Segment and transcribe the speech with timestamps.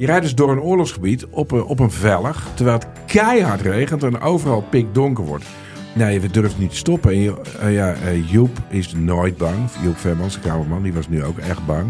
[0.00, 4.02] Je rijdt dus door een oorlogsgebied op een, op een vellig, terwijl het keihard regent
[4.02, 5.44] en overal pikdonker wordt.
[5.94, 7.12] Nee, we durven niet te stoppen.
[7.12, 9.56] En eh, ja, eh, Joep is nooit bang.
[9.82, 11.86] Joep Vermans, de kamerman, die was nu ook echt bang.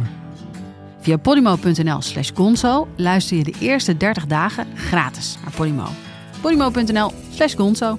[1.01, 5.87] Via podimo.nl slash gonzo luister je de eerste 30 dagen gratis naar Podimo.
[6.41, 7.99] podimo.nl slash gonzo.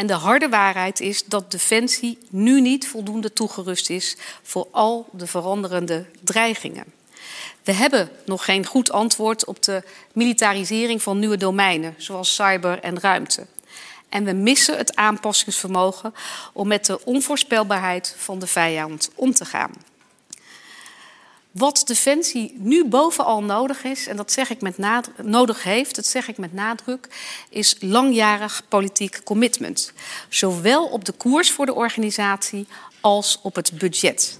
[0.00, 5.26] En de harde waarheid is dat Defensie nu niet voldoende toegerust is voor al de
[5.26, 6.84] veranderende dreigingen.
[7.64, 13.00] We hebben nog geen goed antwoord op de militarisering van nieuwe domeinen, zoals cyber en
[13.00, 13.46] ruimte.
[14.08, 16.14] En we missen het aanpassingsvermogen
[16.52, 19.72] om met de onvoorspelbaarheid van de vijand om te gaan.
[21.50, 26.06] Wat Defensie nu bovenal nodig is, en dat zeg ik met nadruk, nodig heeft, dat
[26.06, 27.08] zeg ik met nadruk,
[27.48, 29.92] is langjarig politiek commitment.
[30.28, 32.66] Zowel op de koers voor de organisatie
[33.00, 34.36] als op het budget.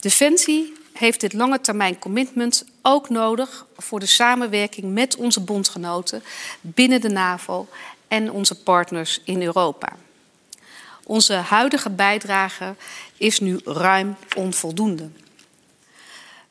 [0.00, 6.22] Defensie heeft dit lange termijn commitment ook nodig voor de samenwerking met onze bondgenoten
[6.60, 7.68] binnen de NAVO
[8.08, 9.96] en onze partners in Europa.
[11.04, 12.74] Onze huidige bijdrage
[13.16, 15.10] is nu ruim onvoldoende.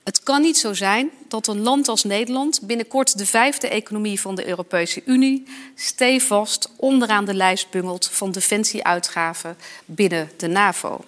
[0.08, 4.36] Het kan niet zo zijn dat een land als Nederland binnenkort de vijfde economie van
[4.36, 5.44] de Europese Unie
[5.76, 11.04] stevast onderaan de lijst bungelt van defensieuitgaven binnen de NAVO.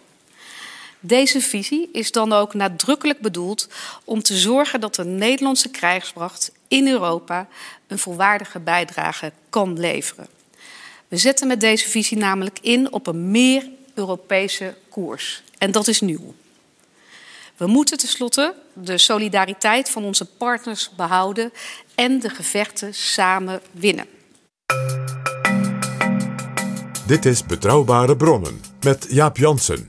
[0.99, 3.67] Deze visie is dan ook nadrukkelijk bedoeld
[4.03, 7.47] om te zorgen dat de Nederlandse krijgsmacht in Europa
[7.87, 10.27] een volwaardige bijdrage kan leveren.
[11.07, 15.43] We zetten met deze visie namelijk in op een meer Europese koers.
[15.57, 16.33] En dat is nieuw.
[17.59, 21.51] We moeten tenslotte de solidariteit van onze partners behouden
[21.95, 24.05] en de gevechten samen winnen.
[27.07, 29.88] Dit is Betrouwbare Bronnen met Jaap Jansen.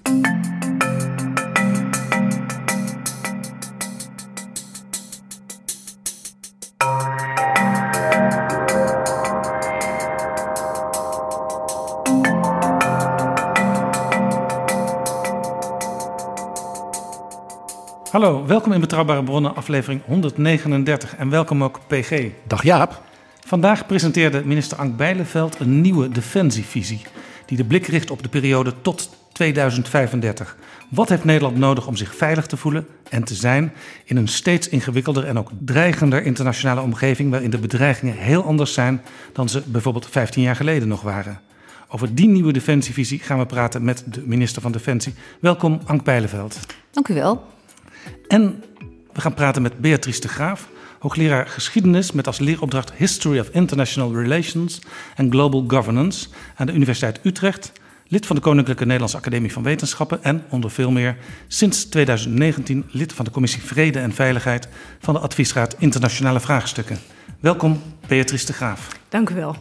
[18.21, 22.27] Hallo, welkom in Betrouwbare Bronnen, aflevering 139 en welkom ook PG.
[22.47, 23.03] Dag Jaap.
[23.47, 27.01] Vandaag presenteerde minister Ank Bijleveld een nieuwe defensievisie
[27.47, 30.57] die de blik richt op de periode tot 2035.
[30.89, 33.73] Wat heeft Nederland nodig om zich veilig te voelen en te zijn
[34.05, 39.03] in een steeds ingewikkelder en ook dreigender internationale omgeving waarin de bedreigingen heel anders zijn
[39.33, 41.41] dan ze bijvoorbeeld 15 jaar geleden nog waren?
[41.89, 45.15] Over die nieuwe defensievisie gaan we praten met de minister van Defensie.
[45.41, 46.59] Welkom Ank Bijleveld.
[46.91, 47.59] Dank u wel.
[48.29, 48.63] En
[49.13, 50.69] we gaan praten met Beatrice de Graaf,
[50.99, 54.81] hoogleraar geschiedenis met als leeropdracht History of International Relations
[55.17, 57.73] and Global Governance aan de Universiteit Utrecht,
[58.09, 61.17] lid van de Koninklijke Nederlandse Academie van Wetenschappen en, onder veel meer,
[61.49, 64.69] sinds 2019 lid van de Commissie Vrede en Veiligheid
[64.99, 66.99] van de Adviesraad Internationale Vraagstukken.
[67.41, 68.89] Welkom, Beatrice de Graaf.
[69.09, 69.57] Dank u wel.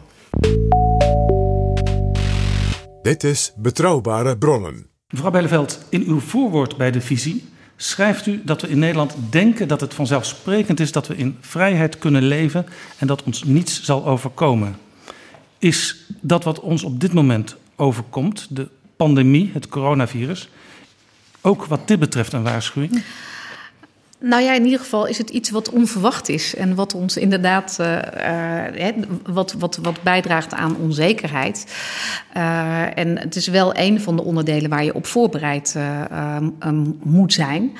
[3.02, 4.86] Dit is Betrouwbare Bronnen.
[5.08, 7.48] Mevrouw Bijleveld, in uw voorwoord bij de visie
[7.82, 11.98] schrijft u dat we in Nederland denken dat het vanzelfsprekend is dat we in vrijheid
[11.98, 12.66] kunnen leven
[12.98, 14.76] en dat ons niets zal overkomen.
[15.58, 20.48] Is dat wat ons op dit moment overkomt, de pandemie, het coronavirus,
[21.40, 23.02] ook wat dit betreft een waarschuwing?
[24.22, 27.76] Nou ja, in ieder geval is het iets wat onverwacht is en wat ons inderdaad
[27.80, 27.86] uh,
[28.72, 28.92] hè,
[29.22, 31.66] wat, wat, wat bijdraagt aan onzekerheid.
[32.36, 35.76] Uh, en het is wel een van de onderdelen waar je op voorbereid
[36.66, 37.76] um, moet zijn.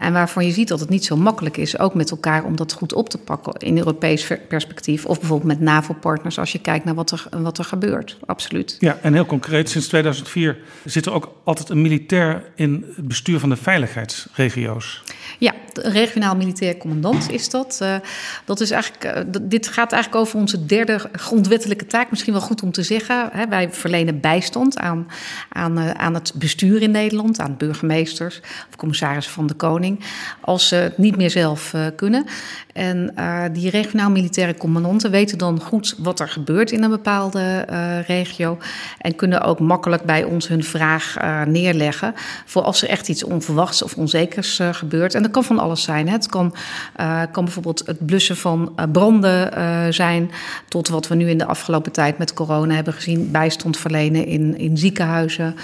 [0.00, 2.72] en waarvan je ziet dat het niet zo makkelijk is, ook met elkaar, om dat
[2.72, 5.06] goed op te pakken in Europees perspectief.
[5.06, 8.16] Of bijvoorbeeld met NAVO-partners als je kijkt naar wat er, wat er gebeurt.
[8.26, 8.76] Absoluut.
[8.78, 13.38] Ja, en heel concreet, sinds 2004 zit er ook altijd een militair in het bestuur
[13.38, 15.02] van de veiligheidsregio's.
[15.44, 17.78] Ja, regionaal militair commandant is dat.
[17.82, 17.96] Uh,
[18.44, 22.10] dat is eigenlijk, uh, dit gaat eigenlijk over onze derde grondwettelijke taak.
[22.10, 23.28] Misschien wel goed om te zeggen.
[23.32, 25.06] Hè, wij verlenen bijstand aan,
[25.48, 30.04] aan, uh, aan het bestuur in Nederland, aan burgemeesters of commissarissen van de Koning,
[30.40, 32.26] als ze het niet meer zelf kunnen.
[32.74, 33.14] En
[33.52, 37.66] die regionaal militaire commandanten weten dan goed wat er gebeurt in een bepaalde
[38.06, 38.58] regio.
[38.98, 41.16] En kunnen ook makkelijk bij ons hun vraag
[41.46, 42.14] neerleggen.
[42.44, 45.14] Voor als er echt iets onverwachts of onzekers gebeurt.
[45.14, 46.08] En dat kan van alles zijn.
[46.08, 46.54] Het kan,
[47.00, 50.30] uh, kan bijvoorbeeld het blussen van uh, branden uh, zijn,
[50.68, 54.58] tot wat we nu in de afgelopen tijd met corona hebben gezien, bijstand verlenen in,
[54.58, 55.54] in ziekenhuizen.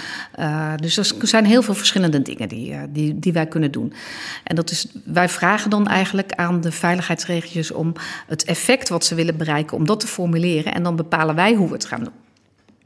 [0.75, 3.93] dus er zijn heel veel verschillende dingen die, die, die wij kunnen doen.
[4.43, 7.93] En dat is, wij vragen dan eigenlijk aan de veiligheidsregio's om
[8.27, 10.73] het effect wat ze willen bereiken, om dat te formuleren.
[10.73, 12.13] En dan bepalen wij hoe we het gaan doen.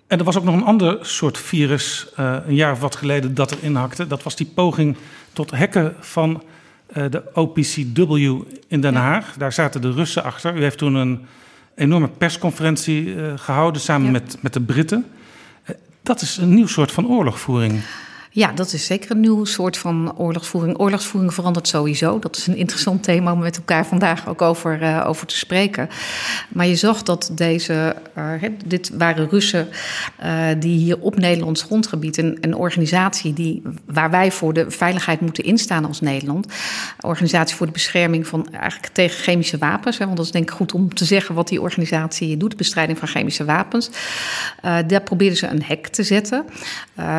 [0.08, 3.34] En er was ook nog een ander soort virus, uh, een jaar of wat geleden,
[3.34, 4.08] dat er inhakte.
[4.08, 4.98] Dat was die poging
[5.34, 6.44] tot hacken van
[6.98, 9.34] uh, de OPCW in Den Haag.
[9.38, 10.56] Daar zaten de Russen achter.
[10.56, 11.26] U heeft toen een
[11.76, 14.12] enorme persconferentie uh, gehouden samen ja.
[14.12, 15.06] met, met de Britten.
[16.04, 17.82] dat is een nieuw soort van oorlogvoering.
[18.36, 20.80] Ja, dat is zeker een nieuw soort van oorlogsvoering.
[20.80, 22.20] Oorlogsvoering verandert sowieso.
[22.20, 25.90] Dat is een interessant thema om met elkaar vandaag ook over, uh, over te spreken.
[26.50, 29.68] Maar je zag dat deze, uh, dit waren Russen
[30.24, 35.20] uh, die hier op Nederlands grondgebied, een, een organisatie die, waar wij voor de veiligheid
[35.20, 36.48] moeten instaan als Nederland.
[37.00, 39.98] Organisatie voor de bescherming van eigenlijk tegen chemische wapens.
[39.98, 42.98] Hè, want dat is denk ik goed om te zeggen wat die organisatie doet, bestrijding
[42.98, 43.90] van chemische wapens.
[44.62, 46.46] daar probeerden ze een hek te zetten.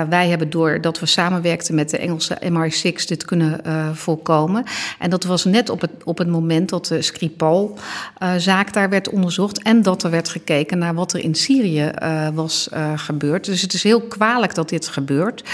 [0.08, 4.64] wij hebben door dat we samenwerkten met de Engelse MI6 dit kunnen uh, voorkomen.
[4.98, 9.62] En dat was net op het, op het moment dat de Skripal-zaak daar werd onderzocht.
[9.62, 13.44] En dat er werd gekeken naar wat er in Syrië uh, was gebeurd.
[13.44, 15.44] Dus het is heel kwalijk dat dit gebeurt.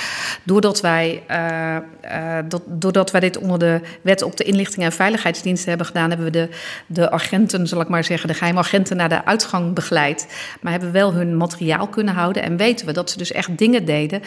[0.43, 1.23] Doordat wij,
[2.49, 6.27] dat, doordat wij dit onder de wet op de inlichting en veiligheidsdiensten hebben gedaan, hebben
[6.27, 6.49] we de,
[6.87, 10.27] de agenten, zal ik maar zeggen, de geheime agenten naar de uitgang begeleid.
[10.61, 12.43] Maar hebben wel hun materiaal kunnen houden.
[12.43, 14.23] En weten we dat ze dus echt dingen deden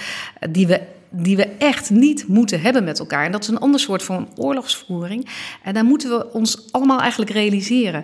[0.49, 0.81] die we
[1.15, 3.25] die we echt niet moeten hebben met elkaar.
[3.25, 5.29] En dat is een ander soort van oorlogsvoering.
[5.63, 8.03] En daar moeten we ons allemaal eigenlijk realiseren.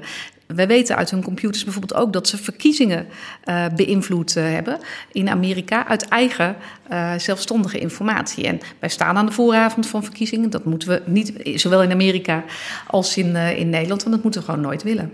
[0.56, 3.08] Wij weten uit hun computers bijvoorbeeld ook dat ze verkiezingen
[3.46, 4.80] uh, beïnvloed uh, hebben
[5.12, 6.56] in Amerika uit eigen
[6.92, 8.48] uh, zelfstandige informatie.
[8.48, 10.50] En wij staan aan de vooravond van verkiezingen.
[10.50, 12.44] Dat moeten we niet, zowel in Amerika
[12.88, 15.12] als in, in Nederland, want dat moeten we gewoon nooit willen.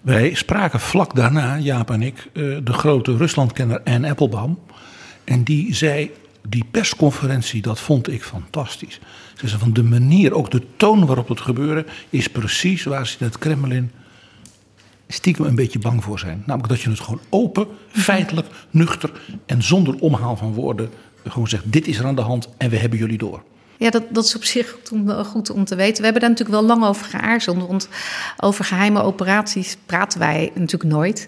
[0.00, 4.58] Wij spraken vlak daarna, Jaap en ik, de grote Ruslandkenner Anne Applebaum.
[5.24, 6.10] En die zei
[6.48, 9.00] die persconferentie, dat vond ik fantastisch.
[9.36, 13.16] Ze zei van de manier, ook de toon waarop het gebeurde, is precies waar ze
[13.18, 13.90] in het Kremlin
[15.08, 16.42] stiekem een beetje bang voor zijn.
[16.46, 19.10] Namelijk dat je het gewoon open, feitelijk, nuchter
[19.46, 20.90] en zonder omhaal van woorden
[21.24, 23.42] gewoon zegt: dit is er aan de hand en we hebben jullie door.
[23.76, 25.96] Ja, dat, dat is op zich goed om, goed om te weten.
[25.96, 27.66] We hebben daar natuurlijk wel lang over geaarzeld.
[27.66, 27.88] Want
[28.40, 31.26] over geheime operaties praten wij natuurlijk nooit.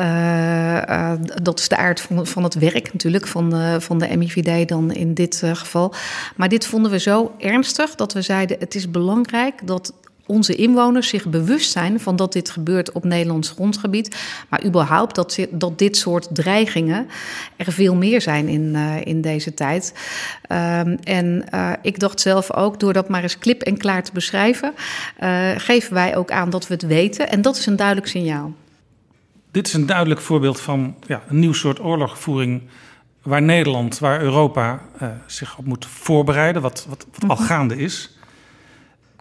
[0.00, 4.16] Uh, uh, dat is de aard van, van het werk natuurlijk, van de, van de
[4.16, 5.94] MIVD dan in dit geval.
[6.36, 9.92] Maar dit vonden we zo ernstig dat we zeiden: het is belangrijk dat
[10.30, 14.16] onze inwoners zich bewust zijn van dat dit gebeurt op Nederlands grondgebied.
[14.48, 17.06] Maar überhaupt dat, dat dit soort dreigingen
[17.56, 19.94] er veel meer zijn in, uh, in deze tijd.
[20.42, 24.12] Um, en uh, ik dacht zelf ook, door dat maar eens klip en klaar te
[24.12, 24.72] beschrijven,
[25.22, 27.30] uh, geven wij ook aan dat we het weten.
[27.30, 28.52] En dat is een duidelijk signaal.
[29.50, 32.62] Dit is een duidelijk voorbeeld van ja, een nieuw soort oorlogvoering
[33.22, 34.82] waar Nederland, waar Europa
[35.26, 38.18] zich op moet voorbereiden, wat, wat, wat al gaande is.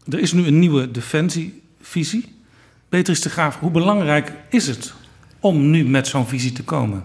[0.09, 2.35] Er is nu een nieuwe defensievisie.
[2.89, 4.93] Beatrice de Graaf, hoe belangrijk is het
[5.39, 7.03] om nu met zo'n visie te komen?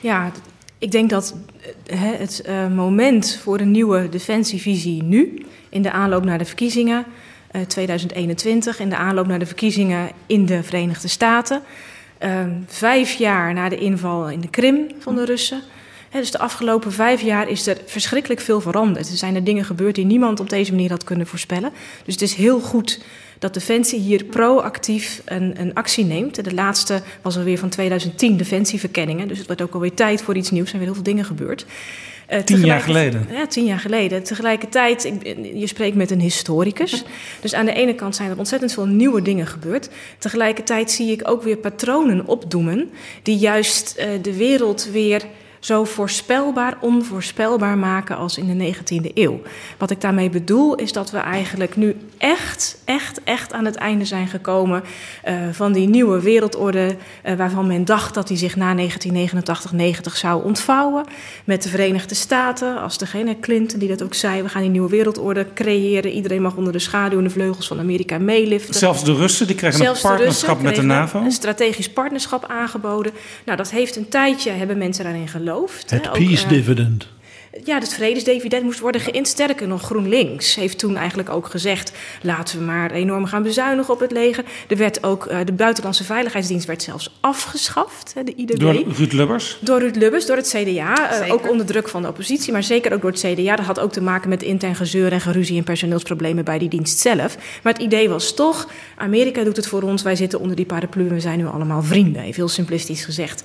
[0.00, 0.32] Ja,
[0.78, 1.34] ik denk dat
[1.86, 7.04] het uh, moment voor een nieuwe defensievisie nu, in de aanloop naar de verkiezingen
[7.52, 11.62] uh, 2021, in de aanloop naar de verkiezingen in de Verenigde Staten,
[12.24, 15.62] uh, vijf jaar na de inval in de Krim van de Russen,
[16.20, 19.08] dus de afgelopen vijf jaar is er verschrikkelijk veel veranderd.
[19.08, 21.72] Er zijn er dingen gebeurd die niemand op deze manier had kunnen voorspellen.
[22.04, 23.00] Dus het is heel goed
[23.38, 26.44] dat Defensie hier proactief een, een actie neemt.
[26.44, 29.28] De laatste was alweer van 2010, Defensieverkenningen.
[29.28, 30.64] Dus het wordt ook alweer tijd voor iets nieuws.
[30.64, 31.66] Er zijn weer heel veel dingen gebeurd.
[32.32, 33.26] Uh, tien jaar geleden?
[33.30, 34.22] Ja, tien jaar geleden.
[34.22, 37.04] Tegelijkertijd, ik, je spreekt met een historicus.
[37.40, 39.88] Dus aan de ene kant zijn er ontzettend veel nieuwe dingen gebeurd.
[40.18, 42.90] Tegelijkertijd zie ik ook weer patronen opdoemen...
[43.22, 45.22] die juist uh, de wereld weer
[45.64, 49.40] zo voorspelbaar, onvoorspelbaar maken als in de 19e eeuw.
[49.78, 54.04] Wat ik daarmee bedoel is dat we eigenlijk nu echt, echt, echt aan het einde
[54.04, 54.82] zijn gekomen
[55.28, 58.80] uh, van die nieuwe wereldorde, uh, waarvan men dacht dat die zich na 1989-90
[60.12, 61.04] zou ontvouwen.
[61.44, 64.90] Met de Verenigde Staten, als degene Clinton die dat ook zei, we gaan die nieuwe
[64.90, 66.10] wereldorde creëren.
[66.10, 68.74] Iedereen mag onder de schaduw en de vleugels van Amerika meeliften.
[68.74, 71.20] Zelfs de Russen, die krijgen Zelfs een partnerschap met de NAVO.
[71.20, 73.12] Een strategisch partnerschap aangeboden.
[73.44, 75.52] Nou, dat heeft een tijdje, hebben mensen daarin geloofd.
[75.86, 77.08] Het peace dividend.
[77.64, 79.28] Ja, het vredesdividend moest worden geïnd.
[79.28, 81.92] Sterker nog, GroenLinks heeft toen eigenlijk ook gezegd...
[82.22, 84.44] laten we maar enorm gaan bezuinigen op het leger.
[84.68, 88.58] Er werd ook, uh, de Buitenlandse Veiligheidsdienst werd zelfs afgeschaft, de IDB.
[88.58, 89.58] Door Ruud Lubbers?
[89.60, 91.24] Door Ruud Lubbers, door het CDA.
[91.24, 93.56] Uh, ook onder druk van de oppositie, maar zeker ook door het CDA.
[93.56, 96.98] Dat had ook te maken met intern gezeur en geruzie en personeelsproblemen bij die dienst
[96.98, 97.36] zelf.
[97.62, 100.02] Maar het idee was toch, Amerika doet het voor ons.
[100.02, 102.22] Wij zitten onder die paraplu en we zijn nu allemaal vrienden.
[102.22, 103.42] Even heel simplistisch gezegd.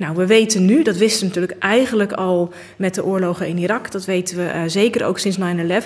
[0.00, 3.90] Nou, we weten nu, dat wisten we natuurlijk eigenlijk al met de oorlogen in Irak.
[3.90, 5.40] Dat weten we uh, zeker ook sinds 9-11,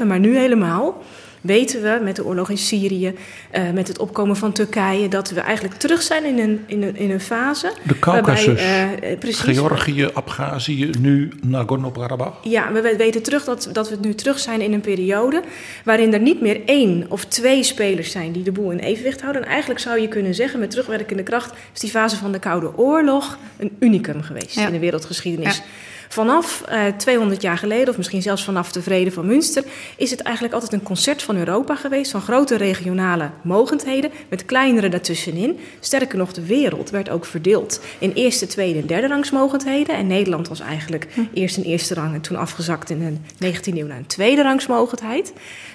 [0.07, 1.03] maar nu helemaal.
[1.45, 3.15] Weten we met de oorlog in Syrië,
[3.55, 6.97] uh, met het opkomen van Turkije, dat we eigenlijk terug zijn in een, in een,
[6.97, 7.73] in een fase.
[7.83, 12.37] De Caucasus, uh, Georgië, Abhazie, nu Nagorno-Karabakh.
[12.43, 15.43] Ja, we weten terug dat, dat we nu terug zijn in een periode
[15.85, 19.43] waarin er niet meer één of twee spelers zijn die de boel in evenwicht houden.
[19.43, 22.77] En eigenlijk zou je kunnen zeggen, met terugwerkende kracht, is die fase van de Koude
[22.77, 24.67] Oorlog een unicum geweest ja.
[24.67, 25.57] in de wereldgeschiedenis.
[25.57, 25.63] Ja.
[26.09, 29.65] Vanaf uh, 200 jaar geleden, of misschien zelfs vanaf de Vrede van Münster,
[29.97, 32.11] is het eigenlijk altijd een concert van Europa geweest.
[32.11, 35.59] Van grote regionale mogendheden, met kleinere daartussenin.
[35.81, 39.97] Sterker nog, de wereld werd ook verdeeld in eerste, tweede en derde rangs mogendheden.
[39.97, 41.21] En Nederland was eigenlijk hm.
[41.33, 44.67] eerst een eerste rang en toen afgezakt in de 19e eeuw naar een tweede rangs
[44.67, 45.33] mogendheid.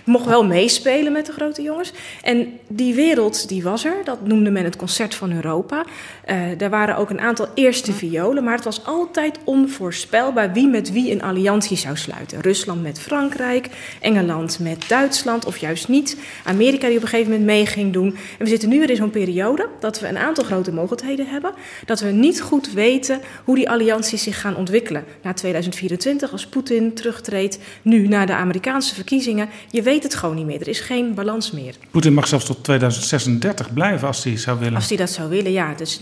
[0.09, 1.93] Mocht wel meespelen met de grote jongens.
[2.21, 3.95] En die wereld, die was er.
[4.03, 5.85] Dat noemde men het concert van Europa.
[6.29, 10.91] Uh, er waren ook een aantal eerste violen, maar het was altijd onvoorspelbaar wie met
[10.91, 12.41] wie een alliantie zou sluiten.
[12.41, 13.69] Rusland met Frankrijk,
[14.01, 16.17] Engeland met Duitsland of juist niet.
[16.43, 18.07] Amerika die op een gegeven moment mee ging doen.
[18.07, 21.53] En we zitten nu weer in zo'n periode dat we een aantal grote mogelijkheden hebben.
[21.85, 25.03] Dat we niet goed weten hoe die allianties zich gaan ontwikkelen.
[25.21, 29.49] Na 2024, als Poetin terugtreedt, nu na de Amerikaanse verkiezingen.
[29.71, 30.61] Je weet het gewoon niet meer.
[30.61, 31.75] Er is geen balans meer.
[31.91, 34.75] Poetin mag zelfs tot 2036 blijven als hij zou willen.
[34.75, 35.73] Als hij dat zou willen, ja.
[35.73, 35.99] Dus,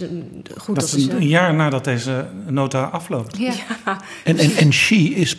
[0.57, 3.37] goed, dat, dat is een, een jaar nadat deze nota afloopt.
[3.37, 3.53] Ja.
[3.85, 4.01] ja.
[4.23, 5.37] En, en, en Xi is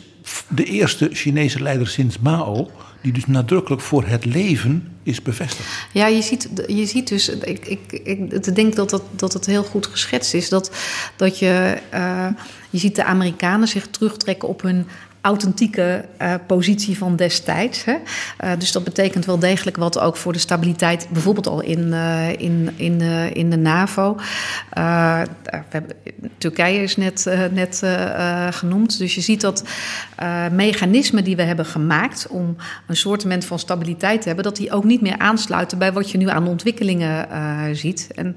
[0.49, 2.71] de eerste Chinese leider sinds Mao
[3.03, 5.69] die dus nadrukkelijk voor het leven is bevestigd.
[5.93, 9.63] Ja, je ziet, je ziet dus, ik, ik, ik denk dat, dat, dat het heel
[9.65, 10.71] goed geschetst is, dat,
[11.17, 12.27] dat je, uh,
[12.71, 14.87] je ziet de Amerikanen zich terugtrekken op hun
[15.29, 17.85] authentieke uh, positie van destijds.
[17.85, 17.93] Hè?
[18.45, 22.29] Uh, dus dat betekent wel degelijk wat ook voor de stabiliteit, bijvoorbeeld al in, uh,
[22.29, 23.01] in, in,
[23.33, 24.17] in de NAVO.
[24.71, 25.97] Hebben,
[26.39, 27.83] Turkije is net, net
[28.51, 28.99] genoemd.
[28.99, 29.65] Dus je ziet dat
[30.53, 32.57] mechanismen die we hebben gemaakt om
[32.87, 36.19] een soort van stabiliteit te hebben, dat die ook niet meer aansluiten bij wat je
[36.19, 37.27] nu aan ontwikkelingen
[37.77, 38.09] ziet.
[38.15, 38.37] En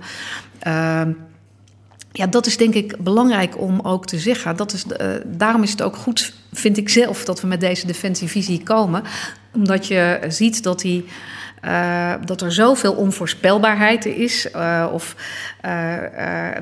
[2.11, 4.55] ja, dat is denk ik belangrijk om ook te zeggen.
[4.55, 7.87] Dat is, uh, daarom is het ook goed, vind ik zelf, dat we met deze
[7.87, 9.03] defensievisie komen.
[9.53, 11.05] Omdat je ziet dat die.
[11.65, 14.47] Uh, dat er zoveel onvoorspelbaarheid is.
[14.55, 15.15] Uh, of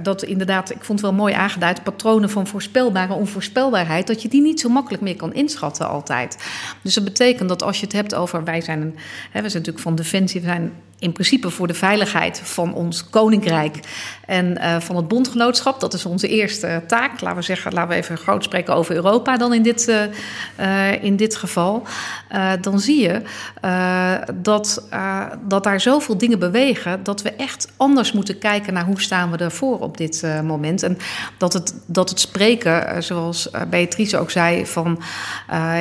[0.01, 4.41] dat inderdaad, ik vond het wel mooi aangeduid, patronen van voorspelbare onvoorspelbaarheid, dat je die
[4.41, 6.37] niet zo makkelijk meer kan inschatten altijd.
[6.81, 8.95] Dus dat betekent dat als je het hebt over, wij zijn, een,
[9.31, 13.79] hè, we zijn natuurlijk van defensie, zijn in principe voor de veiligheid van ons koninkrijk
[14.25, 15.79] en uh, van het bondgenootschap.
[15.79, 17.21] Dat is onze eerste taak.
[17.21, 20.03] Laten we zeggen, laten we even groot spreken over Europa dan in dit, uh,
[20.59, 21.83] uh, in dit geval.
[22.61, 23.21] dan zie je
[24.33, 24.87] dat,
[25.47, 29.37] dat daar zoveel dingen bewegen dat we echt anders moeten kijken naar hoe staan we
[29.37, 30.83] ervoor op dit moment.
[30.83, 30.97] En
[31.37, 35.01] dat het, dat het spreken, zoals Beatrice ook zei, van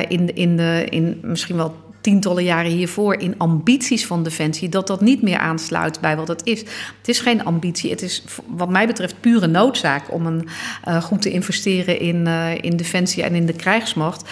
[0.07, 5.01] in, in, de, in misschien wel tientallen jaren hiervoor in ambities van Defensie, dat dat
[5.01, 6.59] niet meer aansluit bij wat het is.
[6.59, 10.47] Het is geen ambitie, het is wat mij betreft pure noodzaak om een,
[10.87, 14.29] uh, goed te investeren in, uh, in Defensie en in de krijgsmacht.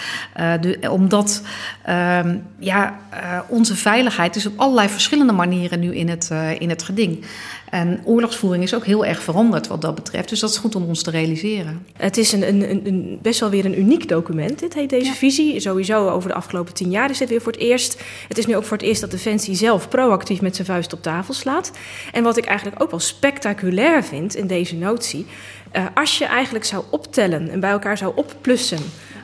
[0.60, 1.42] De, omdat
[1.82, 2.98] ehm, ja,
[3.48, 7.24] onze veiligheid is op allerlei verschillende manieren nu in het, in het geding.
[7.70, 10.28] En oorlogsvoering is ook heel erg veranderd wat dat betreft.
[10.28, 11.86] Dus dat is goed om ons te realiseren.
[11.96, 14.58] Het is een, een, een best wel weer een uniek document.
[14.58, 15.12] Dit heet deze ja.
[15.14, 15.60] visie.
[15.60, 18.02] Sowieso over de afgelopen tien jaar is dit weer voor het eerst.
[18.28, 21.02] Het is nu ook voor het eerst dat Defensie zelf proactief met zijn vuist op
[21.02, 21.70] tafel slaat.
[22.12, 25.26] En wat ik eigenlijk ook wel spectaculair vind in deze notie.
[25.76, 28.78] Uh, als je eigenlijk zou optellen en bij elkaar zou opplussen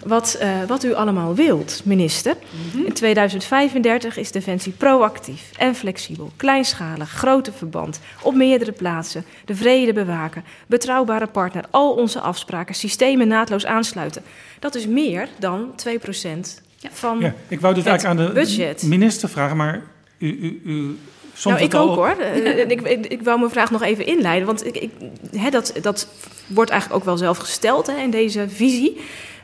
[0.04, 2.36] wat, uh, wat u allemaal wilt, minister.
[2.84, 9.92] In 2035 is Defensie proactief en flexibel, kleinschalig, grote verband, op meerdere plaatsen, de vrede
[9.92, 14.22] bewaken, betrouwbare partner, al onze afspraken, systemen naadloos aansluiten.
[14.58, 18.82] Dat is meer dan 2% van ja, ik wou dit het eigenlijk aan de budget.
[18.82, 19.82] minister vragen, maar
[20.18, 20.98] u, u, u
[21.44, 22.16] nou, ik al ook hoor.
[22.20, 24.46] Eh, ik, ik, ik wou mijn vraag nog even inleiden.
[24.46, 24.90] Want ik, ik,
[25.36, 26.08] hè, dat, dat
[26.46, 29.00] wordt eigenlijk ook wel zelf gesteld hè, in deze visie.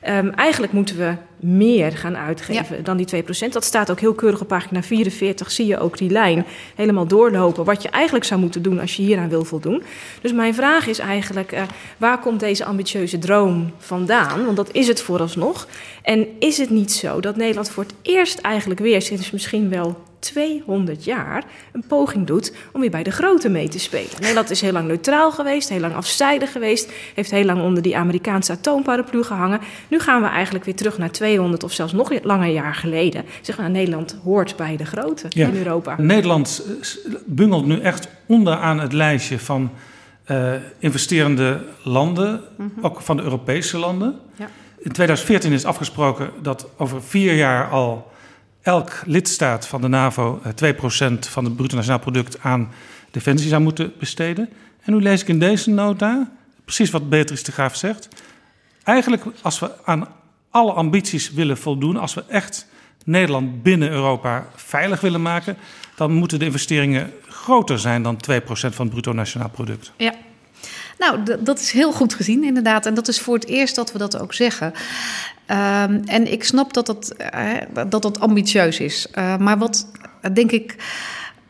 [0.08, 2.82] Um, eigenlijk moeten we meer gaan uitgeven ja.
[2.82, 3.48] dan die 2%.
[3.50, 5.50] Dat staat ook heel keurig op pagina 44.
[5.50, 7.64] Zie je ook die lijn helemaal doorlopen.
[7.64, 9.82] Wat je eigenlijk zou moeten doen als je hieraan wil voldoen.
[10.20, 11.62] Dus mijn vraag is eigenlijk: uh,
[11.96, 14.44] waar komt deze ambitieuze droom vandaan?
[14.44, 15.68] Want dat is het vooralsnog.
[16.02, 19.96] En is het niet zo dat Nederland voor het eerst eigenlijk weer sinds misschien wel
[20.20, 24.20] 200 jaar een poging doet om weer bij de grote mee te spelen.
[24.20, 27.96] Nederland is heel lang neutraal geweest, heel lang afzijdig geweest, heeft heel lang onder die
[27.96, 29.60] Amerikaanse atoomparaplu gehangen.
[29.88, 33.24] Nu gaan we eigenlijk weer terug naar 200 of zelfs nog langer jaar geleden.
[33.40, 35.46] Zeg maar, Nederland hoort bij de grote Ja.
[35.46, 35.94] in Europa.
[35.98, 39.70] Nederland eh, bungelt nu echt onderaan het lijstje van
[40.24, 42.40] eh, investerende landen,
[42.80, 44.14] ook van de Europese landen.
[44.36, 44.48] Ja.
[44.78, 48.10] In 2014 is afgesproken dat over vier jaar al
[48.62, 52.68] elk lidstaat van de NAVO eh, 2% van het bruto nationaal product aan
[53.10, 54.48] defensie zou moeten besteden.
[54.82, 56.30] En nu lees ik in deze nota,
[56.64, 58.08] precies wat Beatrice de Graaf zegt.
[58.82, 60.08] Eigenlijk, als we aan
[60.50, 62.66] alle ambities willen voldoen, als we echt
[63.04, 65.56] Nederland binnen Europa veilig willen maken,
[65.96, 69.92] dan moeten de investeringen groter zijn dan 2% van het bruto nationaal product.
[69.96, 70.14] Ja.
[70.98, 72.86] Nou, dat is heel goed gezien, inderdaad.
[72.86, 74.66] En dat is voor het eerst dat we dat ook zeggen.
[74.66, 77.52] Um, en ik snap dat dat, uh,
[77.88, 79.06] dat, dat ambitieus is.
[79.14, 79.86] Uh, maar wat
[80.22, 80.76] uh, denk ik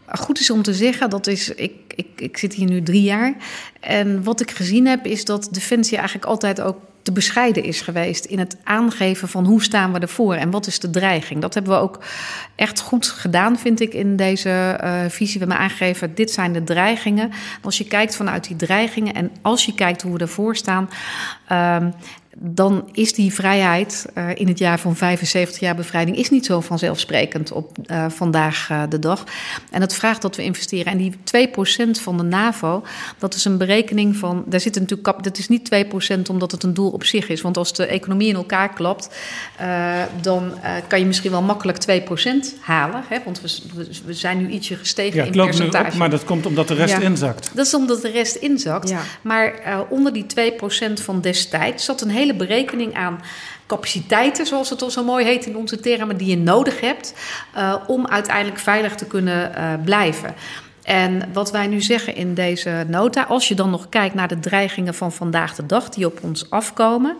[0.06, 3.34] goed is om te zeggen, dat is, ik, ik, ik zit hier nu drie jaar.
[3.80, 6.78] En wat ik gezien heb, is dat Defensie eigenlijk altijd ook
[7.10, 10.78] te bescheiden is geweest in het aangeven van hoe staan we ervoor en wat is
[10.78, 11.40] de dreiging.
[11.40, 11.98] Dat hebben we ook
[12.54, 15.40] echt goed gedaan, vind ik, in deze uh, visie.
[15.40, 17.30] We hebben aangegeven, dit zijn de dreigingen.
[17.62, 20.90] Als je kijkt vanuit die dreigingen en als je kijkt hoe we ervoor staan...
[21.52, 21.94] Um,
[22.38, 26.60] dan is die vrijheid uh, in het jaar van 75 jaar bevrijding is niet zo
[26.60, 29.24] vanzelfsprekend op uh, vandaag uh, de dag.
[29.70, 30.92] En het vraagt dat we investeren.
[30.92, 31.14] En die
[31.48, 32.82] 2% van de NAVO,
[33.18, 34.44] dat is een berekening van.
[34.46, 35.24] Daar zit natuurlijk.
[35.24, 35.70] Dat is niet
[36.16, 37.40] 2% omdat het een doel op zich is.
[37.40, 39.10] Want als de economie in elkaar klapt,
[40.20, 40.52] dan
[40.86, 42.14] kan je misschien wel makkelijk 2%
[42.60, 43.02] halen.
[43.08, 43.18] Hè?
[43.24, 45.84] Want we, we, zijn nu ietsje gestegen ja, in het percentage.
[45.84, 47.00] Nu op, maar dat komt omdat de rest ja.
[47.00, 47.50] inzakt.
[47.54, 48.88] Dat is omdat de rest inzakt.
[48.88, 49.00] Ja.
[49.22, 49.54] Maar
[49.88, 50.26] onder die
[50.90, 53.20] 2% van destijds zat een hele berekening aan
[53.66, 57.14] capaciteiten, zoals het al zo mooi heet in onze termen, die je nodig hebt
[57.56, 60.34] uh, om uiteindelijk veilig te kunnen uh, blijven.
[60.82, 64.40] En wat wij nu zeggen in deze nota, als je dan nog kijkt naar de
[64.40, 67.16] dreigingen van vandaag de dag die op ons afkomen,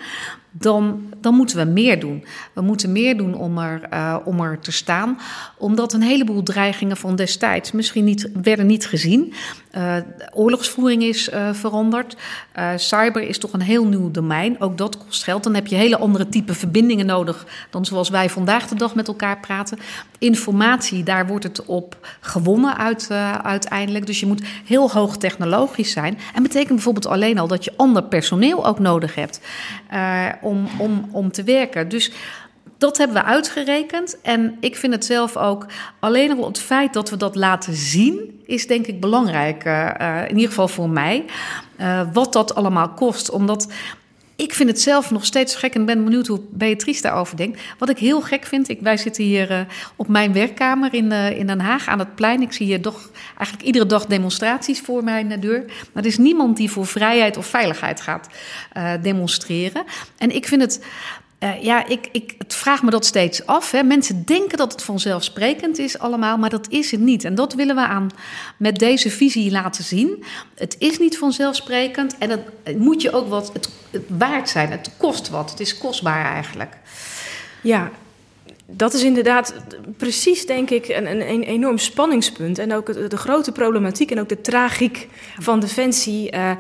[0.52, 2.24] dan, dan moeten we meer doen.
[2.52, 5.18] We moeten meer doen om er, uh, om er te staan,
[5.58, 9.32] omdat een heleboel dreigingen van destijds misschien niet, werden niet gezien.
[9.76, 9.96] Uh,
[10.32, 12.16] oorlogsvoering is uh, veranderd.
[12.76, 14.60] cyber is toch een heel nieuw domein.
[14.60, 15.44] Ook dat kost geld.
[15.44, 19.08] Dan heb je hele andere type verbindingen nodig dan zoals wij vandaag de dag met
[19.08, 19.78] elkaar praten.
[20.18, 23.10] Informatie, daar wordt het op gewonnen uit,
[23.42, 24.06] uiteindelijk.
[24.06, 26.18] Dus je moet heel hoog technologisch zijn.
[26.34, 29.40] En betekent bijvoorbeeld alleen al dat je ander personeel ook nodig hebt
[30.42, 31.88] om, om, om te werken.
[31.88, 32.12] Dus
[32.78, 34.20] dat hebben we uitgerekend.
[34.22, 35.66] En ik vind het zelf ook,
[35.98, 39.64] alleen al het feit dat we dat laten zien, is denk ik belangrijk.
[39.64, 41.24] Uh, in ieder geval voor mij.
[41.80, 43.30] Uh, wat dat allemaal kost.
[43.30, 43.68] Omdat
[44.40, 47.60] ik vind het zelf nog steeds gek en ben benieuwd hoe Beatrice daarover denkt.
[47.78, 49.60] Wat ik heel gek vind, ik, wij zitten hier uh,
[49.96, 52.42] op mijn werkkamer in, uh, in Den Haag aan het plein.
[52.42, 55.64] Ik zie hier toch eigenlijk iedere dag demonstraties voor mijn deur.
[55.66, 58.28] Maar er is niemand die voor vrijheid of veiligheid gaat
[59.02, 59.84] demonstreren.
[60.18, 60.84] En ik vind het.
[61.44, 63.70] Uh, ja, ik, ik het vraag me dat steeds af.
[63.70, 63.82] Hè.
[63.82, 67.24] Mensen denken dat het vanzelfsprekend is allemaal, maar dat is het niet.
[67.24, 68.10] En dat willen we aan
[68.56, 70.24] met deze visie laten zien.
[70.54, 74.70] Het is niet vanzelfsprekend en het, het moet je ook wat het, het waard zijn.
[74.70, 75.50] Het kost wat.
[75.50, 76.76] Het is kostbaar eigenlijk.
[77.62, 77.90] Ja,
[78.66, 79.54] dat is inderdaad
[79.96, 82.58] precies, denk ik, een, een, een enorm spanningspunt.
[82.58, 86.34] En ook de, de, grote problematiek en ook de tragiek van Defensie.
[86.34, 86.50] Uh,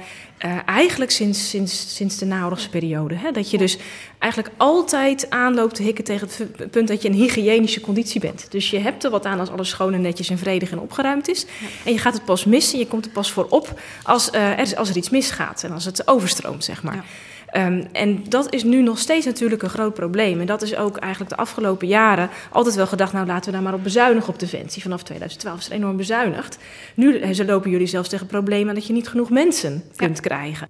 [0.44, 3.14] uh, eigenlijk sinds, sinds, sinds de naoorlogsperiode.
[3.14, 3.30] Hè?
[3.30, 3.78] Dat je dus
[4.18, 8.46] eigenlijk altijd aanloopt te hikken tegen het punt dat je een hygiënische conditie bent.
[8.50, 11.28] Dus je hebt er wat aan als alles schoon en netjes en vredig en opgeruimd
[11.28, 11.40] is.
[11.42, 11.66] Ja.
[11.84, 14.76] En je gaat het pas missen, je komt er pas voor op als, uh, er,
[14.76, 16.94] als er iets misgaat en als het overstroomt, zeg maar.
[16.94, 17.04] Ja.
[17.50, 20.40] Ehm, en dat is nu nog steeds natuurlijk een groot probleem.
[20.40, 23.12] En dat is ook eigenlijk de afgelopen jaren altijd wel gedacht...
[23.12, 24.82] nou, laten we daar maar op bezuinigen op Defensie.
[24.82, 26.58] Vanaf 2012 is er enorm bezuinigd.
[26.94, 30.68] Nu eh, ze lopen jullie zelfs tegen problemen dat je niet genoeg mensen kunt krijgen.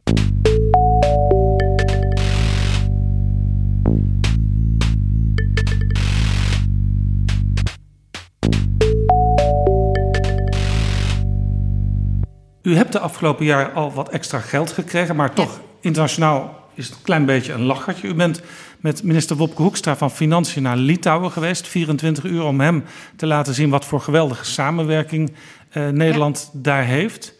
[12.62, 16.96] U hebt de afgelopen jaar al wat extra geld gekregen, maar toch internationaal is het
[16.96, 18.08] een klein beetje een lachertje.
[18.08, 18.40] U bent
[18.78, 21.68] met minister Wopke Hoekstra van Financiën naar Litouwen geweest.
[21.68, 22.84] 24 uur om hem
[23.16, 25.32] te laten zien wat voor geweldige samenwerking
[25.72, 27.34] uh, Nederland daar heeft.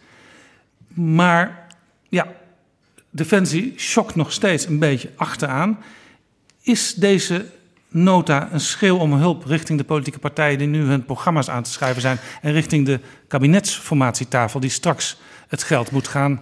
[0.89, 1.67] Maar
[2.09, 2.27] ja,
[3.11, 5.79] Defensie schokt nog steeds een beetje achteraan.
[6.63, 7.47] Is deze
[7.89, 11.71] nota een schreeuw om hulp richting de politieke partijen die nu hun programma's aan te
[11.71, 15.17] schrijven zijn en richting de kabinetsformatietafel die straks
[15.49, 16.41] het geld moet gaan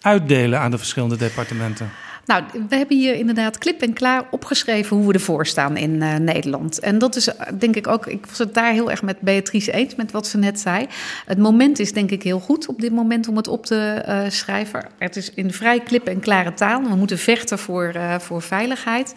[0.00, 1.90] uitdelen aan de verschillende departementen?
[2.24, 6.14] Nou, we hebben hier inderdaad klip en klaar opgeschreven hoe we ervoor staan in uh,
[6.14, 6.78] Nederland.
[6.80, 7.28] En dat is
[7.58, 10.38] denk ik ook, ik was het daar heel erg met Beatrice eens, met wat ze
[10.38, 10.86] net zei.
[11.26, 14.20] Het moment is denk ik heel goed op dit moment om het op te uh,
[14.28, 14.86] schrijven.
[14.98, 16.82] Het is in vrij klip en klare taal.
[16.82, 19.14] We moeten vechten voor, uh, voor veiligheid.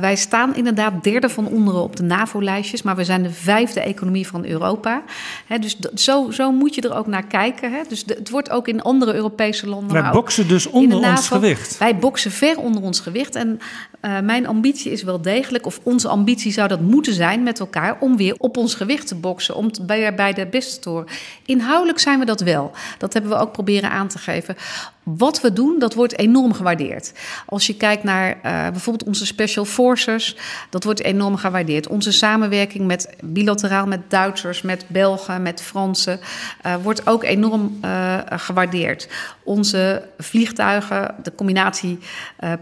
[0.00, 4.26] Wij staan inderdaad derde van onderen op de NAVO-lijstjes, maar we zijn de vijfde economie
[4.26, 5.02] van Europa.
[5.46, 7.72] He, dus zo, zo moet je er ook naar kijken.
[7.72, 7.80] He.
[7.88, 10.02] Dus de, het wordt ook in andere Europese landen.
[10.02, 11.78] Wij boksen dus onder ons gewicht.
[11.78, 13.34] Wij boksen ver onder ons gewicht.
[13.34, 13.60] En
[14.02, 17.96] uh, mijn ambitie is wel degelijk, of onze ambitie zou dat moeten zijn met elkaar,
[18.00, 21.06] om weer op ons gewicht te boksen, om bij, bij de beste te horen.
[21.46, 22.70] Inhoudelijk zijn we dat wel.
[22.98, 24.56] Dat hebben we ook proberen aan te geven.
[25.02, 27.12] Wat we doen, dat wordt enorm gewaardeerd.
[27.46, 30.36] Als je kijkt naar uh, bijvoorbeeld onze special forces,
[30.70, 31.86] dat wordt enorm gewaardeerd.
[31.88, 36.20] Onze samenwerking met bilateraal met Duitsers, met Belgen, met Fransen,
[36.66, 39.08] uh, wordt ook enorm uh, gewaardeerd.
[39.42, 41.98] Onze vliegtuigen, de combinatie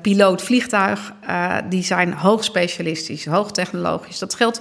[0.03, 1.13] piloot-vliegtuig,
[1.69, 4.19] die zijn hoog specialistisch, hoog technologisch.
[4.19, 4.61] Dat geldt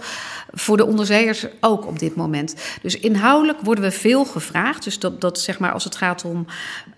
[0.52, 2.56] voor de onderzeeërs ook op dit moment.
[2.82, 4.84] Dus inhoudelijk worden we veel gevraagd.
[4.84, 6.46] Dus dat, dat zeg maar als het gaat om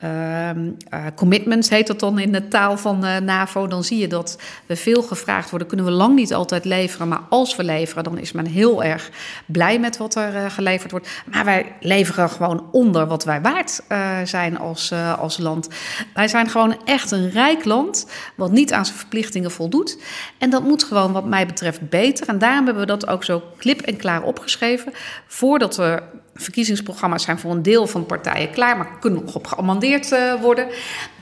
[0.04, 4.08] uh, uh, commitments, heet dat dan in de taal van uh, NAVO, dan zie je
[4.08, 5.68] dat we veel gevraagd worden.
[5.68, 9.10] Kunnen we lang niet altijd leveren, maar als we leveren, dan is men heel erg
[9.46, 11.10] blij met wat er uh, geleverd wordt.
[11.26, 13.82] Maar wij leveren gewoon onder wat wij waard
[14.24, 15.68] zijn als, als land.
[16.14, 19.98] Wij zijn gewoon echt een rijk land, wat niet aan zijn verplichtingen voldoet.
[20.38, 22.28] En dat moet gewoon, wat mij betreft, beter.
[22.28, 24.94] En daarom hebben we dat ook zo klip en klaar opgeschreven.
[25.28, 26.04] Voordat er
[26.36, 30.68] verkiezingsprogramma's zijn voor een deel van partijen klaar, maar kunnen nog op geamandeerd uh, worden.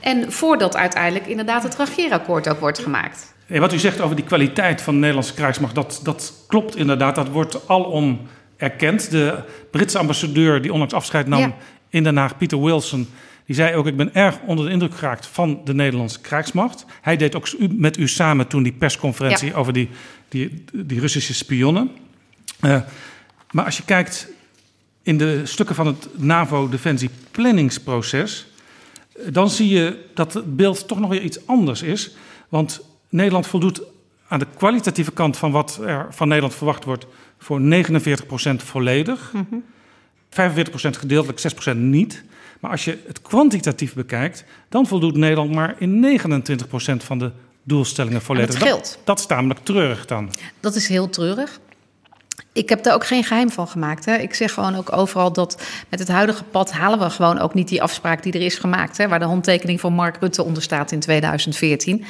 [0.00, 3.34] En voordat uiteindelijk inderdaad het regeerakkoord ook wordt gemaakt.
[3.46, 7.14] Hey, wat u zegt over die kwaliteit van de Nederlandse krijgsmacht, dat, dat klopt inderdaad.
[7.14, 8.20] Dat wordt alom
[8.56, 9.10] erkend.
[9.10, 9.38] De
[9.70, 11.54] Britse ambassadeur die onlangs afscheid nam ja.
[11.88, 13.08] in Den Haag, Peter Wilson,
[13.46, 16.86] die zei ook: Ik ben erg onder de indruk geraakt van de Nederlandse krijgsmacht.
[17.00, 19.54] Hij deed ook met u samen toen die persconferentie ja.
[19.54, 19.88] over die,
[20.28, 21.90] die, die Russische spionnen.
[22.62, 22.80] Uh,
[23.50, 24.28] maar als je kijkt
[25.02, 28.46] in de stukken van het NAVO-defensieplanningsproces,
[29.28, 32.10] dan zie je dat het beeld toch nog weer iets anders is.
[32.48, 33.82] Want Nederland voldoet
[34.28, 37.06] aan de kwalitatieve kant van wat er van Nederland verwacht wordt
[37.38, 37.62] voor 49%
[38.56, 39.64] volledig, mm -hmm.
[40.30, 40.32] 45%
[40.98, 41.40] gedeeltelijk,
[41.72, 42.24] 6% niet.
[42.60, 46.22] Maar als je het kwantitatief bekijkt, dan voldoet Nederland maar in 29%
[46.96, 47.30] van de
[47.62, 48.58] doelstellingen volledig.
[48.58, 48.68] dat.
[48.68, 50.30] Dat, dat is tamelijk treurig dan.
[50.60, 51.60] Dat is heel treurig.
[52.60, 54.04] Ik heb daar ook geen geheim van gemaakt.
[54.04, 54.14] Hè.
[54.16, 57.68] Ik zeg gewoon ook overal dat met het huidige pad halen we gewoon ook niet
[57.68, 58.96] die afspraak die er is gemaakt.
[58.98, 62.04] Hè, waar de handtekening van Mark Rutte onder staat in 2014.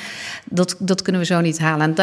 [0.45, 1.95] Dat, dat kunnen we zo niet halen.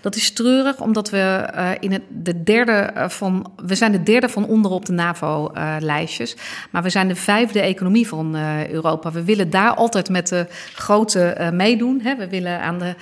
[0.00, 3.52] Dat is treurig, omdat we uh, in het, de derde van.
[3.66, 6.36] We zijn de derde van onder op de NAVO-lijstjes.
[6.70, 9.12] Maar we zijn de vijfde economie van uh, Europa.
[9.12, 12.00] We willen daar altijd met de grote meedoen.
[12.02, 12.16] Hè.
[12.16, 12.94] We willen aan de,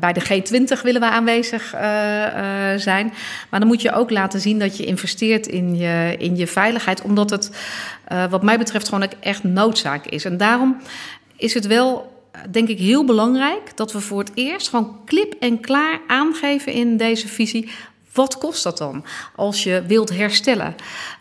[0.00, 1.74] bij de G20 willen we aanwezig
[2.76, 3.12] zijn.
[3.50, 7.02] Maar dan moet je ook laten zien dat je investeert in je, in je veiligheid,
[7.02, 7.50] omdat het,
[8.12, 10.24] uh, wat mij betreft, gewoon echt noodzaak is.
[10.24, 10.76] En daarom
[11.36, 12.12] is het wel,
[12.50, 16.96] denk ik, heel belangrijk dat we voor het eerst gewoon klip en klaar aangeven in
[16.96, 17.70] deze visie.
[18.12, 19.04] Wat kost dat dan
[19.36, 20.74] als je wilt herstellen?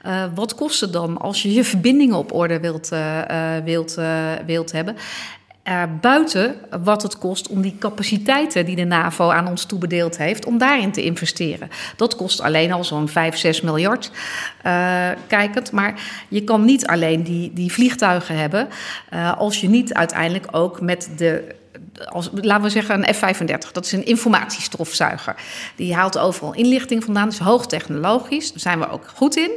[0.06, 3.98] Uh, wat kost het dan als je je verbindingen op orde wilt, uh, wilt,
[4.46, 4.96] wilt hebben?
[5.68, 10.46] Uh, buiten wat het kost om die capaciteiten die de NAVO aan ons toebedeeld heeft,
[10.46, 11.70] om daarin te investeren.
[11.96, 14.12] Dat kost alleen al zo'n 5, 6 miljard
[14.66, 15.72] uh, kijkend.
[15.72, 18.68] Maar je kan niet alleen die, die vliegtuigen hebben
[19.14, 21.56] uh, als je niet uiteindelijk ook met de
[22.10, 23.72] als, laten we zeggen een F-35.
[23.72, 25.36] Dat is een informatiestofzuiger.
[25.76, 27.24] Die haalt overal inlichting vandaan.
[27.24, 28.50] Dat is hoogtechnologisch.
[28.50, 29.52] Daar zijn we ook goed in.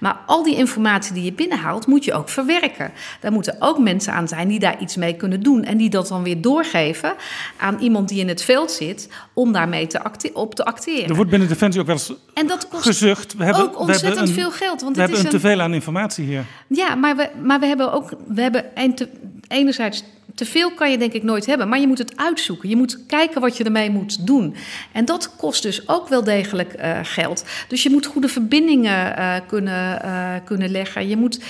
[0.00, 2.92] Maar al die informatie die je binnenhaalt, moet je ook verwerken.
[3.20, 5.64] Daar moeten ook mensen aan zijn die daar iets mee kunnen doen.
[5.64, 7.14] En die dat dan weer doorgeven
[7.56, 9.08] aan iemand die in het veld zit.
[9.32, 10.00] om daarmee te
[10.32, 11.08] op te acteren.
[11.08, 13.36] Er wordt binnen Defensie ook wel eens en dat kost gezucht.
[13.36, 14.82] We hebben, ook ontzettend we hebben een, veel geld.
[14.82, 16.44] Want we hebben een te veel aan informatie hier.
[16.66, 18.10] Ja, maar we, maar we hebben ook.
[18.26, 19.08] We hebben te,
[19.48, 20.04] enerzijds
[20.36, 22.68] te veel kan je denk ik nooit hebben, maar je moet het uitzoeken.
[22.68, 24.56] Je moet kijken wat je ermee moet doen.
[24.92, 27.44] En dat kost dus ook wel degelijk uh, geld.
[27.68, 31.08] Dus je moet goede verbindingen uh, kunnen, uh, kunnen leggen.
[31.08, 31.40] Je moet,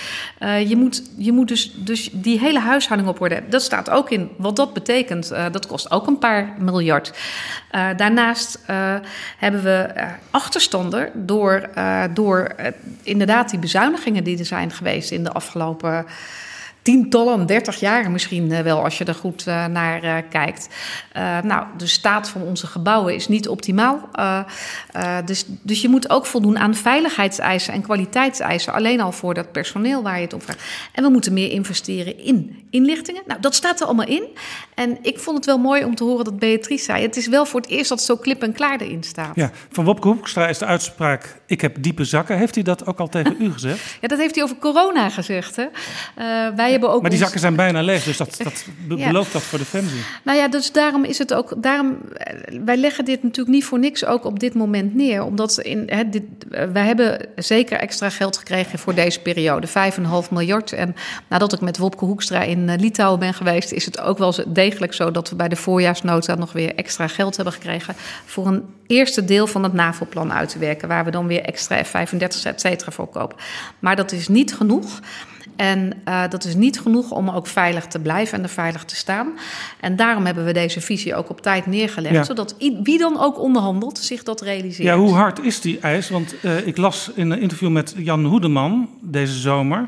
[0.67, 3.43] je moet, je moet dus, dus die hele huishouding op orde.
[3.49, 5.29] Dat staat ook in wat dat betekent.
[5.51, 7.13] dat kost ook een paar miljard.
[7.97, 8.59] daarnaast
[9.37, 9.89] hebben we
[10.31, 11.69] achterstanden door,
[12.13, 12.55] door
[13.03, 16.05] inderdaad die bezuinigingen die er zijn geweest in de afgelopen
[16.87, 20.69] tientallen, 30 jaar misschien eh, wel, als je er goed eh, naar uh, kijkt.
[21.17, 24.09] Uh, nou, de staat van onze gebouwen is niet optimaal.
[25.25, 28.73] dus, dus je moet ook voldoen aan veiligheidseisen en kwaliteitseisen.
[28.73, 30.63] Alleen al voor dat personeel waar je het om vraagt.
[30.91, 33.21] En we moeten meer investeren in inlichtingen.
[33.25, 34.23] Nou, dat staat er allemaal in.
[34.73, 37.01] En ik vond het wel mooi om te horen dat Beatrice zei...
[37.01, 39.35] het is wel voor het eerst dat het zo klip en klaar erin staat.
[39.35, 41.39] Ja, van Wopke Hoekstra is de uitspraak...
[41.45, 42.37] ik heb diepe zakken.
[42.37, 43.85] Heeft hij dat ook al tegen u gezegd?
[44.01, 45.55] Ja, dat heeft hij over corona gezegd.
[45.55, 45.65] Hè?
[46.55, 49.59] wij hebben ook maar die zakken zijn bijna leeg, dus dat, dat belooft dat voor
[49.59, 50.01] Defensie.
[50.23, 51.53] Nou ja, dus daarom is het ook...
[51.57, 55.23] Daarom, eh, wij leggen dit natuurlijk niet voor niks ook op dit moment neer.
[55.23, 59.67] Omdat in, hè, dit, eh, wij hebben zeker extra geld gekregen voor deze periode.
[59.67, 60.71] 5,5 miljard.
[60.71, 60.95] En
[61.27, 63.71] nadat ik met Wopke Hoekstra in uh, Litouwen ben geweest...
[63.71, 66.35] is het ook wel degelijk zo dat we bij de voorjaarsnota...
[66.35, 67.95] nog weer extra geld hebben gekregen...
[68.25, 70.87] voor een eerste deel van het NAVO-plan uit te werken...
[70.87, 73.37] waar we dan weer extra F-35 et cetera voor kopen.
[73.79, 74.99] Maar dat is niet genoeg...
[75.55, 78.95] En uh, dat is niet genoeg om ook veilig te blijven en er veilig te
[78.95, 79.27] staan.
[79.79, 82.15] En daarom hebben we deze visie ook op tijd neergelegd.
[82.15, 82.23] Ja.
[82.23, 84.87] Zodat wie dan ook onderhandelt zich dat realiseert.
[84.87, 86.09] Ja, hoe hard is die eis?
[86.09, 89.87] Want uh, ik las in een interview met Jan Hoedeman deze zomer...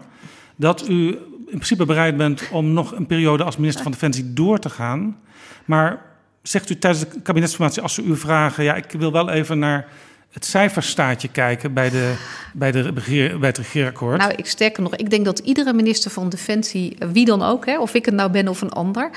[0.55, 1.17] dat u
[1.49, 5.19] in principe bereid bent om nog een periode als minister van Defensie door te gaan.
[5.65, 6.01] Maar
[6.41, 8.63] zegt u tijdens de kabinetsformatie, als ze u vragen...
[8.63, 9.88] ja, ik wil wel even naar
[10.29, 12.15] het cijferstaatje kijken bij, de,
[12.53, 12.93] bij, de,
[13.39, 14.17] bij het regeerakkoord?
[14.17, 17.79] Nou, ik sterker nog, ik denk dat iedere minister van Defensie, wie dan ook, hè,
[17.79, 19.09] of ik het nou ben of een ander,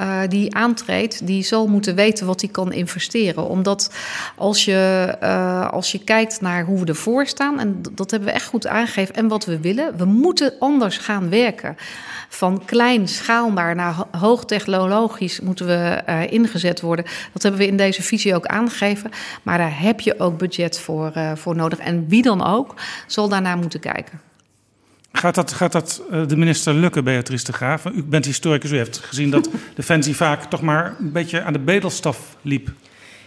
[0.00, 3.48] uh, die aantreedt, die zal moeten weten wat hij kan investeren.
[3.48, 3.94] Omdat
[4.34, 8.34] als je, uh, als je kijkt naar hoe we ervoor staan, en dat hebben we
[8.34, 11.76] echt goed aangegeven, en wat we willen, we moeten anders gaan werken
[12.28, 17.04] van klein schaalbaar naar hoogtechnologisch moeten we ingezet worden.
[17.32, 19.10] Dat hebben we in deze visie ook aangegeven.
[19.42, 21.78] Maar daar heb je ook budget voor, uh, voor nodig.
[21.78, 22.74] En wie dan ook
[23.06, 24.20] zal daarnaar moeten kijken.
[25.12, 27.84] Gaat dat, gaat dat uh, de minister lukken, Beatrice de Graaf?
[27.84, 31.58] U bent historicus, u heeft gezien dat Defensie vaak toch maar een beetje aan de
[31.58, 32.70] bedelstaf liep.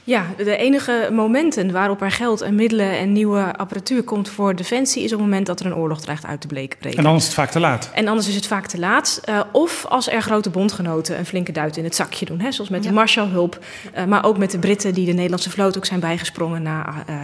[0.10, 5.04] Ja, de enige momenten waarop er geld en middelen en nieuwe apparatuur komt voor defensie
[5.04, 6.91] is op het moment dat er een oorlog dreigt uit te breken.
[6.93, 7.91] En dan is het vaak te laat.
[7.93, 9.22] En anders is het vaak te laat.
[9.30, 12.39] Uh, of als er grote bondgenoten een flinke duit in het zakje doen.
[12.39, 12.89] Hè, zoals met ja.
[12.89, 13.60] de Marshallhulp.
[13.98, 17.15] Uh, maar ook met de Britten die de Nederlandse vloot ook zijn bijgesprongen na, uh,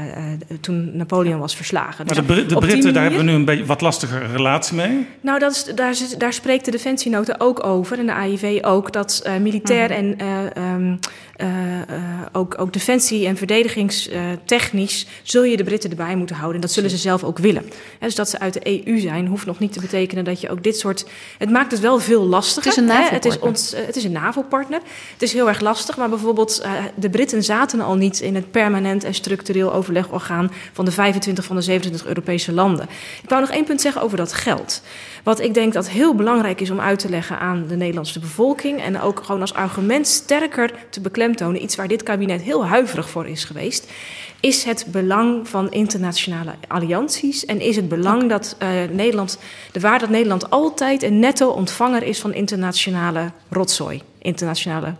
[0.61, 2.05] toen Napoleon was verslagen.
[2.05, 5.07] Maar dus de, de Britten, daar hebben we nu een beetje wat lastiger relatie mee.
[5.21, 7.99] Nou, dat is, daar, daar spreekt de defensienota ook over.
[7.99, 8.91] En de AIV ook.
[8.91, 9.97] Dat militair -huh.
[9.97, 10.17] en
[10.75, 10.99] um,
[12.31, 16.55] ook, ook defensie- en verdedigingstechnisch zul je de Britten erbij moeten houden.
[16.55, 17.65] En dat zullen ze zelf ook willen.
[17.99, 20.63] dus dat ze uit de EU zijn, hoeft nog niet te betekenen dat je ook
[20.63, 21.05] dit soort.
[21.37, 22.71] Het maakt het wel veel lastiger.
[22.71, 23.13] Het is een NAVO-partner.
[23.13, 24.79] Het is, ons, het is een NAVO-partner.
[25.13, 28.51] Het is heel erg lastig, maar bijvoorbeeld uh, de Britten zaten al niet in het
[28.51, 32.87] permanent en structureel overlegorgaan van de 25 van de 27 Europese landen.
[33.23, 34.81] Ik wou nog één punt zeggen over dat geld.
[35.23, 38.81] Wat ik denk dat heel belangrijk is om uit te leggen aan de Nederlandse bevolking
[38.81, 43.27] en ook gewoon als argument sterker te beklemtonen, iets waar dit kabinet heel huiverig voor
[43.27, 43.91] is geweest,
[44.39, 49.39] is het belang van internationale allianties en is het belang dat uh, Nederland,
[49.71, 54.93] de waar dat Nederland altijd een netto ontvanger is van internationale rotzooi, internationale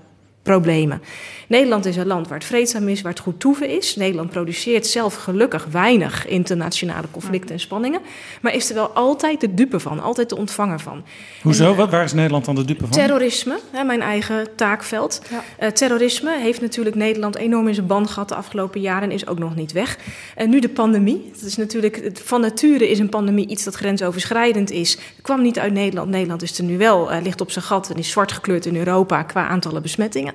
[0.46, 1.02] problemen.
[1.48, 3.96] Nederland is een land waar het vreedzaam is, waar het goed toeven is.
[3.96, 8.02] Nederland produceert zelf gelukkig weinig internationale conflicten en spanningen.
[8.42, 11.04] Maar is er wel altijd de dupe van, altijd de ontvanger van.
[11.42, 11.74] Hoezo?
[11.74, 12.90] En, uh, Waar is Nederland dan de dupe van?
[12.90, 15.22] Terrorisme, hè, mijn eigen taakveld.
[15.30, 15.44] Ja.
[15.60, 19.28] Uh, terrorisme heeft natuurlijk Nederland enorm in zijn band gehad de afgelopen jaren en is
[19.28, 19.98] ook nog niet weg.
[20.36, 21.32] En nu de pandemie.
[21.34, 24.92] Dat is natuurlijk, van nature is een pandemie iets dat grensoverschrijdend is.
[24.92, 26.10] Het kwam niet uit Nederland.
[26.10, 28.76] Nederland is er nu wel, uh, ligt op zijn gat en is zwart gekleurd in
[28.76, 30.34] Europa qua aantallen besmettingen.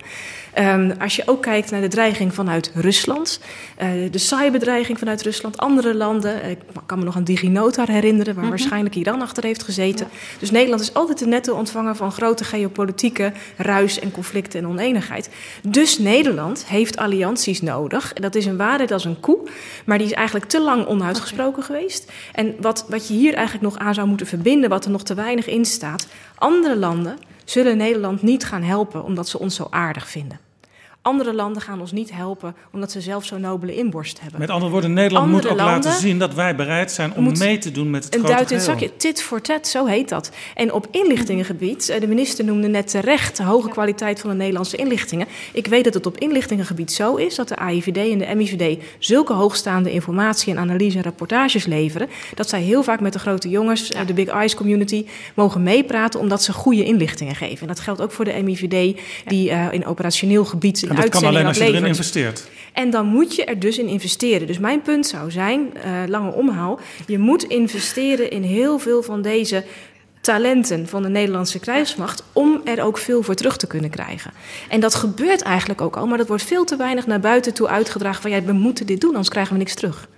[0.59, 3.41] Um, als je ook kijkt naar de dreiging vanuit Rusland,
[3.83, 6.45] uh, de cyberdreiging vanuit Rusland, andere landen.
[6.45, 8.51] Uh, ik kan me nog aan DigiNotar herinneren, waar mm -hmm.
[8.51, 10.07] waarschijnlijk Iran achter heeft gezeten.
[10.11, 10.39] Ja.
[10.39, 15.31] Dus Nederland is altijd de netto ontvanger van grote geopolitieke ruis en conflicten en oneenigheid.
[15.63, 18.13] Dus Nederland heeft allianties nodig.
[18.13, 19.39] Dat is een waarheid als een koe,
[19.85, 21.77] maar die is eigenlijk te lang onuitgesproken okay.
[21.77, 22.13] geweest.
[22.33, 25.15] En wat, wat je hier eigenlijk nog aan zou moeten verbinden, wat er nog te
[25.15, 26.07] weinig in staat.
[26.35, 27.17] Andere landen
[27.51, 30.41] zullen Nederland niet gaan helpen omdat ze ons zo aardig vinden.
[31.03, 34.41] Andere landen gaan ons niet helpen omdat ze zelf zo'n nobele inborst hebben.
[34.41, 37.59] Met andere woorden, Nederland Andere moet ook laten zien dat wij bereid zijn om mee
[37.59, 38.97] te doen met het een grote duit in het zakje.
[38.97, 40.31] Tit voor tat, zo heet dat.
[40.55, 44.77] En op inlichtingengebied, eh, de minister noemde net terecht de hoge kwaliteit van de Nederlandse
[44.77, 45.27] inlichtingen.
[45.53, 49.33] Ik weet dat het op inlichtingengebied zo is dat de AIVD en de MIVD zulke
[49.33, 53.91] hoogstaande informatie en analyse en rapportages leveren, dat zij heel vaak met de grote jongens,
[53.91, 57.61] eh, de Big Eyes community, mogen meepraten omdat ze goede inlichtingen geven.
[57.61, 61.25] En dat geldt ook voor de MIVD, die eh, in operationeel gebied En dat kan
[61.25, 62.49] alleen als je erin investeert.
[62.73, 64.47] En dan moet je er dus in investeren.
[64.47, 69.23] Dus mijn punt zou zijn, eh, lange omhaal, je moet investeren in heel veel van
[69.23, 69.65] deze
[70.21, 74.33] talenten van de Nederlandse krijgsmacht om er ook veel voor terug te kunnen krijgen.
[74.69, 77.69] En dat gebeurt eigenlijk ook al, maar dat wordt veel te weinig naar buiten toe
[77.69, 80.09] uitgedragen van ja, we moeten dit doen, anders krijgen we niks terug.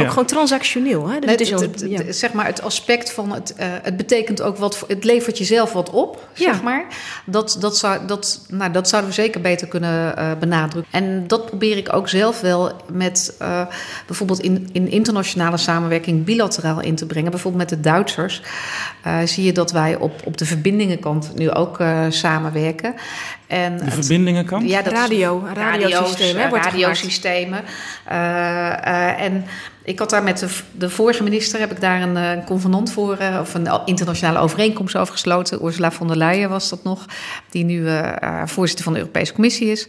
[0.00, 0.06] Ja.
[0.06, 1.08] Ook gewoon transactioneel.
[1.08, 1.18] Hè?
[1.18, 2.02] Nee, het is het, ons- het- ja.
[2.04, 5.38] het- zeg maar het aspect van het, eh, het betekent ook wat, voor- het levert
[5.38, 6.52] jezelf wat op, Ja.
[6.52, 6.84] zeg maar.
[7.26, 10.92] Dat, dat, zou, dat, nou, dat zouden we zeker beter kunnen eh, benadrukken.
[10.92, 13.62] En dat probeer ik ook zelf wel met eh,
[14.06, 17.30] bijvoorbeeld in, in internationale samenwerking bilateraal in te brengen.
[17.30, 18.42] Bijvoorbeeld met de Duitsers
[19.02, 22.94] eh, zie je dat wij op, op de verbindingenkant nu ook eh, samenwerken.
[23.46, 24.68] En De verbindingenkant?
[24.68, 27.64] ja, dat Radio, radiosystemen.
[28.04, 29.44] Eh, eh, en
[29.90, 32.92] ik had daar met de, de vorige minister heb ik daar een, eh, een convenant
[32.92, 35.64] voor, eh, of een internationale overeenkomst over gesloten.
[35.64, 37.06] Ursula von der Leyen was dat nog,
[37.50, 39.88] die nu eh, voorzitter van de Europese Commissie is.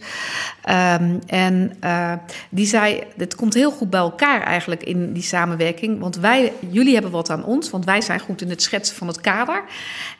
[0.62, 2.12] Ehm, en eh,
[2.50, 6.00] die zei: Het komt heel goed bij elkaar eigenlijk in die samenwerking.
[6.00, 9.06] Want wij, jullie hebben wat aan ons, want wij zijn goed in het schetsen van
[9.06, 9.64] het kader.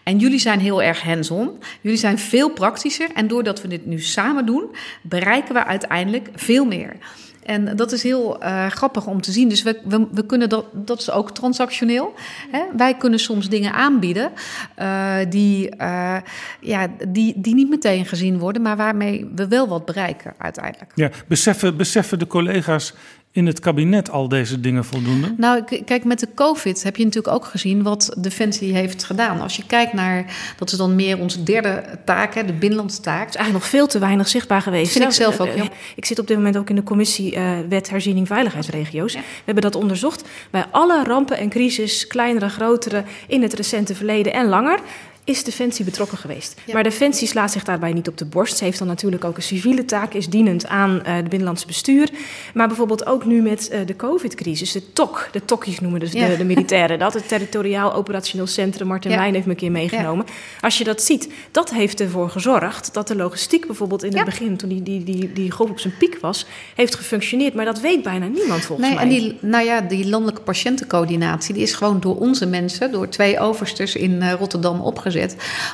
[0.03, 1.51] En jullie zijn heel erg hands-on.
[1.81, 3.09] Jullie zijn veel praktischer.
[3.15, 4.65] En doordat we dit nu samen doen,
[5.03, 6.97] bereiken we uiteindelijk veel meer.
[7.43, 9.49] En dat is heel eh, grappig om te zien.
[9.49, 12.15] Dus we, we, kunnen dat, dat is ook transactioneel.
[12.51, 12.63] Hè?
[12.77, 14.33] Wij kunnen soms dingen aanbieden
[14.75, 16.17] eh, die, eh,
[16.61, 20.93] ja, die, die niet meteen gezien worden, maar waarmee we wel wat bereiken uiteindelijk.
[20.95, 22.95] Ja, beseffen, beseffen de collega's
[23.33, 25.35] in het kabinet al deze dingen voldoende?
[25.37, 29.41] Nou, kijk, met de COVID heb je natuurlijk ook gezien wat Defensie heeft gedaan.
[29.41, 30.25] Als je kijkt naar,
[30.57, 33.21] dat is dan meer onze derde taak, hè, de binnenlandse taak.
[33.21, 34.93] Het is eigenlijk nog veel te weinig zichtbaar geweest.
[34.93, 35.63] Vind ik zelf ook, Eh, ja.
[35.63, 39.13] eh, Ik zit op dit moment ook in de commissie eh, Wet Herziening Veiligheidsregio's.
[39.15, 40.29] We hebben dat onderzocht.
[40.51, 44.79] Bij alle rampen en crisis, kleinere, grotere, in het recente verleden en langer
[45.25, 46.61] is Defensie betrokken geweest.
[46.73, 48.57] Maar Defensie slaat zich daarbij niet op de borst.
[48.57, 52.11] Ze heeft dan natuurlijk ook een civiele taak, is dienend aan eh, het binnenlandse bestuur.
[52.55, 56.29] Maar bijvoorbeeld ook nu met eh, de COVID-crisis, de TOC, de TOCjes noemen dus Ja.
[56.29, 59.23] de, de militairen dat, het Territoriaal Operationeel Centrum, Martin Ja.
[59.23, 60.25] Heeft me een keer meegenomen.
[60.61, 64.57] Als je dat ziet, dat heeft ervoor gezorgd dat de logistiek bijvoorbeeld in het begin,
[64.57, 67.55] toen die, die, die, die golf op zijn piek was, heeft gefunctioneerd.
[67.55, 69.05] Maar dat weet bijna niemand volgens Nee, mij.
[69.05, 73.41] en die, nou ja, die landelijke patiëntencoördinatie die is gewoon door onze mensen, door twee
[73.41, 75.11] oversters in eh, Rotterdam opgezet.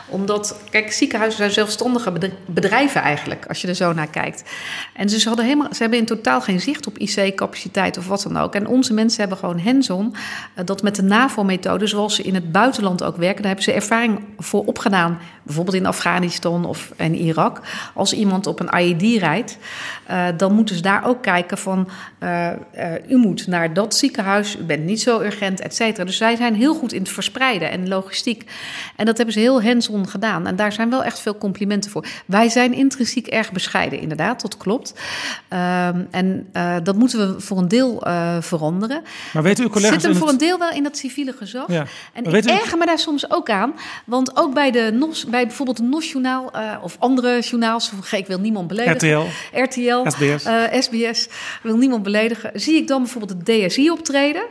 [0.09, 4.42] Omdat, kijk, ziekenhuizen zijn zelfstandige bedr- bedrijven eigenlijk, als je er zo naar kijkt.
[4.94, 8.37] En ze, hadden helemaal, ze hebben in totaal geen zicht op IC-capaciteit of wat dan
[8.37, 8.55] ook.
[8.55, 10.14] En onze mensen hebben gewoon hands-on
[10.55, 13.72] eh, dat met de NAVO-methode, zoals ze in het buitenland ook werken, daar hebben ze
[13.72, 15.18] ervaring voor opgedaan.
[15.42, 17.61] Bijvoorbeeld in Afghanistan of in Irak.
[17.94, 19.59] Als iemand op een IED rijdt,
[20.07, 21.88] eh, dan moeten ze daar ook kijken van...
[22.18, 22.57] eh, eh,
[23.09, 26.05] u moet naar dat ziekenhuis, u bent niet zo urgent, et cetera.
[26.05, 28.51] Dus zij zijn heel goed in het verspreiden en logistiek.
[28.96, 30.47] En dat hebben ze heel hands-on gedaan.
[30.47, 32.07] En daar zijn wel echt veel complimenten voor.
[32.27, 34.95] Wij zijn intrinsiek erg bescheiden, inderdaad, dat klopt.
[35.49, 39.03] Ehm, en eh, dat moeten we voor een deel eh, veranderen.
[39.33, 41.64] Maar weten uw collega's Zit hem voor het- een deel wel in dat civiele gezag.
[41.69, 41.81] Ja.
[41.81, 41.87] En
[42.25, 43.73] Maar ik weet u- erger me daar soms ook aan.
[44.07, 47.91] Want ook bij, de NOS, bij bijvoorbeeld het NOS-journaal eh, of andere journaals...
[48.11, 49.27] ik wil niemand beledigen.
[49.53, 49.59] RTL.
[49.62, 50.45] RTL, SBS.
[50.85, 51.29] SBS,
[51.62, 52.51] wil niemand beledigen.
[52.55, 54.43] Zie ik dan bijvoorbeeld de DSI optreden?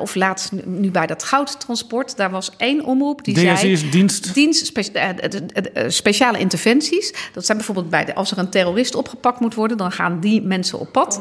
[0.00, 2.16] Of laatst nu- nu bij dat goudtransport.
[2.16, 3.72] Daar was één omroep die zei...
[3.72, 4.34] is dienst?
[4.34, 5.08] Dienst, spe- eh,
[5.74, 7.14] eh, speciale interventies.
[7.32, 9.76] Dat zijn bijvoorbeeld bij de, als er een terrorist opgepakt moet worden...
[9.76, 11.20] dan gaan die mensen op pad.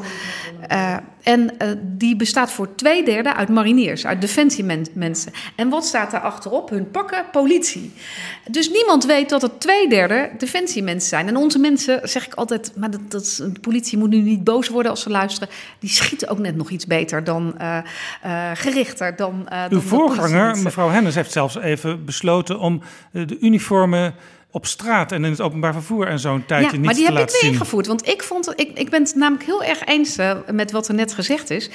[0.68, 5.32] Eh, en die bestaat voor twee derde uit mariniers, uit defensiemensen.
[5.56, 6.70] En wat staat daar achterop?
[6.70, 7.94] Hun pakken politie.
[8.52, 11.28] Dus niemand weet dat het twee derde defensiemensen zijn.
[11.28, 14.70] En onze mensen, zeg ik altijd, maar dat, dat, de politie moet nu niet boos
[14.70, 15.50] worden als ze luisteren.
[15.80, 17.78] Die schieten ook net nog iets beter dan uh,
[18.54, 19.16] gerichter.
[19.16, 22.82] Dan, uh, Uw dan voorganger, mevrouw Hennis, heeft zelfs even besloten om
[23.12, 24.14] de uniformen
[24.56, 27.12] op straat en in het openbaar vervoer en zo'n tijdje ja, niet maar die te
[27.12, 27.52] heb ik weer zien.
[27.52, 27.88] ingevoerd.
[27.88, 30.94] Want ik, vond, ik, ik ben het namelijk heel erg eens uh, met wat er
[30.94, 31.70] net gezegd is.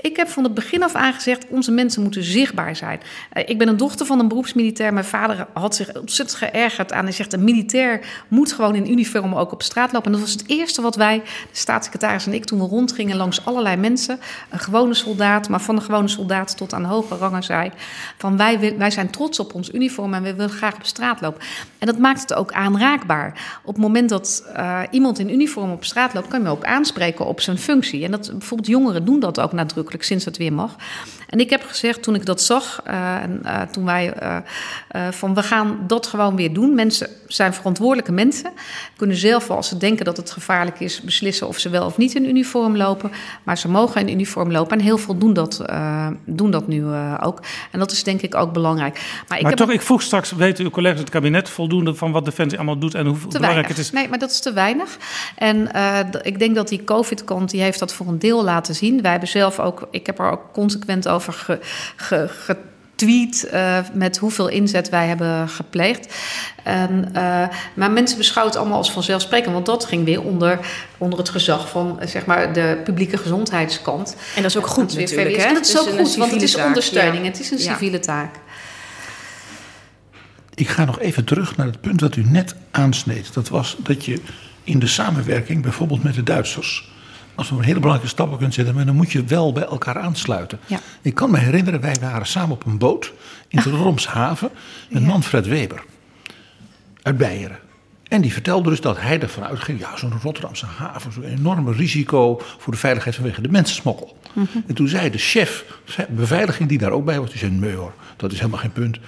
[0.00, 1.46] Ik heb van het begin af aan gezegd...
[1.48, 3.00] onze mensen moeten zichtbaar zijn.
[3.32, 4.92] Uh, ik ben een dochter van een beroepsmilitair.
[4.92, 7.04] Mijn vader had zich ontzettend geërgerd aan.
[7.04, 10.06] Hij zegt, een militair moet gewoon in uniform ook op straat lopen.
[10.06, 12.44] En dat was het eerste wat wij, de staatssecretaris en ik...
[12.44, 14.20] toen we rondgingen langs allerlei mensen...
[14.48, 17.70] een gewone soldaat, maar van de gewone soldaat tot aan hoge rangen zei...
[18.18, 21.40] van wij, wij zijn trots op ons uniform en we willen graag op straat lopen.
[21.78, 23.60] En dat maakt maakt het ook aanraakbaar.
[23.62, 26.64] Op het moment dat uh, iemand in uniform op straat loopt, kan je hem ook
[26.64, 28.04] aanspreken op zijn functie.
[28.04, 30.76] En dat, bijvoorbeeld jongeren doen dat ook nadrukkelijk sinds het weer mag.
[31.28, 34.14] En ik heb gezegd toen ik dat zag, uh, en, uh, toen wij
[35.10, 36.74] van we gaan dat gewoon weer doen.
[36.74, 38.52] Mensen zijn verantwoordelijke mensen,
[38.96, 42.14] kunnen zelf als ze denken dat het gevaarlijk is beslissen of ze wel of niet
[42.14, 43.10] in uniform lopen.
[43.42, 45.64] Maar ze mogen in uniform lopen en heel veel doen dat,
[46.24, 46.84] doen dat nu
[47.20, 47.42] ook.
[47.70, 49.22] En dat is denk ik ook belangrijk.
[49.28, 52.24] Maar, ik maar toch, ik vroeg straks, weten uw collega's het kabinet voldoende van wat
[52.24, 53.68] Defensie allemaal doet en hoe belangrijk weinig.
[53.68, 53.90] het is?
[53.90, 54.98] Nee, maar dat is te weinig.
[55.36, 59.02] En uh, ik denk dat die COVID-kant, die heeft dat voor een deel laten zien.
[59.02, 61.58] Wij hebben zelf ook, ik heb er ook consequent over ge,
[61.96, 66.14] ge, getweet uh, met hoeveel inzet wij hebben gepleegd.
[66.62, 70.58] En, uh, maar mensen beschouwen het allemaal als vanzelfsprekend, want dat ging weer onder,
[70.98, 74.16] onder het gezag van zeg maar, de publieke gezondheidskant.
[74.36, 75.36] En dat is ook goed natuurlijk.
[75.36, 75.52] Hè?
[75.52, 77.30] Dat is ook goed, want het is ondersteuning, Ja.
[77.30, 78.02] het is een civiele ja.
[78.02, 78.34] taak.
[80.60, 83.34] Ik ga nog even terug naar het punt dat u net aansneed.
[83.34, 84.20] Dat was dat je
[84.64, 86.90] in de samenwerking, bijvoorbeeld met de Duitsers,
[87.34, 89.98] als we een hele belangrijke stappen kunt zetten, maar dan moet je wel bij elkaar
[89.98, 90.58] aansluiten.
[90.66, 90.80] Ja.
[91.02, 93.12] Ik kan me herinneren, wij waren samen op een boot
[93.48, 94.50] in de Rotterdamshaven
[94.90, 95.08] met ja.
[95.08, 95.84] Manfred Weber
[97.02, 97.58] uit Beieren.
[98.08, 102.40] En die vertelde dus dat hij ervan uitging, ja, zo'n Rotterdamse haven, zo'n enorme risico
[102.58, 104.16] voor de veiligheid vanwege de mensensmokkel.
[104.32, 104.64] Mm -hmm.
[104.66, 105.64] En toen zei de chef
[106.08, 108.98] beveiliging die daar ook bij was, die zei, nee hoor, dat is helemaal geen punt.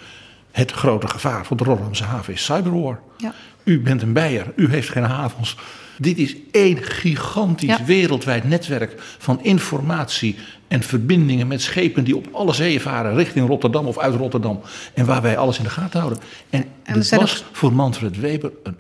[0.53, 3.01] Het grote gevaar voor de Rotterdamse haven is cyberwar.
[3.17, 3.33] Ja.
[3.65, 5.57] U bent een bijer, u heeft geen havens.
[5.99, 7.85] Dit is één gigantisch ja.
[7.85, 10.37] wereldwijd netwerk van informatie
[10.69, 14.61] en verbindingen met schepen die op alle zeeën varen richting Rotterdam of uit Rotterdam.
[14.95, 16.23] En waar wij alles in de gaten houden.
[16.51, 18.77] En, en dit was voor Manfred Weber een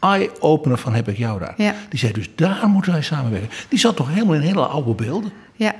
[0.00, 1.54] eye-opener van heb ik jou daar.
[1.56, 1.74] Ja.
[1.88, 3.50] Die zei dus daar moeten wij samenwerken.
[3.68, 5.32] Die zat toch helemaal in hele oude beelden.
[5.54, 5.74] Ja,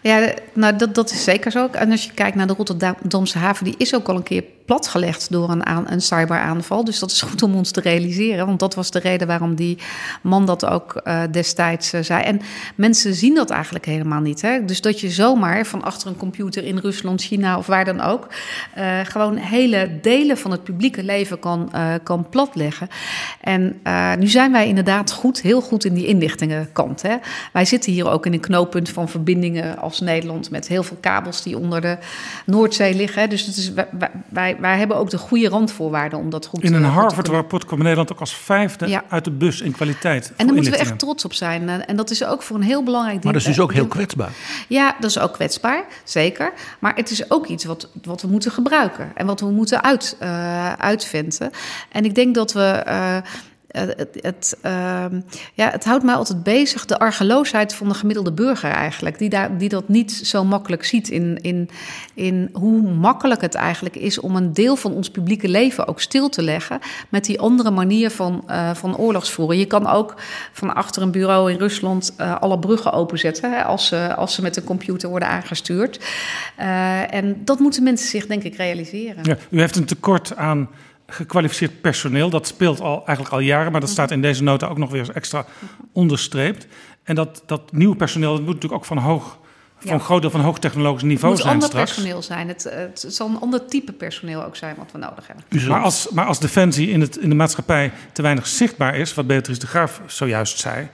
[0.00, 1.68] ja nou dat, dat is zeker zo.
[1.72, 5.30] En als je kijkt naar de Rotterdamse haven, die is ook al een keer platgelegd
[5.30, 6.84] door een, aan, een cyberaanval.
[6.84, 8.46] Dus dat is goed om ons te realiseren.
[8.46, 9.78] Want dat was de reden waarom die
[10.22, 12.22] man dat ook uh, destijds uh, zei.
[12.22, 12.40] En
[12.74, 14.42] mensen zien dat eigenlijk helemaal niet.
[14.42, 14.64] Hè?
[14.64, 18.28] Dus dat je zomaar van achter een computer in Rusland, China of waar dan ook...
[18.78, 22.88] Uh, gewoon hele delen van het publieke leven kan, kan platleggen.
[23.40, 23.80] En
[24.18, 27.02] nu zijn wij inderdaad goed, heel goed in die inlichtingenkant.
[27.02, 27.16] Hè?
[27.52, 30.50] Wij zitten hier ook in een knooppunt van verbindingen als Nederland...
[30.50, 31.98] met heel veel kabels die onder de
[32.46, 33.22] Noordzee liggen.
[33.22, 33.28] Hè?
[33.28, 33.72] Dus het is,
[34.28, 36.76] wij wij hebben ook de goede randvoorwaarden om dat goed te doen.
[36.76, 39.04] In een Harvard-rapport komt Nederland ook als vijfde ja.
[39.08, 40.32] uit de bus in kwaliteit.
[40.36, 41.68] En daar moeten we echt trots op zijn.
[41.68, 43.24] En dat is ook voor een heel belangrijk ding.
[43.24, 44.30] Maar dat is dus ook heel kwetsbaar.
[44.68, 46.52] Ja, dat is ook kwetsbaar, zeker.
[46.78, 50.16] Maar het is ook iets wat, wat we moeten gebruiken en wat we moeten uit,
[50.22, 51.50] uh, uitvinden.
[51.92, 52.84] En ik denk dat we.
[52.88, 53.16] Uh,
[53.78, 55.04] het, het, uh,
[55.54, 59.18] ja, het houdt mij altijd bezig, de argeloosheid van de gemiddelde burger eigenlijk.
[59.18, 61.68] Die, daar, die dat niet zo makkelijk ziet in, in,
[62.14, 66.28] in hoe makkelijk het eigenlijk is om een deel van ons publieke leven ook stil
[66.28, 69.58] te leggen met die andere manier van, uh, van oorlogsvoeren.
[69.58, 70.14] Je kan ook
[70.52, 74.42] van achter een bureau in Rusland uh, alle bruggen openzetten hè, als, ze, als ze
[74.42, 76.00] met een computer worden aangestuurd.
[76.58, 79.24] Uh, en dat moeten mensen zich denk ik realiseren.
[79.24, 80.68] Ja, u heeft een tekort aan
[81.14, 82.30] gekwalificeerd personeel.
[82.30, 85.10] Dat speelt al, eigenlijk al jaren, maar dat staat in deze nota ook nog weer
[85.10, 85.46] extra
[85.92, 86.66] onderstreept.
[87.02, 89.38] En dat, dat nieuwe personeel dat moet natuurlijk ook van hoog,
[89.78, 89.92] van ja.
[89.92, 91.96] een groot deel van hoogtechnologisch niveau zijn straks.
[91.96, 92.48] Het moet ander personeel zijn.
[92.48, 95.68] Het, het, zal een ander type personeel ook zijn wat we nodig hebben.
[95.68, 99.26] Maar als, maar als Defensie in, het, in de maatschappij te weinig zichtbaar is, wat
[99.26, 100.88] Beatrice de Graaf zojuist zei...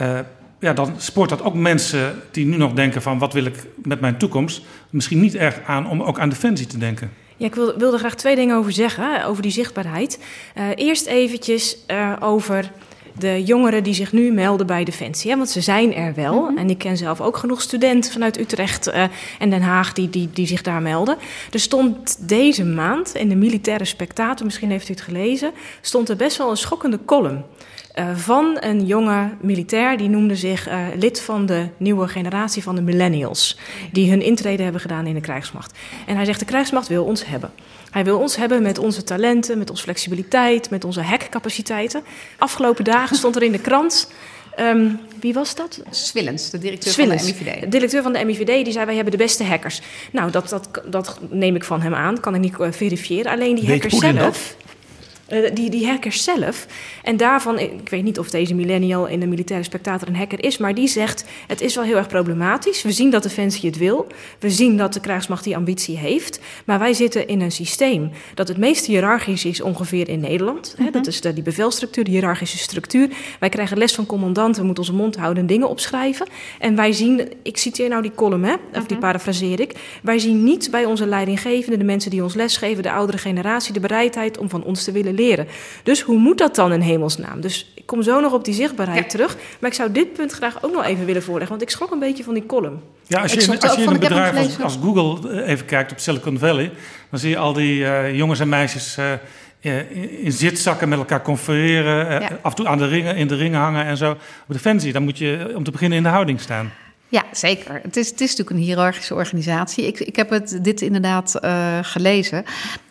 [0.00, 0.18] Uh,
[0.58, 4.00] ja, dan spoort dat ook mensen die nu nog denken van wat wil ik met
[4.00, 4.62] mijn toekomst...
[4.90, 7.12] misschien niet erg aan om ook aan Defensie te denken.
[7.36, 10.18] Ja, ik wilde, wilde graag twee dingen over zeggen, over die zichtbaarheid.
[10.58, 12.70] Uh, eerst eventjes uh, over
[13.18, 15.30] de jongeren die zich nu melden bij Defensie.
[15.30, 15.36] Hè?
[15.36, 16.40] Want ze zijn er wel.
[16.40, 16.58] Mm -hmm.
[16.58, 19.04] En ik ken zelf ook genoeg studenten vanuit Utrecht uh,
[19.38, 21.16] en Den Haag die, die, die zich daar melden.
[21.52, 25.52] Er stond deze maand in de Militaire Spectator, misschien heeft u het gelezen...
[25.80, 27.44] stond er best wel een schokkende column...
[27.98, 32.74] Uh, van een jonge militair die noemde zich uh, lid van de nieuwe generatie van
[32.74, 33.58] de millennials.
[33.92, 35.78] Die hun intrede hebben gedaan in de krijgsmacht.
[36.06, 37.50] En hij zegt: de krijgsmacht wil ons hebben.
[37.90, 42.02] Hij wil ons hebben met onze talenten, met onze flexibiliteit, met onze hackcapaciteiten.
[42.38, 44.12] Afgelopen dagen stond er in de krant.
[44.60, 45.82] Um, wie was dat?
[45.90, 47.60] Swillens, de directeur Swillens, van de MIVD.
[47.60, 49.80] De directeur van de MIVD die zei: Wij hebben de beste hackers.
[50.10, 53.32] Nou, dat, dat, dat neem ik van hem aan, kan ik niet uh, verifiëren.
[53.32, 54.56] Alleen die Weet hackers zelf.
[55.32, 56.66] Uh, die, die hackers zelf.
[57.02, 60.58] En daarvan, ik weet niet of deze millennial in de militaire spectator een hacker is,
[60.58, 62.82] maar die zegt: het is wel heel erg problematisch.
[62.82, 64.06] We zien dat Defensie het wil.
[64.38, 66.40] We zien dat de krijgsmacht die ambitie heeft.
[66.64, 70.68] Maar wij zitten in een systeem dat het meest hiërarchisch is ongeveer in Nederland.
[70.70, 70.84] Mm -hmm.
[70.84, 73.08] Hè, dat is de, die bevelstructuur, de hiërarchische structuur.
[73.40, 76.26] Wij krijgen les van commandanten, we moeten onze mond houden en dingen opschrijven.
[76.58, 78.86] En wij zien, ik citeer nou die column, hè, of mm -hmm.
[78.86, 79.98] die parafraseer ik.
[80.02, 83.80] Wij zien niet bij onze leidinggevenden, de mensen die ons lesgeven, de oudere generatie, de
[83.80, 85.46] bereidheid om van ons te willen willen leren.
[85.82, 87.40] Dus hoe moet dat dan in hemelsnaam?
[87.40, 89.36] Dus ik kom zo nog op die zichtbaarheid terug.
[89.60, 91.98] Maar ik zou dit punt graag ook nog even willen voorleggen, want ik schrok een
[91.98, 92.80] beetje van die column.
[93.06, 95.92] Ja, als je, in, als je in een bedrijf als, als, Google eh, even kijkt
[95.92, 96.70] op Silicon Valley,
[97.10, 102.22] dan zie je al die uh, jongens en meisjes uh, in zitzakken met elkaar confereren,
[102.22, 104.10] uh, af en toe aan de ringen, in de ringen hangen en zo.
[104.10, 104.18] Op
[104.52, 106.72] Defensie, dan moet je om te beginnen in de houding staan.
[107.14, 107.80] Ja, zeker.
[107.82, 109.86] Het is, het is natuurlijk een hiërarchische organisatie.
[109.86, 112.44] Ik, ik heb het, dit inderdaad uh, gelezen.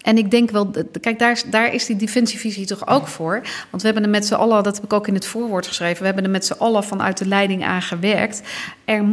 [0.03, 3.41] En ik denk wel, kijk, daar, daar is die defensievisie toch ook voor.
[3.69, 5.99] Want we hebben er met z'n allen, dat heb ik ook in het voorwoord geschreven,
[5.99, 8.41] we hebben er met z'n allen vanuit de leiding aan gewerkt.
[8.85, 9.03] Er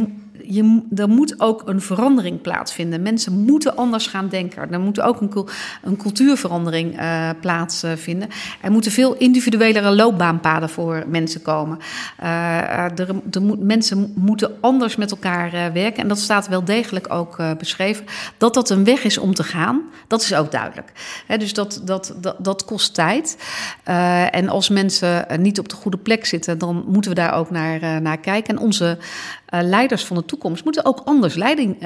[0.45, 3.01] je, er moet ook een verandering plaatsvinden.
[3.01, 4.71] Mensen moeten anders gaan denken.
[4.71, 5.47] Er moet ook een,
[5.81, 8.29] een cultuurverandering uh, plaatsvinden.
[8.61, 11.77] Er moeten veel individuelere loopbaanpaden voor mensen komen.
[12.23, 12.57] Uh,
[12.99, 16.03] er, er moet, mensen moeten anders met elkaar uh, werken.
[16.03, 18.05] En dat staat wel degelijk ook beschreven.
[18.37, 20.80] Dat dat een weg is om te gaan, dat is ook duidelijk.
[21.37, 23.37] Dus dat, dat, dat, dat kost tijd.
[24.31, 28.01] en als mensen niet op de goede plek zitten, dan moeten we daar ook naar,
[28.01, 28.55] naar kijken.
[28.55, 28.97] En onze
[29.49, 31.77] leiders van de toekomst moeten ook anders leiding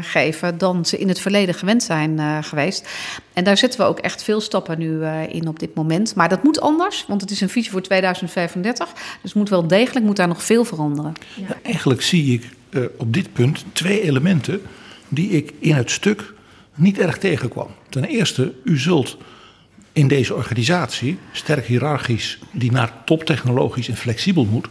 [0.00, 2.88] geven dan ze in het verleden gewend zijn geweest.
[3.32, 6.14] En daar zetten we ook echt veel stappen nu in op dit moment.
[6.14, 8.88] Maar dat moet anders, want het is een visie voor 2035.
[9.22, 11.12] Dus moet wel degelijk moet daar nog veel veranderen.
[11.34, 12.56] Ja, eigenlijk zie ik
[12.96, 14.62] op dit punt twee elementen
[15.08, 16.34] die ik in het stuk
[16.78, 17.68] niet erg tegenkwam.
[17.88, 19.16] Ten eerste, u zult
[19.92, 24.68] in deze organisatie, sterk hiërarchisch, die naar toptechnologisch en flexibel moet,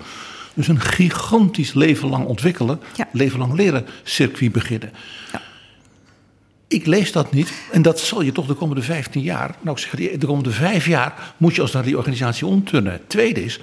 [0.54, 3.08] dus een gigantisch leven lang ontwikkelen, ja.
[3.12, 4.92] leven lang leren circuit beginnen.
[5.32, 5.42] Ja.
[6.68, 9.84] Ik lees dat niet en dat zal je toch de komende 15 jaar, nou ik
[9.84, 13.02] zeg de komende vijf jaar, moet je als naar die organisatie omturnen.
[13.08, 13.60] Tweede is,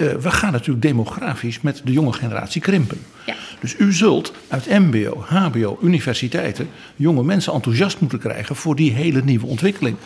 [0.00, 2.98] uh, we gaan natuurlijk demografisch met de jonge generatie krimpen.
[3.26, 3.34] Ja.
[3.60, 9.22] Dus u zult uit MBO, HBO, universiteiten jonge mensen enthousiast moeten krijgen voor die hele
[9.22, 9.96] nieuwe ontwikkeling.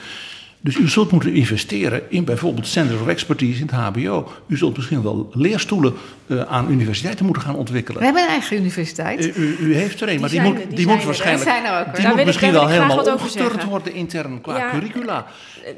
[0.64, 4.32] Dus u zult moeten investeren in bijvoorbeeld Centers of Expertise in het HBO.
[4.47, 5.95] U zult misschien wel leerstoelen
[6.26, 7.99] uh, aan universiteiten moeten gaan ontwikkelen.
[7.99, 9.26] We hebben een eigen universiteit.
[9.26, 11.51] Uh, u, u, heeft er een, maar die, die moet, die, die moet waarschijnlijk.
[11.51, 14.70] Er ook, die moet misschien wel helemaal opgeturnd worden intern qua ja.
[14.70, 15.26] curricula.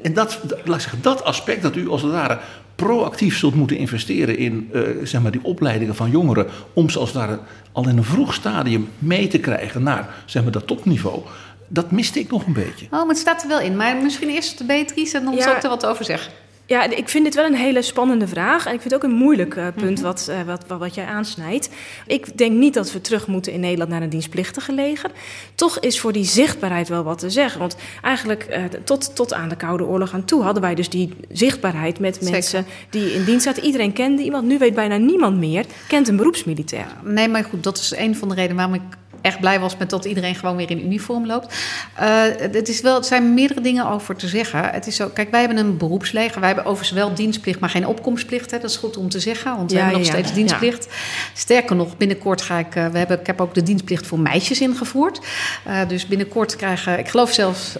[0.03, 2.39] En dat, laat ik zeggen, dat aspect dat u als het ware
[2.77, 6.47] proactief zult moeten investeren in uh, zeg maar die opleidingen van jongeren.
[6.73, 7.39] om ze als het ware
[7.71, 11.21] al in een vroeg stadium mee te krijgen naar zeg maar, dat topniveau
[11.67, 12.85] dat miste ik nog een beetje.
[12.85, 13.75] Oh, maar het staat er wel in.
[13.75, 15.41] Maar misschien eerst Beatrice en dan ja.
[15.41, 16.31] zal ik er wat over zeggen.
[16.67, 18.65] Ja, ik vind dit wel een hele spannende vraag.
[18.65, 20.03] En ik vind het ook een moeilijk uh, punt mm -hmm.
[20.03, 21.69] wat, uh, wat, wat, wat, jij aansnijdt.
[22.07, 25.11] Ik denk niet dat we terug moeten in Nederland naar een dienstplichtige leger.
[25.55, 27.59] Toch is voor die zichtbaarheid wel wat te zeggen.
[27.59, 31.13] Want eigenlijk uh, tot, tot aan de Koude Oorlog aan toe hadden wij dus die
[31.31, 32.31] zichtbaarheid met Zeker.
[32.31, 33.63] mensen die in dienst zaten.
[33.63, 34.47] Iedereen kende iemand.
[34.47, 36.87] Nu weet bijna niemand meer, kent een beroepsmilitair.
[37.03, 39.89] Nee, maar goed, dat is een van de redenen waarom ik echt blij was met
[39.89, 41.55] dat iedereen gewoon weer in uniform loopt.
[41.99, 44.69] Uh, het, is wel, het zijn meerdere dingen over te zeggen.
[44.69, 46.39] Het is zo, kijk, wij hebben een beroepsleger.
[46.39, 48.51] Wij hebben overigens wel dienstplicht, maar geen opkomstplicht.
[48.51, 48.59] Hè.
[48.59, 50.85] Dat is goed om te zeggen, want we ja, hebben nog ja, steeds dienstplicht.
[50.85, 50.91] Ja.
[51.33, 52.75] Sterker nog, binnenkort ga ik...
[52.75, 55.19] Uh, we hebben, ik heb ook de dienstplicht voor meisjes ingevoerd.
[55.67, 57.75] Uh, dus binnenkort krijgen, ik geloof zelfs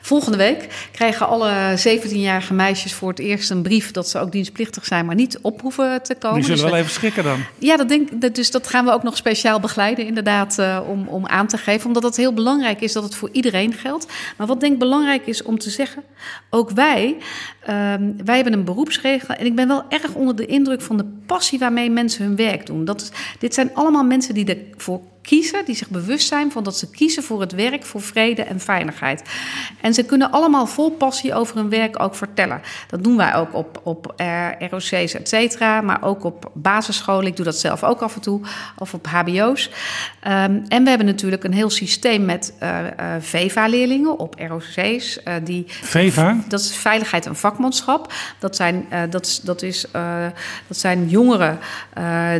[0.00, 0.88] volgende week...
[0.92, 3.90] krijgen alle 17-jarige meisjes voor het eerst een brief...
[3.90, 6.36] dat ze ook dienstplichtig zijn, maar niet op hoeven te komen.
[6.36, 7.44] Die zullen dus wel even schrikken dan.
[7.58, 10.31] Ja, dat denk, dus dat gaan we ook nog speciaal begeleiden, inderdaad.
[10.40, 11.86] Uh, om, om aan te geven.
[11.86, 14.06] Omdat het heel belangrijk is dat het voor iedereen geldt.
[14.36, 16.02] Maar wat denk ik belangrijk is om te zeggen.
[16.50, 17.16] Ook wij,
[17.68, 19.34] um, wij hebben een beroepsregel.
[19.34, 22.66] En ik ben wel erg onder de indruk van de passie waarmee mensen hun werk
[22.66, 22.84] doen.
[22.84, 26.90] Dat dit zijn allemaal mensen die ervoor kiezen, die zich bewust zijn van dat ze
[26.90, 29.22] kiezen voor het werk, voor vrede en veiligheid.
[29.80, 32.60] En ze kunnen allemaal vol passie over hun werk ook vertellen.
[32.88, 37.26] Dat doen wij ook op, op uh, ROC's, et cetera, maar ook op basisscholen.
[37.26, 38.40] Ik doe dat zelf ook af en toe,
[38.78, 39.70] of op HBO's.
[40.28, 42.86] Um, en we hebben natuurlijk een heel systeem met uh, uh,
[43.20, 45.18] VEVA-leerlingen op ROC's.
[45.42, 46.36] die, VEVA?
[46.48, 48.12] Dat is veiligheid en vakmanschap.
[48.38, 49.86] Dat zijn, dat is, dat is,
[50.66, 51.58] dat zijn jongeren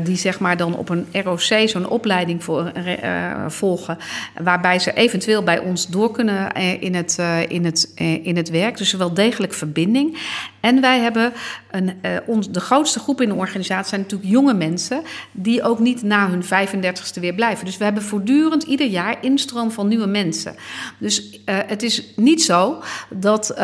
[0.03, 3.99] die zeg maar dan op een ROC zo'n opleiding voor uh, volgen.
[4.43, 7.93] Waarbij ze eventueel bij ons door kunnen in het, uh, in het,
[8.23, 8.77] in het werk.
[8.77, 10.19] Dus wel degelijk verbinding.
[10.61, 11.33] En wij hebben
[11.71, 11.93] een,
[12.27, 15.03] ons, de grootste groep in de organisatie zijn natuurlijk jonge mensen.
[15.33, 17.65] die ook niet na hun 35ste weer blijven.
[17.65, 20.55] Dus we hebben voortdurend ieder jaar instroom van nieuwe mensen.
[20.99, 23.55] Dus het is niet zo dat,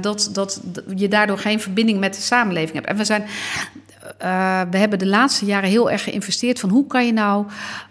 [0.00, 0.60] dat, dat
[0.96, 2.86] je daardoor geen verbinding met de samenleving hebt.
[2.86, 3.24] En we zijn.
[4.70, 7.46] We hebben de laatste jaren heel erg geïnvesteerd van hoe kan je nou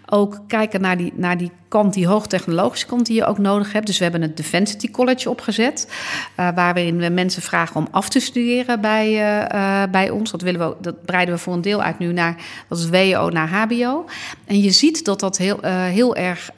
[0.09, 3.85] ook kijken naar die, naar die kant, die hoogtechnologische kant die je ook nodig hebt.
[3.85, 5.91] Dus we hebben het Defensity College opgezet,
[6.39, 10.31] uh, waarin we mensen vragen om af te studeren bij, uh, bij ons.
[10.31, 12.35] Dat, willen we, dat breiden we voor een deel uit nu naar,
[12.67, 14.05] dat is WO naar HBO.
[14.45, 16.51] En je ziet dat dat heel, heel erg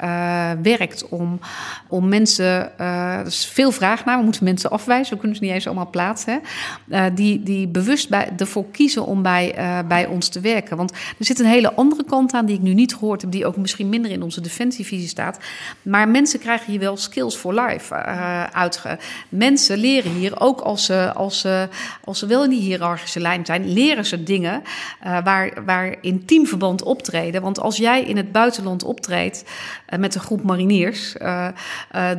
[0.61, 1.39] werkt om,
[1.87, 5.53] om mensen, er is veel vraag naar, we moeten mensen afwijzen, we kunnen ze niet
[5.53, 6.41] eens allemaal plaatsen,
[7.13, 9.55] die, die bewust bij, ervoor kiezen om bij,
[9.87, 10.77] bij ons te werken.
[10.77, 13.89] Want er zit een hele andere kant aan die ik nu niet gehoord ook misschien
[13.89, 15.39] minder in onze defensievisie staat.
[15.81, 18.81] Maar mensen krijgen hier wel skills for life uh, uit.
[19.29, 21.67] Mensen leren hier, ook als ze, als, ze,
[22.03, 24.63] als ze wel in die hiërarchische lijn zijn, leren ze dingen
[25.05, 27.41] uh, waar, waar in teamverband optreden.
[27.41, 29.43] Want als jij in het buitenland optreedt
[29.89, 31.15] uh, met een groep mariniers,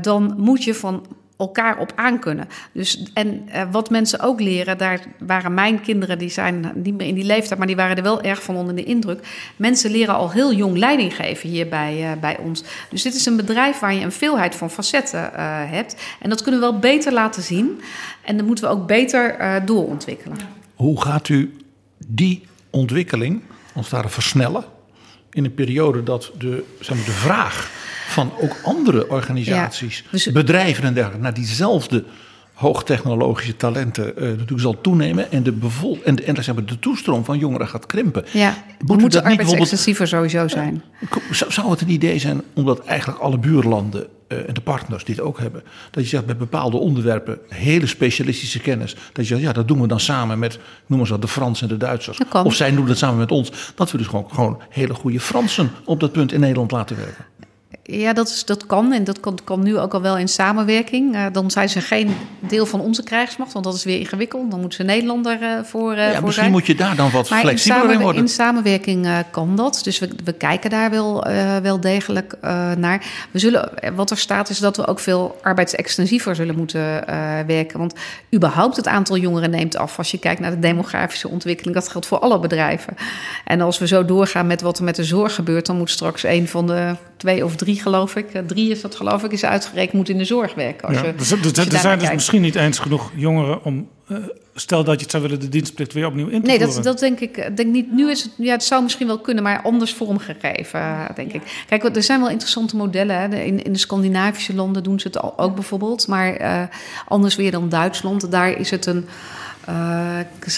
[0.01, 1.07] dan moet je van
[1.41, 2.49] elkaar op aankunnen.
[2.73, 7.07] Dus, en uh, wat mensen ook leren, daar waren mijn kinderen, die zijn niet meer
[7.07, 9.53] in die leeftijd, maar die waren er wel erg van onder de indruk.
[9.57, 12.65] Mensen leren al heel jong leiding geven hier bij, uh, bij ons.
[12.91, 15.31] Dus dit is een bedrijf waar je een veelheid van facetten uh,
[15.71, 15.97] hebt.
[16.21, 17.81] En dat kunnen we wel beter laten zien.
[18.25, 20.39] En dat moeten we ook beter doorontwikkelen.
[20.75, 21.57] Hoe gaat u
[22.07, 24.65] die ontwikkeling het ware versnellen?
[25.33, 27.71] In een periode dat de, zeg maar, de vraag
[28.09, 30.27] van ook andere organisaties, ja, dus...
[30.27, 32.05] bedrijven en dergelijke, naar diezelfde
[32.55, 36.79] hoogtechnologische talenten uh, natuurlijk zal toenemen en de, bevol en de, en zeg maar, de
[36.79, 38.25] toestroom van jongeren gaat krimpen.
[38.33, 40.83] Ja, Moet moeten arbeidsextensiever sowieso zijn.
[41.31, 45.25] Zou, zou het een idee zijn omdat eigenlijk alle buurlanden en de partners die het
[45.25, 49.53] ook hebben, dat je zegt bij bepaalde onderwerpen hele specialistische kennis, dat je zegt ja
[49.53, 52.19] dat doen we dan samen met, noemen ze dat, de Fransen en de Duitsers.
[52.45, 55.71] Of zij doen dat samen met ons, dat we dus gewoon, gewoon hele goede Fransen
[55.85, 57.25] op dat punt in Nederland laten werken.
[57.83, 58.93] Ja, dat, is, dat kan.
[58.93, 61.15] En dat kan, kan nu ook al wel in samenwerking.
[61.15, 64.51] Uh, dan zijn ze geen deel van onze krijgsmacht, want dat is weer ingewikkeld.
[64.51, 66.51] Dan moeten ze Nederlander uh, voor, uh, ja, voor misschien zijn.
[66.51, 68.23] moet je daar dan wat maar flexibeler in, in worden.
[68.23, 69.81] In samenwerking kan dat.
[69.83, 71.27] Dus we, we kijken daar wel,
[71.63, 72.37] wel degelijk
[72.77, 73.05] naar.
[73.31, 76.81] We zullen, wat er staat is dat we ook veel arbeidsextensiever zullen moeten
[77.47, 77.79] werken.
[77.79, 77.95] Want
[78.35, 79.99] überhaupt het aantal jongeren neemt af.
[79.99, 81.75] Als je kijkt naar de demografische ontwikkeling.
[81.75, 82.95] Dat geldt voor alle bedrijven.
[83.45, 85.67] En als we zo doorgaan met wat er met de zorg gebeurt...
[85.67, 88.95] dan moet straks een van de twee of drie geloof ik, eh, drie is dat
[88.95, 90.89] geloof ik, is uitgerekend, moet in de zorg werken.
[90.89, 94.19] Als ja, je, dus, er zijn dus misschien niet eens genoeg jongeren om, uh,
[94.55, 96.75] stel dat je het zou willen, de dienstplicht weer opnieuw in te nee, voeren.
[96.75, 97.93] Nee, dat, dat denk ik denk niet.
[97.93, 101.65] Nu is het, ja, het zou misschien wel kunnen, maar anders vormgegeven, denk ik.
[101.69, 103.17] Kijk, er zijn wel interessante modellen.
[103.17, 103.37] Hè.
[103.37, 106.63] In, in de Scandinavische landen doen ze het al, ook bijvoorbeeld, maar uh,
[107.09, 108.31] anders weer dan Duitsland.
[108.31, 109.11] Daar is het een uh,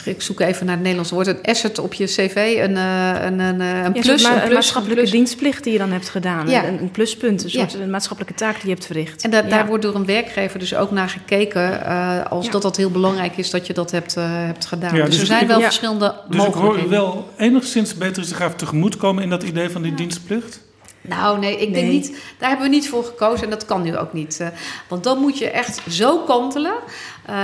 [0.04, 1.26] ik zoek even naar het Nederlands woord.
[1.26, 4.22] Een asset op je cv, een, uh, een, een, een plus.
[4.22, 5.10] Ja, een, plus, maatschappelijke plus.
[5.10, 6.48] dienstplicht die je dan hebt gedaan.
[6.48, 6.66] Ja.
[6.66, 9.24] Een, een, pluspunt, een soort een maatschappelijke taak die je hebt verricht.
[9.24, 11.80] En da daar wordt door een werkgever dus ook naar gekeken...
[11.86, 14.94] Uh, als dat dat heel belangrijk is dat je dat hebt, hebt gedaan.
[14.94, 16.88] dus, dus, er zijn wel verschillende dus mogelijkheden.
[16.88, 19.22] Dus ik hoor wel enigszins beter zich tegemoet komen...
[19.22, 20.60] in dat idee van die dienstplicht?
[21.03, 22.16] Nou, nee, ik denk niet.
[22.38, 24.38] Daar hebben we niet voor gekozen en dat kan nu ook niet.
[24.40, 24.48] Uh,
[24.88, 26.74] want dan moet je echt zo kantelen
[27.30, 27.36] uh,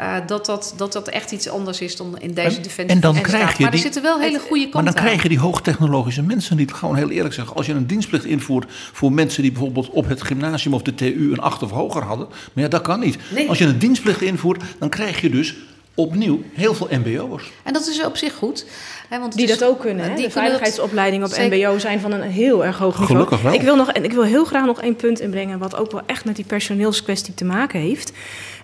[0.00, 2.94] uh, dat, dat, dat dat echt iets anders is dan in deze defensie.
[2.94, 5.02] En dan en krijg je maar die, er zitten wel hele goede kanten Maar dan
[5.02, 6.72] krijg je die hoogtechnologische mensen niet.
[6.72, 7.56] Gewoon heel eerlijk zeggen.
[7.56, 11.32] Als je een dienstplicht invoert voor mensen die bijvoorbeeld op het gymnasium of de TU
[11.32, 12.28] een 8 of hoger hadden.
[12.52, 13.18] Maar ja, dat kan niet.
[13.34, 13.48] Nee.
[13.48, 15.54] Als je een dienstplicht invoert, dan krijg je dus
[15.98, 17.52] opnieuw heel veel MBO'ers.
[17.62, 18.66] En dat is op zich goed.
[19.08, 20.08] Hè, want die is, dat ook kunnen.
[20.08, 20.14] Hè?
[20.14, 21.68] Die de veiligheidsopleidingen op zeker.
[21.68, 23.06] MBO zijn van een heel erg hoog niveau.
[23.06, 23.52] Gelukkig wel.
[23.52, 25.58] Ik wil, nog, en ik wil heel graag nog één punt inbrengen...
[25.58, 28.12] wat ook wel echt met die personeelskwestie te maken heeft.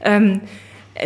[0.07, 0.42] Um,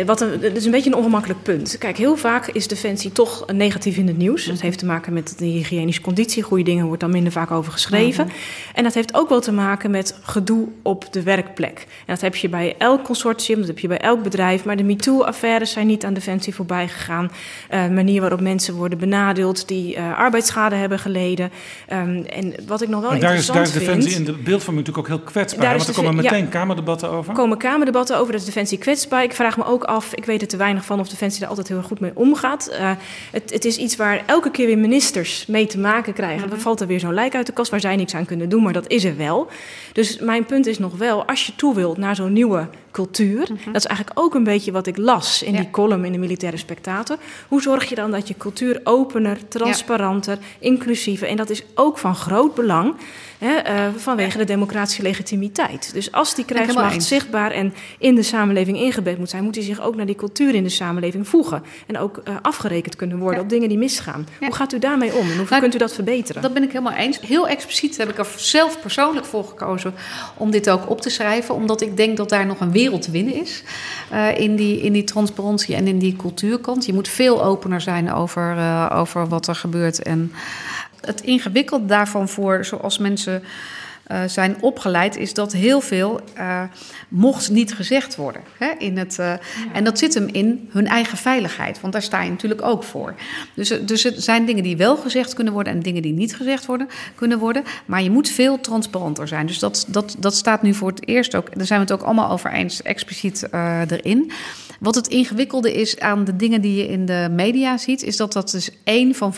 [0.05, 1.77] wat een, het is een beetje een ongemakkelijk punt.
[1.77, 4.45] Kijk, heel vaak is defensie toch negatief in het nieuws.
[4.45, 6.43] Dat heeft te maken met de hygiënische conditie.
[6.43, 8.23] Goede dingen wordt dan minder vaak over geschreven.
[8.23, 8.39] Mm -hmm.
[8.73, 11.79] En dat heeft ook wel te maken met gedoe op de werkplek.
[11.79, 14.65] En dat heb je bij elk consortium, dat heb je bij elk bedrijf.
[14.65, 17.31] Maar de MeToo-affaires zijn niet aan defensie voorbij gegaan.
[17.73, 21.51] Uh, manier waarop mensen worden benadeeld die uh, arbeidsschade hebben geleden.
[21.93, 24.33] Um, en wat ik nog wel maar daar interessant is, daar is defensie vind, in
[24.33, 25.77] de beeldvorming natuurlijk ook heel kwetsbaar.
[25.77, 27.29] Want er komen meteen ja, kamerdebatten over.
[27.29, 29.23] Er komen kamerdebatten over, dat is defensie kwetsbaar.
[29.23, 31.67] Ik vraag me ook af, ik weet er te weinig van of Defensie daar altijd
[31.67, 32.69] heel erg goed mee omgaat.
[32.71, 32.91] Uh,
[33.31, 36.45] het, het, is iets waar elke keer weer ministers mee te maken krijgen.
[36.45, 36.59] Mm -hmm.
[36.59, 38.73] Valt er weer zo'n lijk uit de kast waar zij niks aan kunnen doen, maar
[38.73, 39.47] dat is er wel.
[39.93, 43.57] Dus mijn punt is nog wel, als je toe wilt naar zo'n nieuwe cultuur, mm
[43.63, 43.73] -hmm.
[43.73, 45.59] dat is eigenlijk ook een beetje wat ik las in ja.
[45.59, 47.17] die column in de Militaire Spectator.
[47.47, 50.45] Hoe zorg je dan dat je cultuur opener, transparanter, ja.
[50.59, 52.95] inclusiever, en dat is ook van groot belang.
[53.37, 55.93] Hè, uh, vanwege de democratische legitimiteit.
[55.93, 59.81] Dus als die krijgsmacht zichtbaar en in de samenleving ingebed moet zijn, moet hij zich
[59.81, 61.63] ook naar die cultuur in de samenleving voegen.
[61.87, 63.43] En ook uh, afgerekend kunnen worden ja.
[63.43, 64.27] op dingen die misgaan.
[64.39, 64.45] Ja.
[64.45, 66.41] Hoe gaat u daarmee om en hoe nou, kunt u dat verbeteren?
[66.41, 67.19] Dat ben ik helemaal eens.
[67.19, 69.93] Heel expliciet heb ik er zelf persoonlijk voor gekozen
[70.37, 73.11] om dit ook op te schrijven, omdat ik denk dat daar nog een wereld te
[73.11, 73.63] winnen is
[74.13, 76.85] uh, in, die, in die transparantie en in die cultuurkant.
[76.85, 78.57] Je moet veel opener zijn over,
[78.93, 80.31] over wat er gebeurt en
[81.01, 83.43] het ingewikkelde daarvan voor, zoals mensen
[84.11, 86.63] uh, zijn opgeleid, is dat heel veel uh,
[87.07, 88.41] mocht niet gezegd worden.
[88.57, 89.39] Hè, in het, uh, ja.
[89.73, 93.15] En dat zit hem in hun eigen veiligheid, want daar sta je natuurlijk ook voor.
[93.53, 96.65] Dus, dus het zijn dingen die wel gezegd kunnen worden en dingen die niet gezegd
[96.65, 97.63] worden, kunnen worden.
[97.85, 99.45] Maar je moet veel transparanter zijn.
[99.45, 102.05] Dus dat, dat, dat staat nu voor het eerst ook, daar zijn we het ook
[102.07, 103.47] allemaal over eens, expliciet
[103.87, 104.31] erin.
[104.79, 108.33] Wat het ingewikkelde is aan de dingen die je in de media ziet, is dat
[108.33, 109.37] dat dus één van 65.000.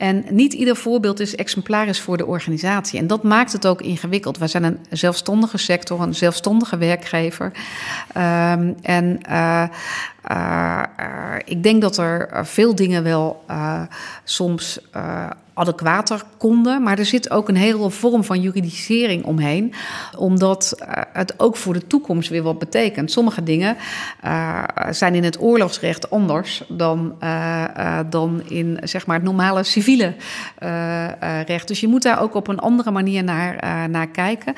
[0.00, 2.98] En niet ieder voorbeeld is exemplarisch voor de organisatie.
[2.98, 4.38] En dat maakt het ook ingewikkeld.
[4.38, 7.52] Wij zijn een zelfstandige sector, een zelfstandige werkgever.
[8.16, 9.64] Um, en uh,
[10.30, 10.82] uh,
[11.44, 13.44] ik denk dat er veel dingen wel
[14.24, 14.78] soms
[15.60, 16.82] adequater konden.
[16.82, 19.74] Maar er zit ook een hele vorm van juridisering omheen.
[20.16, 20.82] Omdat
[21.12, 23.10] het ook voor de toekomst weer wat betekent.
[23.10, 23.76] Sommige dingen
[24.24, 30.14] uh, zijn in het oorlogsrecht anders dan, uh, dan in zeg maar, het normale civiele
[31.46, 31.68] recht.
[31.68, 34.54] Dus je moet daar ook op een andere manier naar, naar kijken.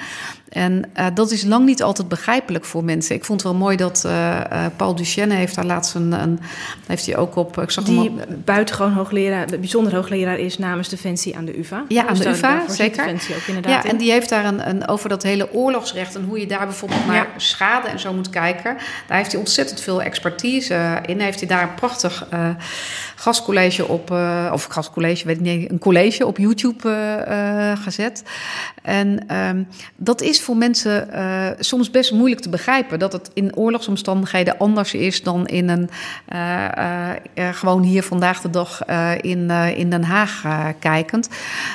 [0.53, 3.15] En uh, dat is lang niet altijd begrijpelijk voor mensen.
[3.15, 6.41] Ik vond het wel mooi dat uh, uh, Paul Duchenne heeft daar laatst een, een
[6.87, 7.59] heeft hij ook op.
[7.59, 11.85] Ik zag die hem buitengewoon hoogleraar, bijzonder hoogleraar is namens Defensie aan de UVA.
[11.89, 12.97] Ja, aan de UVA, zeker.
[12.97, 13.85] Defensie ook inderdaad.
[13.85, 16.67] Ja, en die heeft daar een, een, over dat hele oorlogsrecht en hoe je daar
[16.67, 17.27] bijvoorbeeld naar ja.
[17.37, 18.77] schade en zo moet kijken.
[19.07, 21.21] Daar heeft hij ontzettend veel expertise in.
[21.21, 22.27] Heeft hij daar een prachtig
[23.23, 26.89] gastcollege op, uh, of gastcollege, weet niet, een college op YouTube
[27.29, 28.23] uh, gezet.
[28.83, 31.09] En um, dat is voor mensen
[31.59, 32.99] soms best moeilijk te begrijpen.
[32.99, 35.89] Dat het in oorlogsomstandigheden anders is dan in een
[37.55, 38.85] gewoon hier vandaag de dag
[39.21, 40.43] in, in Den Haag
[40.79, 41.29] kijkend.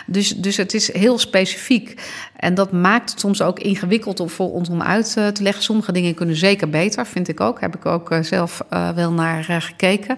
[0.05, 2.01] Dus, dus het is heel specifiek.
[2.38, 5.63] En dat maakt het soms ook ingewikkeld voor ons om uit te leggen.
[5.63, 7.61] Sommige dingen kunnen zeker beter, vind ik ook.
[7.61, 8.61] Heb ik ook zelf
[8.95, 10.17] wel naar gekeken.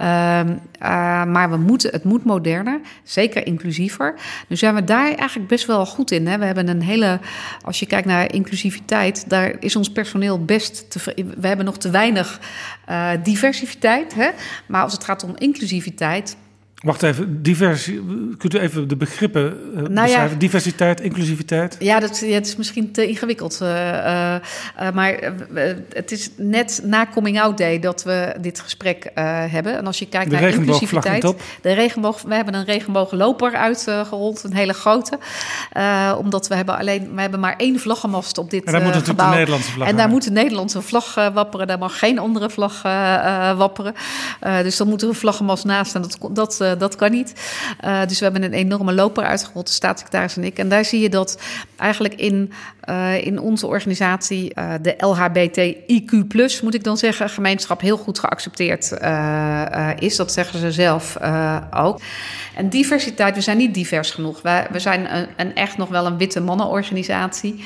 [0.00, 0.40] Uh,
[0.82, 4.14] uh, maar we moeten, het moet moderner, zeker inclusiever.
[4.48, 6.26] Nu zijn we daar eigenlijk best wel goed in.
[6.26, 6.38] Hè?
[6.38, 7.20] We hebben een hele,
[7.64, 11.90] als je kijkt naar inclusiviteit, daar is ons personeel best te, we hebben nog te
[11.90, 12.40] weinig
[12.90, 14.14] uh, diversiteit.
[14.14, 14.30] Hè?
[14.66, 16.36] Maar als het gaat om inclusiviteit,
[16.82, 18.02] Wacht even, diversi
[18.38, 20.30] kunt u even de begrippen uh, nou beschrijven?
[20.30, 21.76] Ja, Diversiteit, inclusiviteit?
[21.78, 23.58] Ja, dat, ja, het is misschien te ingewikkeld.
[23.62, 24.36] Uh, uh,
[24.94, 25.32] maar
[25.92, 29.76] het is net na Coming Out Day dat we dit gesprek hebben.
[29.76, 31.34] En als je kijkt de naar inclusiviteit...
[31.62, 35.18] De regenboog, we hebben een regenboogloper uitgerold, een hele grote.
[36.18, 39.30] omdat we hebben alleen, we hebben maar één vlaggenmast op dit en daar moet gebouw.
[39.30, 41.66] de Nederlandse vlag En daar moet de Nederlandse vlag wapperen.
[41.66, 42.82] Daar mag geen andere vlag
[43.56, 43.94] wapperen.
[44.62, 45.94] dus dan moet er een vlaggenmast naast.
[45.94, 46.18] En dat...
[46.32, 47.32] dat dat kan niet.
[47.84, 50.58] Uh, dus we hebben een enorme loper uitgerold, de staatssecretaris en ik.
[50.58, 51.40] En daar zie je dat
[51.76, 52.52] eigenlijk in,
[52.88, 58.92] uh, in onze organisatie uh, de LHBTIQ, moet ik dan zeggen, gemeenschap heel goed geaccepteerd
[59.98, 60.16] is.
[60.16, 61.16] Dat zeggen ze zelf
[61.74, 62.00] ook.
[62.54, 64.42] En diversiteit, we zijn niet divers genoeg.
[64.42, 67.64] Wij, we zijn een, een echt nog wel een witte mannenorganisatie.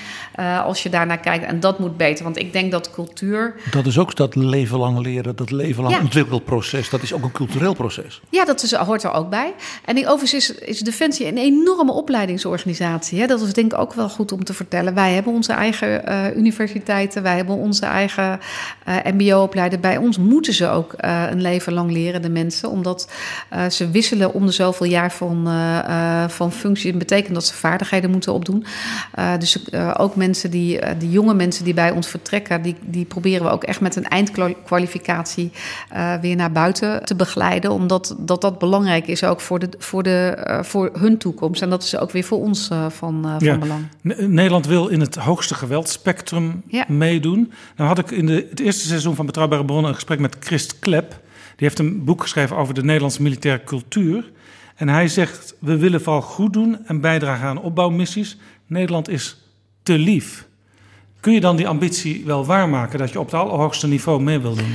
[0.65, 1.45] als je daarnaar kijkt.
[1.45, 2.25] En dat moet beter.
[2.25, 3.55] Want ik denk dat cultuur.
[3.71, 6.01] Dat is ook dat leven lang leren, dat leven lang ja.
[6.01, 6.91] ontwikkelproces.
[6.91, 8.21] Dat is ook een cultureel proces.
[8.31, 9.55] Ja, dat is, hoort er ook bij.
[9.85, 13.21] En overigens is, is Defensie een enorme opleidingsorganisatie.
[13.21, 13.27] Hè?
[13.27, 14.95] Dat is denk ik ook wel goed om te vertellen.
[14.95, 18.41] Wij hebben onze eigen uh, universiteiten, wij hebben onze eigen
[18.89, 19.81] uh, MBO-opleidingen.
[19.83, 23.11] Bij ons moeten ze ook uh, een leven lang leren, de mensen, omdat
[23.71, 25.49] ze wisselen om de zoveel jaar van,
[26.29, 26.91] van functie.
[26.91, 28.65] Dat betekent dat ze vaardigheden moeten opdoen.
[29.39, 29.59] dus
[29.97, 33.65] ook mensen die, die jonge mensen die bij ons vertrekken, die, die proberen we ook
[33.65, 35.53] echt met een eindkwalificatie
[36.21, 40.45] weer naar buiten te begeleiden, omdat dat, dat belangrijk is ook voor, de, voor, de,
[40.49, 41.63] uh, voor hun toekomst.
[41.63, 43.51] En dat is ook weer voor ons uh, van, uh, ja.
[43.51, 43.85] van belang.
[44.29, 46.85] Nederland wil in het hoogste geweldspectrum ja.
[46.89, 47.53] meedoen.
[47.77, 50.79] Nou had ik in de, het eerste seizoen van Betrouwbare Bronnen een gesprek met Christ
[50.79, 51.09] Klep.
[51.57, 54.31] Die heeft een boek geschreven over de Nederlandse militaire cultuur.
[54.77, 58.39] En hij zegt, we willen vooral goed doen en bijdragen aan opbouwmissies.
[58.67, 59.37] Nederland is
[59.83, 60.47] te lief.
[61.21, 64.55] Kun je dan die ambitie wel waarmaken dat je op het allerhoogste niveau mee wil
[64.55, 64.75] doen?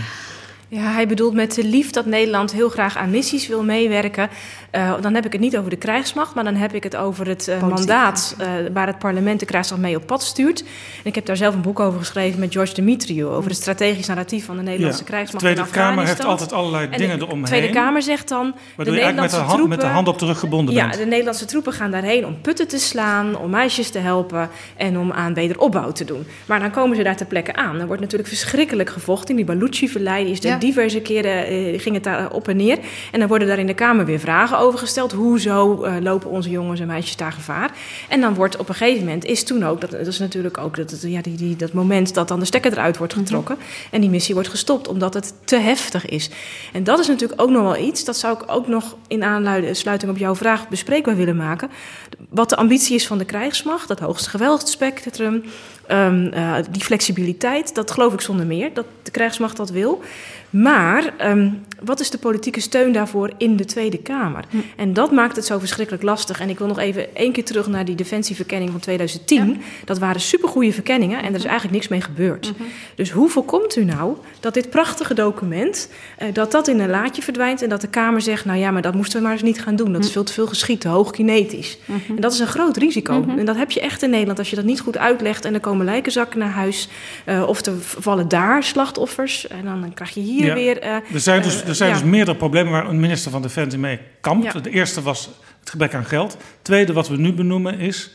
[0.73, 4.29] Ja, hij bedoelt met de lief dat Nederland heel graag aan missies wil meewerken.
[4.75, 7.27] Uh, dan heb ik het niet over de krijgsmacht, maar dan heb ik het over
[7.27, 10.59] het uh, mandaat uh, waar het parlement de krijgsmacht mee op pad stuurt.
[10.61, 10.67] En
[11.03, 14.45] ik heb daar zelf een boek over geschreven met George Dimitriou over het strategisch narratief
[14.45, 15.05] van de Nederlandse ja.
[15.05, 15.45] krijgsmacht.
[15.45, 17.41] De Tweede Kamer heeft altijd allerlei en dingen eromheen.
[17.41, 18.55] De Tweede Kamer zegt dan.
[18.77, 20.97] De Nederlandse met de, hand, troepen, met de hand op de rug gebonden ja, bent.
[20.97, 25.11] de Nederlandse troepen gaan daarheen om putten te slaan, om meisjes te helpen en om
[25.11, 26.25] aan wederopbouw te doen.
[26.45, 27.79] Maar dan komen ze daar ter plekke aan.
[27.79, 29.35] Er wordt natuurlijk verschrikkelijk gevochten.
[29.35, 32.79] Die Baluchi-verlei is de diverse keren uh, ging het daar op en neer.
[33.11, 35.11] En dan worden daar in de Kamer weer vragen over gesteld.
[35.11, 37.71] Hoezo uh, lopen onze jongens en meisjes daar gevaar?
[38.09, 40.75] En dan wordt op een gegeven moment, is toen ook, dat, dat is natuurlijk ook
[40.75, 43.55] dat, ja, die, die, dat moment dat dan de stekker eruit wordt getrokken.
[43.55, 43.87] Mm -hmm.
[43.91, 46.29] En die missie wordt gestopt, omdat het te heftig is.
[46.73, 50.11] En dat is natuurlijk ook nog wel iets, dat zou ik ook nog in aansluiting
[50.11, 51.69] op jouw vraag bespreekbaar willen maken.
[52.29, 55.43] Wat de ambitie is van de krijgsmacht, dat hoogste geweldsspectrum,
[55.91, 60.01] um, uh, die flexibiliteit, dat geloof ik zonder meer, dat de krijgsmacht dat wil.
[60.51, 64.45] Maar um, wat is de politieke steun daarvoor in de Tweede Kamer?
[64.49, 64.57] Hm.
[64.75, 66.39] En dat maakt het zo verschrikkelijk lastig.
[66.39, 69.47] En ik wil nog even één keer terug naar die defensieverkenning van 2010.
[69.47, 69.55] Ja.
[69.85, 72.53] Dat waren supergoeie verkenningen en er is eigenlijk niks mee gebeurd.
[72.57, 72.67] -hmm.
[72.95, 75.89] Dus hoe voorkomt u nou dat dit prachtige document...
[76.21, 78.45] Uh, dat dat in een laadje verdwijnt en dat de Kamer zegt...
[78.45, 79.93] nou ja, maar dat moesten we maar eens niet gaan doen.
[79.93, 81.77] Dat is veel te veel geschieten, hoog kinetisch.
[81.87, 83.25] En dat is een groot risico.
[83.37, 85.45] En dat heb je echt in Nederland als je dat niet goed uitlegt...
[85.45, 86.89] en er komen lijkenzakken naar huis...
[87.25, 90.53] Uh, of er vallen daar slachtoffers en dan, krijg je hier ja.
[90.53, 90.83] weer...
[90.83, 91.95] Uh, er zijn, dus, er zijn ja.
[91.95, 94.53] dus meerdere problemen waar een minister van Defensie mee kampt.
[94.53, 94.59] Ja.
[94.59, 95.29] De eerste was
[95.59, 96.31] het gebrek aan geld.
[96.31, 98.11] Het tweede wat we nu benoemen is...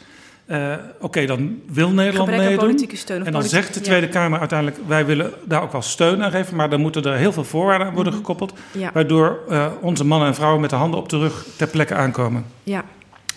[0.46, 2.56] Uh, Oké, okay, dan wil Nederland meedoen.
[2.56, 4.78] Politieke steun en dan zegt de Tweede Kamer uiteindelijk...
[4.86, 6.56] wij willen daar ook wel steun aan geven...
[6.56, 8.22] maar dan moeten er heel veel voorwaarden aan worden -hmm.
[8.22, 8.52] gekoppeld...
[8.92, 12.44] waardoor uh, onze mannen en vrouwen met de handen op de rug ter plekke aankomen.
[12.62, 12.84] Ja,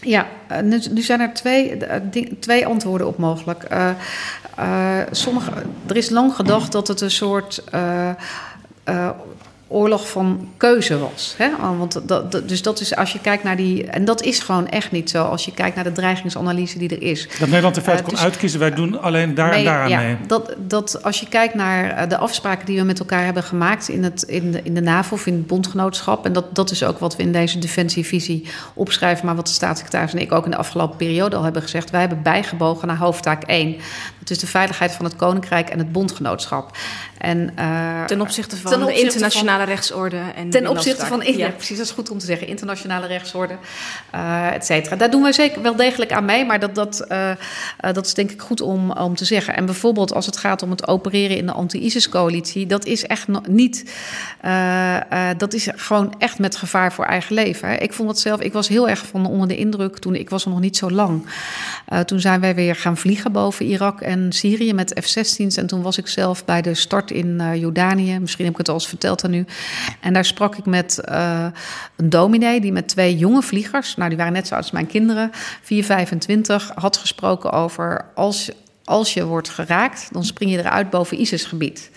[0.02, 0.28] ja,
[0.64, 1.78] nu, nu zijn er twee,
[2.40, 3.66] twee antwoorden op mogelijk.
[3.72, 5.52] Uh, sommige,
[5.88, 7.64] er is lang gedacht dat het een soort
[9.72, 11.36] oorlog van keuze was.
[11.38, 11.50] Hè?
[11.78, 13.88] Want dat, dat, dus dat is als je kijkt naar die.
[13.88, 17.02] En dat is gewoon echt niet zo als je kijkt naar de dreigingsanalyse die er
[17.02, 17.28] is.
[17.40, 19.82] Dat Nederland in feite uh, kon dus, uitkiezen, wij doen alleen daar mee, en daar
[19.82, 20.18] aan ja, mee.
[20.28, 24.04] Dat, dat als je kijkt naar de afspraken die we met elkaar hebben gemaakt in,
[24.04, 26.26] het, in, de, in de NAVO of in het bondgenootschap.
[26.26, 30.14] En dat, dat is ook wat we in deze defensievisie opschrijven, maar wat de staatssecretaris
[30.14, 31.90] en ik ook in de afgelopen periode al hebben gezegd.
[31.90, 33.76] Wij hebben bijgebogen naar hoofdtaak 1.
[34.30, 36.78] Is de veiligheid van het Koninkrijk en het bondgenootschap.
[37.18, 40.22] En, uh, ten opzichte van ten opzichte de internationale van, rechtsorde.
[40.36, 41.32] En ten opzichte van, ja.
[41.38, 41.50] ja.
[41.50, 42.48] precies, dat is goed om te zeggen.
[42.48, 43.58] Internationale rechtsorde,
[44.16, 44.96] uh, et cetera.
[44.96, 47.32] Daar doen we zeker wel degelijk aan mee, maar dat, dat, uh,
[47.92, 49.56] dat is denk ik goed om, om te zeggen.
[49.56, 53.94] En bijvoorbeeld als het gaat om het opereren in de anti-ISIS-coalitie, dat is echt niet,
[55.38, 57.82] dat is gewoon echt met gevaar voor eigen leven.
[57.82, 60.44] Ik vond dat zelf, ik was heel erg van onder de indruk toen, ik was
[60.44, 61.26] er nog niet zo lang.
[62.06, 65.98] toen zijn wij weer gaan vliegen boven Irak en Syrië met F-16's en toen was
[65.98, 68.20] ik zelf bij de start in uh, Jordanië.
[68.20, 69.46] Misschien heb ik het al eens verteld aan u.
[70.02, 71.46] En daar sprak ik met uh,
[71.96, 74.88] een dominee die met twee jonge vliegers, nou die waren net zo oud als mijn
[74.88, 75.30] kinderen,
[75.62, 78.52] 4, 25, had gesproken over als,
[78.84, 81.92] als je wordt geraakt, dan spring je eruit boven ISIS-gebied.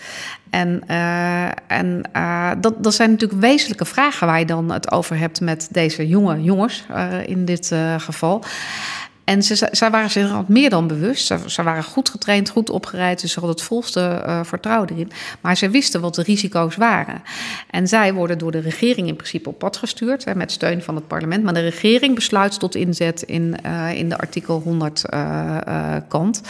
[0.49, 2.01] En, uh, en
[2.59, 6.41] dat, dat zijn natuurlijk wezenlijke vragen waar je dan het over hebt met deze jonge
[6.41, 6.85] jongens
[7.25, 8.43] in dit geval.
[9.23, 11.33] En ze, zij waren zich al meer dan bewust.
[11.47, 13.21] Ze, waren goed getraind, goed opgeleid.
[13.21, 15.11] Dus ze hadden het volste uh, vertrouwen erin.
[15.41, 17.21] Maar ze wisten wat de risico's waren.
[17.69, 20.25] En zij worden door de regering in principe op pad gestuurd.
[20.25, 21.43] Hè, met steun van het parlement.
[21.43, 25.57] Maar de regering besluit tot inzet in, uh, in de artikel 100 uh,
[26.07, 26.41] kant.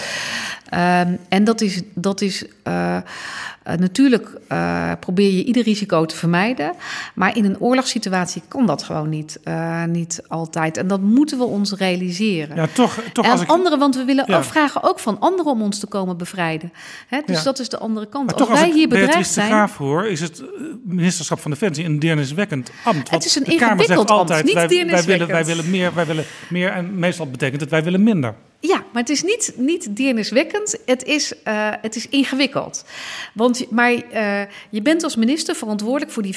[0.74, 1.82] Um, en dat is.
[1.94, 6.74] Dat is Uh, natuurlijk uh, probeer je ieder risico te vermijden.
[7.16, 9.40] Maar in een oorlogssituatie kan dat gewoon niet,
[9.88, 10.78] niet altijd.
[10.78, 12.56] En dat moeten we ons realiseren.
[12.56, 13.50] Ja, toch, toch en als ik...
[13.50, 14.38] anderen, want we willen ja.
[14.38, 16.74] ook vragen ook van anderen om ons te komen bevrijden.
[17.08, 17.22] Hè?
[17.26, 17.44] Dus ja.
[17.44, 18.26] dat is de andere kant.
[18.26, 19.50] Maar als toch, wij als hier bedreigd zijn.
[19.50, 20.44] de Graaf hoor, is het
[20.84, 23.10] ministerschap van Defensie een deerniswekkend ambt.
[23.10, 26.26] Het is een ingewikkeld ambt, altijd, niet wij, wij, willen, wij willen meer, wij willen
[26.50, 26.72] meer.
[26.72, 28.36] En meestal betekent het wij willen minder.
[28.68, 30.78] Ja, maar het is niet, niet deerniswekkend.
[30.86, 32.86] Het is, uh, het is ingewikkeld.
[33.34, 36.36] Want, maar uh, je bent als minister verantwoordelijk voor die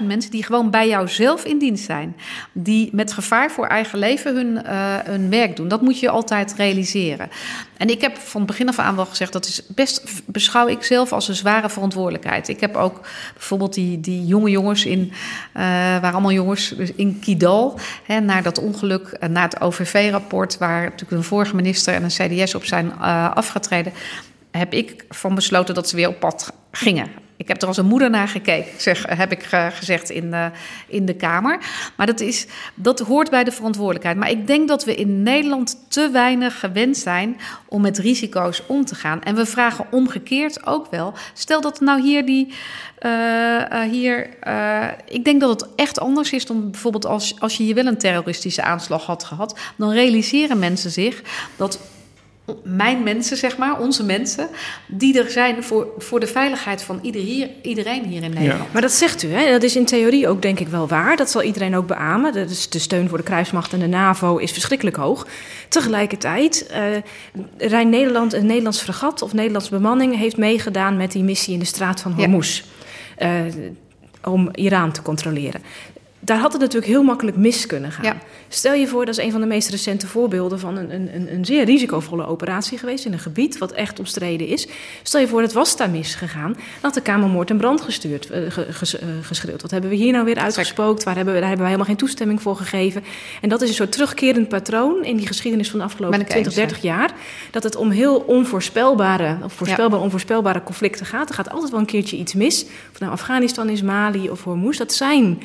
[0.00, 2.16] 65.000 mensen die gewoon bij jou zelf in dienst zijn.
[2.52, 5.68] Die met gevaar voor eigen leven hun, uh, hun werk doen.
[5.68, 7.28] Dat moet je altijd realiseren.
[7.76, 10.82] En ik heb van het begin af aan wel gezegd, dat is best beschouw ik
[10.82, 12.48] zelf als een zware verantwoordelijkheid.
[12.48, 13.00] Ik heb ook
[13.32, 15.12] bijvoorbeeld die, die jonge jongens in, uh,
[15.54, 20.82] waren allemaal jongens dus in Kidal, hè, na dat ongeluk, uh, na het OVV-rapport, waar
[20.82, 23.92] natuurlijk een vorige minister en een CDS op zijn uh, afgetreden,
[24.50, 27.23] heb ik van besloten dat ze weer op pad gingen.
[27.36, 30.50] Ik heb er als een moeder naar gekeken, zeg, heb ik gezegd in de,
[30.88, 31.58] in de Kamer.
[31.96, 34.16] Maar dat, is, dat hoort bij de verantwoordelijkheid.
[34.16, 37.36] Maar ik denk dat we in Nederland te weinig gewend zijn
[37.68, 39.22] om met risico's om te gaan.
[39.22, 41.14] En we vragen omgekeerd ook wel.
[41.32, 42.52] Stel dat nou hier die.
[43.00, 44.28] Uh, hier,
[45.08, 47.98] ik denk dat het echt anders is dan bijvoorbeeld als, als je hier wel een
[47.98, 49.58] terroristische aanslag had gehad.
[49.76, 51.22] Dan realiseren mensen zich
[51.56, 51.78] dat
[52.62, 54.48] mijn mensen, zeg maar, onze mensen,
[54.86, 58.60] die er zijn voor, voor de veiligheid van ieder hier, iedereen hier in Nederland.
[58.60, 58.72] Ja.
[58.72, 59.50] Maar dat zegt u, hè?
[59.50, 61.16] dat is in theorie ook denk ik wel waar.
[61.16, 62.32] Dat zal iedereen ook beamen.
[62.32, 65.26] Dus de steun voor de kruismacht en de NAVO is verschrikkelijk hoog.
[65.68, 71.52] Tegelijkertijd, uh, Rijn Nederland, een Nederlands fregat of Nederlands bemanning heeft meegedaan met die missie
[71.52, 72.62] in de straat van Hormuz.
[73.18, 73.44] Ja.
[73.44, 73.52] uh,
[74.24, 75.60] om Iran te controleren
[76.24, 78.20] daar had het natuurlijk heel makkelijk mis kunnen gaan.
[78.48, 81.44] Stel je voor, dat is een van de meest recente voorbeelden van een, een, een
[81.44, 84.68] zeer risicovolle operatie geweest in een gebied wat echt omstreden is.
[85.02, 88.64] Stel je voor, het was daar misgegaan, dan had de Kamermoord en brand gestuurd, uh,
[89.22, 89.62] geschreeuwd.
[89.62, 91.02] Wat hebben we hier nou weer uitgespookt?
[91.02, 93.04] Waar hebben we, daar hebben we helemaal geen toestemming voor gegeven.
[93.40, 96.82] En dat is een soort terugkerend patroon in die geschiedenis van de afgelopen 20, 30
[96.82, 97.12] jaar.
[97.50, 101.28] Dat het om heel onvoorspelbare, of voorspelbare, onvoorspelbare conflicten gaat.
[101.28, 102.64] Er gaat altijd wel een keertje iets mis.
[102.92, 104.78] Of nou Afghanistan is, Mali of Hormuz.
[104.78, 105.42] Dat zijn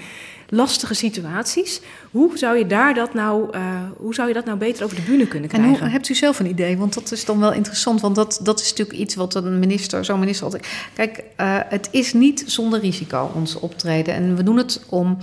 [0.50, 1.82] lastige situaties.
[2.12, 3.62] Hoe zou je daar dat nou, uh,
[3.97, 5.74] hoe zou je dat nou beter over de bühne kunnen krijgen?
[5.74, 6.78] En hoe, hebt u zelf een idee?
[6.78, 10.06] Want dat is dan wel interessant, want dat, dat is natuurlijk iets wat een minister,
[10.06, 10.68] zo'n minister altijd.
[10.93, 14.14] Kijk, uh, het is niet zonder risico ons optreden.
[14.14, 15.18] En we doen het om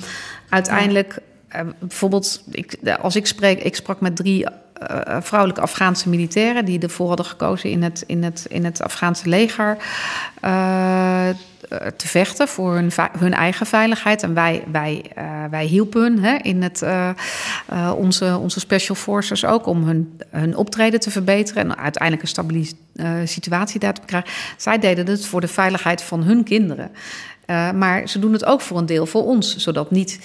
[0.49, 1.19] uiteindelijk.
[1.57, 4.47] Uh, bijvoorbeeld, ik, als ik spreek, ik sprak met drie
[4.91, 9.29] uh, vrouwelijke Afghaanse militairen die ervoor hadden gekozen in het, in het, in het Afghaanse
[9.29, 9.77] leger
[10.45, 11.29] uh,
[11.97, 14.23] te vechten voor hun, hun eigen veiligheid.
[14.23, 16.85] En wij, wij, uh, wij hielpen hun hè, in het,
[17.97, 22.67] onze, onze special forces ook om hun, hun optreden te verbeteren en uiteindelijk een stabiele
[23.25, 24.31] situatie daar te krijgen.
[24.57, 26.91] Zij deden het voor de veiligheid van hun kinderen.
[27.75, 29.57] Maar ze doen het ook voor een deel voor ons.
[29.57, 30.19] Zodat niet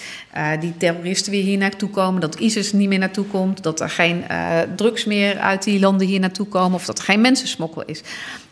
[0.59, 2.21] die terroristen weer hier naartoe komen.
[2.21, 3.63] Dat ISIS niet meer naartoe komt.
[3.63, 4.23] Dat er geen
[4.75, 6.73] drugs meer uit die landen hier naartoe komen.
[6.73, 8.01] Of dat er geen mensensmokkel is.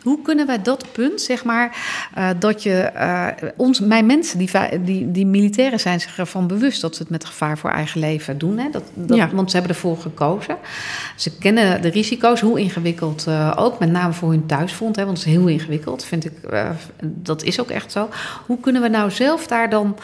[0.02, 1.76] Hoe kunnen wij dat punt, zeg maar,
[2.18, 3.26] uh, dat je uh,
[3.56, 4.50] ons, mijn mensen, die,
[4.84, 8.38] die, die militairen zijn zich ervan bewust dat ze het met gevaar voor eigen leven
[8.38, 8.58] doen.
[8.58, 8.70] Hè?
[8.70, 9.28] Dat, dat, ja.
[9.32, 10.56] Want ze hebben ervoor gekozen.
[11.16, 14.96] Ze kennen de risico's, hoe ingewikkeld uh, ook, met name voor hun thuisfront.
[14.96, 15.04] Hè?
[15.04, 16.32] Want het is heel ingewikkeld, vind ik.
[17.02, 18.08] dat is ook echt zo.
[18.46, 19.96] Hoe kunnen we nou zelf daar dan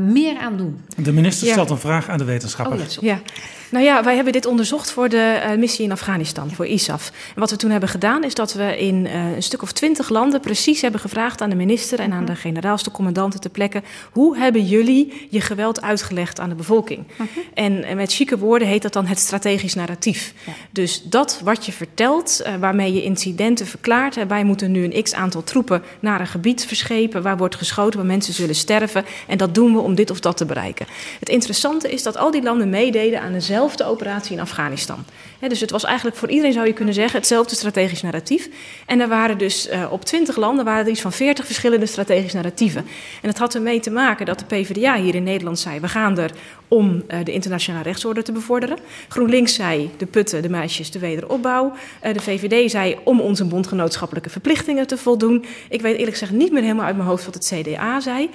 [0.00, 0.80] meer aan doen?
[0.96, 1.74] De minister stelt ja.
[1.74, 2.78] een vraag aan de wetenschapper.
[2.78, 3.20] Oh, ja.
[3.68, 7.12] Nou ja, wij hebben dit onderzocht voor de uh, missie in Afghanistan, voor ISAF.
[7.34, 10.08] En wat we toen hebben gedaan, is dat we in uh, een stuk of twintig
[10.08, 13.82] landen precies hebben gevraagd aan de minister en aan de generaals, de commandanten ter plekke:
[14.12, 17.04] hoe hebben jullie je geweld uitgelegd aan de bevolking?
[17.12, 17.26] Uh-huh.
[17.54, 20.34] En, en, met chique woorden heet dat dan het strategisch narratief.
[20.46, 20.52] Ja.
[20.70, 24.26] Dus dat wat je vertelt, uh, waarmee je incidenten verklaart.
[24.26, 28.08] Wij moeten nu een x aantal troepen naar een gebied verschepen waar wordt geschoten, waar
[28.08, 29.04] mensen zullen sterven.
[29.26, 30.86] En dat doen we om dit of dat te bereiken.
[31.18, 35.04] Het interessante is dat al die landen meededen aan dezelfde dezelfde operatie in Afghanistan.
[35.38, 38.48] He, dus het was eigenlijk voor iedereen, zou je kunnen zeggen, hetzelfde strategisch narratief.
[38.86, 42.36] En er waren dus uh, op twintig landen waren er iets van veertig verschillende strategische
[42.36, 42.86] narratieven.
[43.22, 46.18] En het had ermee te maken dat de PvdA hier in Nederland zei: we gaan
[46.18, 46.30] er
[46.68, 48.78] om uh, de internationale rechtsorde te bevorderen.
[49.08, 51.72] GroenLinks zei de putten, de meisjes, de wederopbouw.
[52.04, 55.44] Uh, de VVD zei om onze bondgenootschappelijke verplichtingen te voldoen.
[55.68, 58.30] Ik weet eerlijk gezegd niet meer helemaal uit mijn hoofd wat het CDA zei.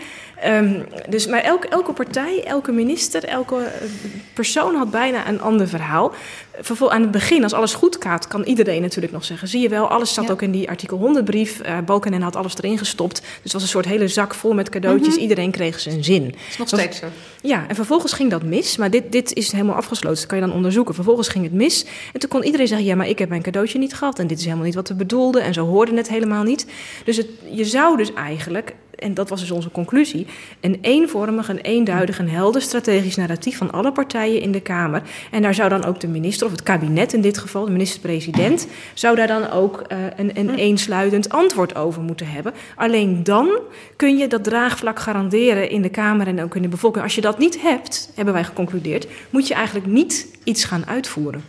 [0.46, 3.72] Um, dus, maar elke, elke partij, elke minister, elke
[4.34, 6.14] persoon had bijna een ander verhaal.
[6.90, 9.48] Aan het begin, als alles goed gaat, kan iedereen natuurlijk nog zeggen.
[9.48, 10.32] Zie je wel, alles zat ja.
[10.32, 11.62] ook in die artikel 100 brief.
[11.66, 13.22] Uh, Balkenende had alles erin gestopt.
[13.22, 15.08] Dus het was een soort hele zak vol met cadeautjes.
[15.08, 15.22] Mm -hmm.
[15.22, 16.24] Iedereen kreeg zijn zin.
[16.24, 17.08] Dat is nog steeds zo.
[17.42, 18.78] Ja, en vervolgens ging dat mis.
[18.78, 20.20] Maar dit, dit is helemaal afgesloten.
[20.20, 20.96] Dat kan je dan onderzoeken.
[20.96, 21.86] Vervolgens ging het mis.
[22.14, 24.20] En toen kon iedereen zeggen: Ja, maar ik heb mijn cadeautje niet gehad.
[24.20, 25.44] En dit is helemaal niet wat we bedoelden.
[25.44, 26.66] En zo hoorden het helemaal niet.
[27.06, 30.28] Dus het, je zou dus eigenlijk en dat was dus onze conclusie,
[30.60, 35.02] een eenvormig, een eenduidig, een helder strategisch narratief van alle partijen in de Kamer.
[35.32, 38.68] En daar zou dan ook de minister, of het kabinet in dit geval, de minister-president,
[38.94, 42.54] zou daar dan ook uh, een, een eensluitend antwoord over moeten hebben.
[42.76, 43.60] Alleen dan
[43.96, 47.04] kun je dat draagvlak garanderen in de Kamer en ook in de bevolking.
[47.04, 51.44] Als je dat niet hebt, hebben wij geconcludeerd, moet je eigenlijk niet iets gaan uitvoeren.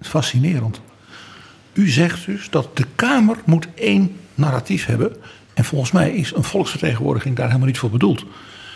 [0.00, 0.80] Fascinerend.
[1.72, 5.16] U zegt dus dat de Kamer moet één narratief hebben
[5.58, 8.24] en volgens mij is een volksvertegenwoordiging daar helemaal niet voor bedoeld.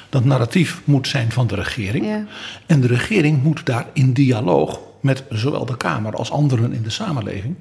[0.09, 2.07] Dat narratief moet zijn van de regering.
[2.07, 2.24] Ja.
[2.66, 6.91] En de regering moet daar in dialoog met zowel de Kamer als anderen in de
[6.91, 7.57] samenleving.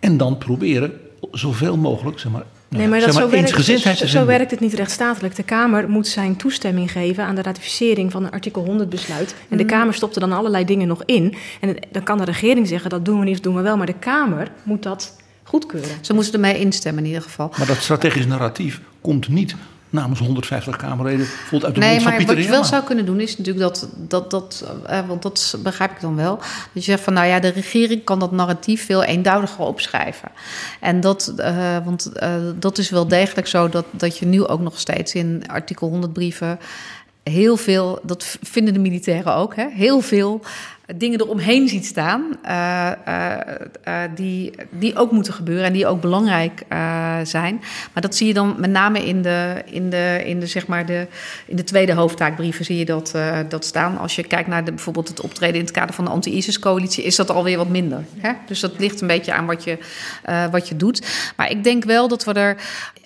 [0.00, 0.92] En dan proberen
[1.30, 4.60] zoveel mogelijk, zeg maar, Nee, maar, dat zeg maar zo, werkt, zo, zo werkt het
[4.60, 5.36] niet rechtsstatelijk.
[5.36, 9.34] De Kamer moet zijn toestemming geven aan de ratificering van een artikel 100 besluit.
[9.48, 11.34] En de Kamer stopt er dan allerlei dingen nog in.
[11.60, 13.76] En dan kan de regering zeggen dat doen we niet of doen we wel.
[13.76, 15.16] Maar de Kamer moet dat
[15.52, 15.90] goedkeuren.
[16.00, 17.52] Ze moesten ermee instemmen in ieder geval.
[17.58, 19.54] Maar dat strategisch narratief komt niet
[19.90, 23.06] namens 150 Kamerleden voelt uit de nee, mond van maar wat je wel zou kunnen
[23.06, 26.80] doen is natuurlijk dat, dat, dat uh, want dat begrijp ik dan wel, dat je
[26.80, 30.30] zegt van nou ja, de regering kan dat narratief veel eenduidiger opschrijven.
[30.80, 34.60] En dat, uh, want uh, dat is wel degelijk zo dat, dat je nu ook
[34.60, 36.58] nog steeds in artikel 100 brieven
[37.22, 40.40] heel veel, dat vinden de militairen ook, hè, heel veel
[40.96, 43.36] dingen eromheen ziet staan, uh, uh,
[43.88, 46.64] uh, die, die ook moeten gebeuren en die ook belangrijk
[47.22, 47.60] zijn.
[47.92, 50.86] Maar dat zie je dan met name in de, in de, in de, zeg maar
[50.86, 51.06] de,
[51.46, 53.14] in de tweede hoofdtaakbrieven zie je dat,
[53.48, 53.98] dat staan.
[53.98, 57.16] Als je kijkt naar de, bijvoorbeeld het optreden in het kader van de anti-ISIS-coalitie, is
[57.16, 58.04] dat alweer wat minder.
[58.18, 58.32] Hè?
[58.46, 59.78] Dus dat ligt een beetje aan wat je,
[60.50, 61.32] wat je doet.
[61.36, 62.56] Maar ik denk wel dat we er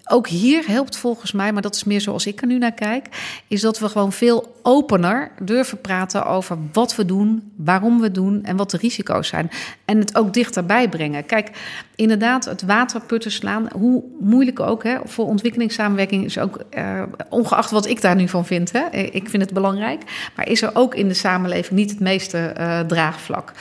[0.09, 3.07] ook hier helpt volgens mij, maar dat is meer zoals ik er nu naar kijk,
[3.49, 8.45] is dat we gewoon veel opener durven praten over wat we doen, waarom we doen
[8.45, 9.51] en wat de risico's zijn.
[9.85, 11.27] En het ook dichterbij brengen.
[11.27, 11.51] Kijk,
[11.95, 17.87] inderdaad, het waterputten slaan, hoe moeilijk ook, hè, voor ontwikkelingssamenwerking is ook, uh, ongeacht wat
[17.87, 20.03] ik daar nu van vind, hè, ik vind het belangrijk,
[20.37, 23.53] maar is er ook in de samenleving niet het meeste uh, draagvlak.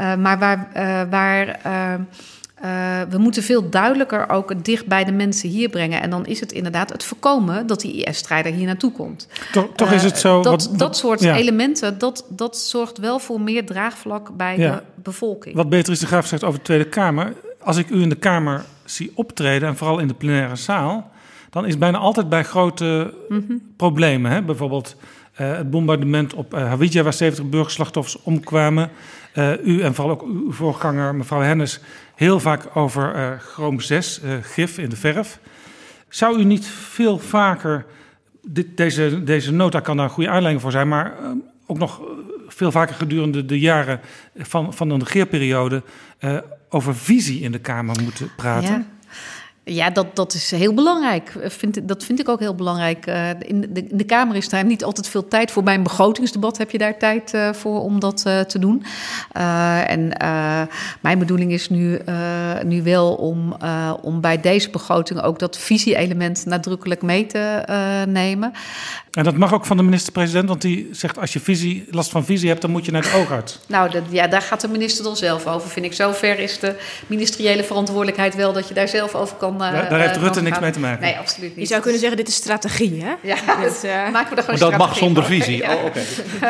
[0.00, 0.68] Uh, maar waar.
[1.10, 1.94] waar uh,
[3.08, 6.02] we moeten veel duidelijker ook dicht bij de mensen hier brengen.
[6.02, 9.28] En dan is het inderdaad het voorkomen dat die IS-strijder hier naartoe komt.
[9.52, 10.42] Toch, toch uh, is het zo.
[10.42, 11.36] Dat, wat, dat soort ja.
[11.36, 14.74] elementen, dat, dat zorgt wel voor meer draagvlak bij ja.
[14.74, 15.54] de bevolking.
[15.54, 17.34] Wat beter is de graaf zegt over de Tweede Kamer.
[17.60, 21.10] Als ik u in de Kamer zie optreden, en vooral in de plenaire zaal,
[21.50, 23.62] dan is bijna altijd bij grote mm -hmm.
[23.76, 24.30] problemen.
[24.30, 24.42] Hè?
[24.42, 24.96] Bijvoorbeeld
[25.40, 28.90] uh, het bombardement op Hawija, waar 70 burgerslachtoffers omkwamen.
[29.64, 31.80] U en vooral ook uw voorganger, mevrouw Hennis
[32.14, 35.38] heel vaak over uh, chroom 6, uh, gif in de verf.
[36.08, 37.86] Zou u niet veel vaker,
[38.74, 41.14] deze, deze nota kan daar een goede aanleiding voor zijn, maar
[41.66, 42.00] ook nog
[42.48, 44.00] veel vaker gedurende de jaren
[44.36, 45.82] van, van de regeerperiode
[46.68, 48.86] over visie in de Kamer moeten praten?
[49.64, 51.32] Ja, dat, dat is heel belangrijk.
[51.44, 53.06] Vind, dat vind ik ook heel belangrijk.
[53.06, 55.62] Uh, in, de, in de Kamer is daar niet altijd veel tijd voor.
[55.62, 58.84] Bij een begrotingsdebat heb je daar tijd uh, voor om dat uh, te doen.
[59.86, 60.12] en
[61.00, 62.00] mijn bedoeling is nu,
[62.64, 63.56] nu wel om,
[64.00, 67.62] om bij deze begroting ook dat visie-element nadrukkelijk mee te
[68.08, 68.52] nemen.
[69.10, 72.24] En dat mag ook van de minister-president, want die zegt als je visie, last van
[72.24, 73.58] visie hebt, dan moet je naar het oogarts.
[73.66, 75.92] Nou, dat, ja, daar gaat de minister dan zelf over, vind ik.
[75.92, 79.51] Zover is de ministeriële verantwoordelijkheid wel dat je daar zelf over kan.
[79.54, 81.00] Uh, daar, daar heeft Rutte niks mee te maken.
[81.02, 81.58] Nee, absoluut niet.
[81.58, 83.14] Je zou kunnen zeggen, dit is strategie, hè?
[83.22, 83.82] Ja, dus,
[84.12, 85.56] maken we er gewoon dat mag zonder visie.
[85.56, 85.74] Ja.
[85.74, 86.04] Oh, okay.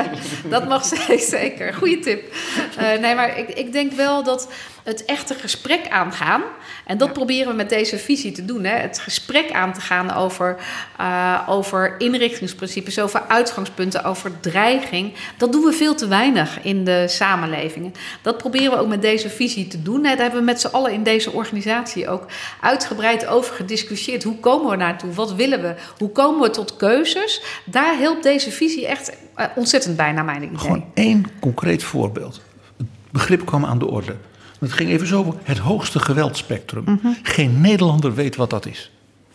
[0.50, 0.84] dat mag
[1.18, 1.74] zeker.
[1.74, 2.34] Goeie tip.
[2.78, 4.48] Uh, nee, maar ik, ik denk wel dat
[4.82, 6.42] het echte gesprek aangaan.
[6.86, 7.14] En dat ja.
[7.14, 8.64] proberen we met deze visie te doen.
[8.64, 8.76] Hè?
[8.76, 10.56] Het gesprek aan te gaan over,
[11.00, 15.12] uh, over inrichtingsprincipes, over uitgangspunten, over dreiging.
[15.36, 17.94] Dat doen we veel te weinig in de samenlevingen.
[18.22, 20.04] Dat proberen we ook met deze visie te doen.
[20.04, 20.10] Hè?
[20.10, 22.26] Daar hebben we met z'n allen in deze organisatie ook
[22.60, 24.22] uitgebreid over gediscussieerd.
[24.22, 25.12] Hoe komen we naartoe?
[25.12, 25.74] Wat willen we?
[25.98, 27.42] Hoe komen we tot keuzes?
[27.64, 30.58] Daar helpt deze visie echt uh, ontzettend bij, naar mijn idee.
[30.58, 32.40] Gewoon één concreet voorbeeld.
[32.76, 34.16] Het begrip kwam aan de orde.
[34.62, 36.82] Het ging even zo over het hoogste geweldspectrum.
[36.86, 37.16] Mm -hmm.
[37.22, 38.90] Geen Nederlander weet wat dat is.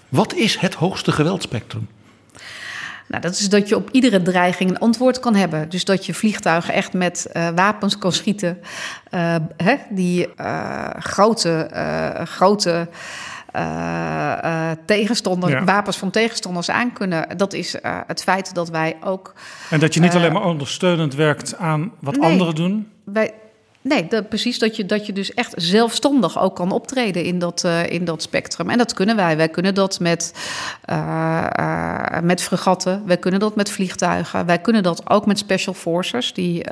[0.10, 1.88] Wat is het hoogste geweldspectrum?
[3.08, 5.70] Nou, dat is dat je op iedere dreiging een antwoord kan hebben.
[5.70, 8.58] Dus dat je vliegtuigen echt met uh, wapens kan schieten.
[9.12, 11.70] Uh, hè, die uh, grote,
[12.24, 12.88] grote
[14.86, 15.64] tegenstander, ja.
[15.64, 17.38] wapens van tegenstanders aan kunnen.
[17.38, 17.76] Dat is
[18.08, 19.34] het feit dat wij ook.
[19.70, 22.88] En dat je niet alleen maar ondersteunend werkt aan wat nee, anderen doen.
[23.04, 23.34] Wij,
[23.88, 24.60] Nee, dat, precies.
[24.60, 28.22] Dat je, dat je dus echt zelfstandig ook kan optreden in dat, uh, in dat
[28.22, 28.70] spectrum.
[28.70, 29.38] En dat kunnen wij.
[29.38, 30.34] Wij kunnen dat met,
[30.90, 33.04] uh, met fregatten.
[33.06, 34.46] Wij kunnen dat met vliegtuigen.
[34.46, 36.64] Wij kunnen dat ook met special forces, die,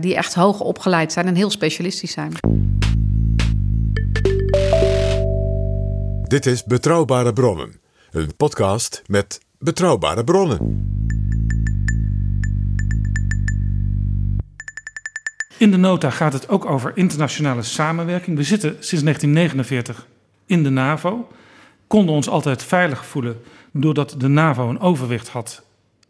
[0.00, 2.32] die echt hoog opgeleid zijn en heel specialistisch zijn.
[6.22, 11.01] Dit is Betrouwbare Bronnen, een podcast met betrouwbare bronnen.
[15.62, 18.36] In de nota gaat het ook over internationale samenwerking.
[18.36, 20.06] We zitten sinds 1949
[20.46, 21.28] in de NAVO.
[21.86, 23.40] Konden ons altijd veilig voelen
[23.72, 25.62] doordat de NAVO een overwicht had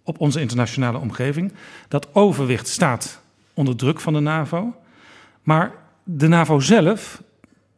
[0.03, 1.53] op onze internationale omgeving.
[1.89, 3.21] Dat overwicht staat
[3.55, 4.75] onder druk van de NAVO.
[5.43, 5.73] Maar
[6.05, 7.23] de NAVO zelf,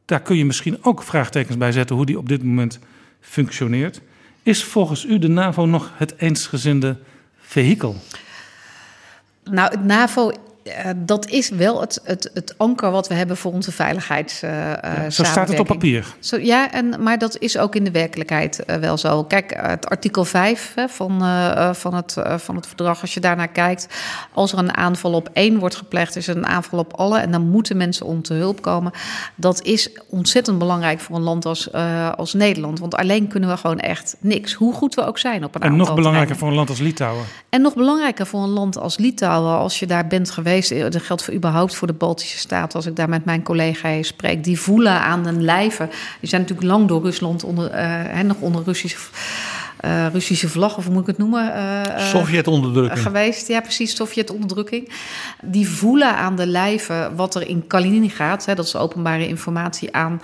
[0.04, 2.78] daar kun je misschien ook vraagtekens bij zetten hoe die op dit moment
[3.20, 4.00] functioneert.
[4.42, 6.96] Is volgens u de NAVO nog het eensgezinde
[7.38, 7.96] vehikel?
[9.44, 10.32] Nou, het NAVO
[10.64, 14.42] uh, dat is wel het, het, het anker wat we hebben voor onze veiligheids.
[14.42, 16.14] Uh, ja, zo staat het op papier.
[16.18, 19.24] Zo, ja, en, maar dat is ook in de werkelijkheid uh, wel zo.
[19.24, 21.18] Kijk, het artikel 5 hè, van,
[21.74, 23.88] van, het, van het verdrag, als je daarnaar kijkt.
[24.32, 27.18] Als er een aanval op één wordt gepleegd, is er een aanval op alle.
[27.18, 28.92] En dan moeten mensen om te hulp komen.
[29.34, 31.72] Dat is ontzettend belangrijk voor een land als,
[32.16, 32.78] als Nederland.
[32.78, 34.52] Want alleen kunnen we gewoon echt niks.
[34.52, 37.24] Hoe goed we ook zijn op een En nog belangrijker voor een land als Litouwen.
[37.48, 41.24] En nog belangrijker voor een land als Litouwen, als je daar bent geweest Dat geldt
[41.24, 42.76] voor überhaupt voor de Baltische Staten.
[42.76, 45.90] Als ik daar met mijn collega's spreek, die voelen aan hun lijven.
[46.20, 47.70] Die zijn natuurlijk lang door Rusland onder,
[48.14, 48.98] uh, nog onder Russische.
[49.84, 51.52] Uh, Russische vlag, of hoe moet ik het noemen?
[51.56, 53.02] Uh, Sovjet-onderdrukking.
[53.02, 54.92] geweest, ja, precies, Sovjet-onderdrukking.
[55.42, 60.20] Die voelen aan de lijven wat er in Kaliningrad, hè, dat is openbare informatie, aan,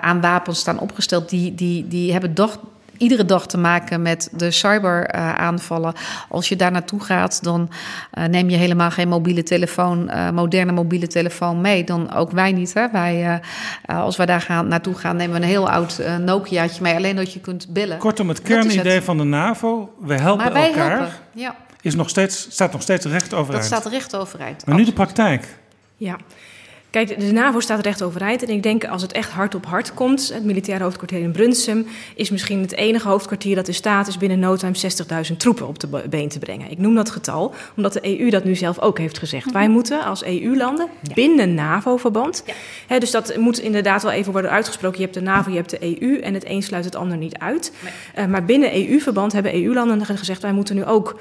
[0.00, 1.28] aan wapens staan opgesteld.
[1.28, 2.58] Die, die, die hebben dag,
[3.00, 5.94] iedere dag te maken met de cyberaanvallen.
[6.28, 7.70] Als je daar naartoe gaat, dan
[8.18, 11.84] uh, neem je helemaal geen mobiele telefoon, uh, moderne mobiele telefoon mee.
[11.84, 12.74] Dan ook wij niet.
[12.74, 12.90] Hè?
[12.90, 13.40] Wij,
[13.86, 16.94] uh, als wij daar gaan, naartoe gaan, nemen we een heel oud Nokiaatje mee.
[16.94, 17.98] Alleen dat je kunt bellen.
[17.98, 19.04] Kortom, het kernidee het.
[19.04, 20.90] van de NAVO, we helpen maar wij elkaar.
[20.90, 21.56] Helpen, ja.
[21.80, 23.70] Is nog steeds, staat nog steeds recht overeind.
[23.70, 24.66] Dat staat recht overeind.
[24.66, 25.58] Maar nu de praktijk.
[25.96, 26.16] Ja.
[26.90, 28.42] Kijk, de NAVO staat recht overeind.
[28.42, 31.86] En ik denk als het echt hard op hard komt, het militaire hoofdkwartier in Brunsum
[32.14, 34.74] is misschien het enige hoofdkwartier dat in staat is binnen no time
[35.30, 36.70] 60.000 troepen op de been te brengen.
[36.70, 39.52] Ik noem dat getal omdat de EU dat nu zelf ook heeft gezegd.
[39.52, 41.14] Wij moeten als EU-landen ja.
[41.14, 42.44] binnen NAVO-verband.
[42.88, 42.98] Ja.
[42.98, 44.98] dus dat moet inderdaad wel even worden uitgesproken.
[44.98, 47.38] Je hebt de NAVO, je hebt de EU en het een sluit het ander niet
[47.38, 47.72] uit.
[48.14, 48.24] Nee.
[48.24, 51.20] Uh, maar binnen EU-verband hebben EU-landen gezegd: wij moeten nu ook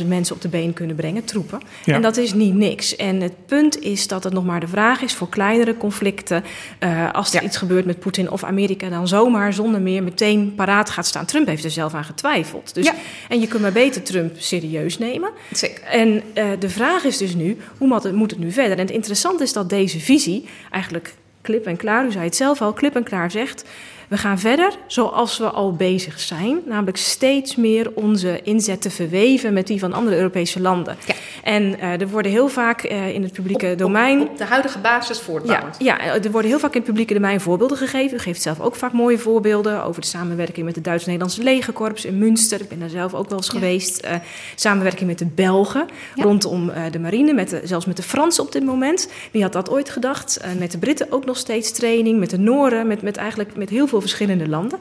[0.00, 1.60] 60.000 mensen op de been kunnen brengen, troepen.
[1.84, 1.94] Ja.
[1.94, 2.96] En dat is niet niks.
[2.96, 6.44] En het punt is dat het nog maar de vraag is voor kleinere conflicten.
[6.80, 7.46] Uh, als er ja.
[7.46, 11.26] iets gebeurt met Poetin of Amerika, dan zomaar zonder meer meteen paraat gaat staan.
[11.26, 12.74] Trump heeft er zelf aan getwijfeld.
[12.74, 12.94] Dus, ja.
[13.28, 15.30] En je kunt maar beter Trump serieus nemen.
[15.52, 15.82] Zeker.
[15.82, 18.78] En uh, de vraag is dus nu, hoe moet het nu verder?
[18.78, 22.62] En het interessante is dat deze visie eigenlijk klip en klaar, u zei het zelf
[22.62, 23.64] al, klip en klaar zegt.
[24.08, 29.66] We gaan verder zoals we al bezig zijn, namelijk steeds meer onze inzetten verweven met
[29.66, 30.96] die van andere Europese landen.
[31.06, 31.14] Ja.
[31.42, 34.20] En uh, er worden heel vaak uh, in het publieke op, domein.
[34.20, 35.76] Op, op, de huidige basis voortbouwend.
[35.78, 38.16] Ja, ja, er worden heel vaak in het publieke domein voorbeelden gegeven.
[38.16, 42.18] U geeft zelf ook vaak mooie voorbeelden over de samenwerking met het Duits-Nederlandse legerkorps in
[42.18, 42.60] Münster.
[42.60, 43.52] Ik ben daar zelf ook wel eens ja.
[43.52, 44.04] geweest.
[44.04, 44.10] Uh,
[44.54, 48.64] samenwerking met de Belgen rondom de marine, met de, zelfs met de Fransen op dit
[48.64, 49.08] moment.
[49.30, 50.40] Wie had dat ooit gedacht?
[50.58, 53.86] met de Britten ook nog steeds training, met de Noren, met, met eigenlijk met heel
[53.86, 54.78] veel verschillende landen.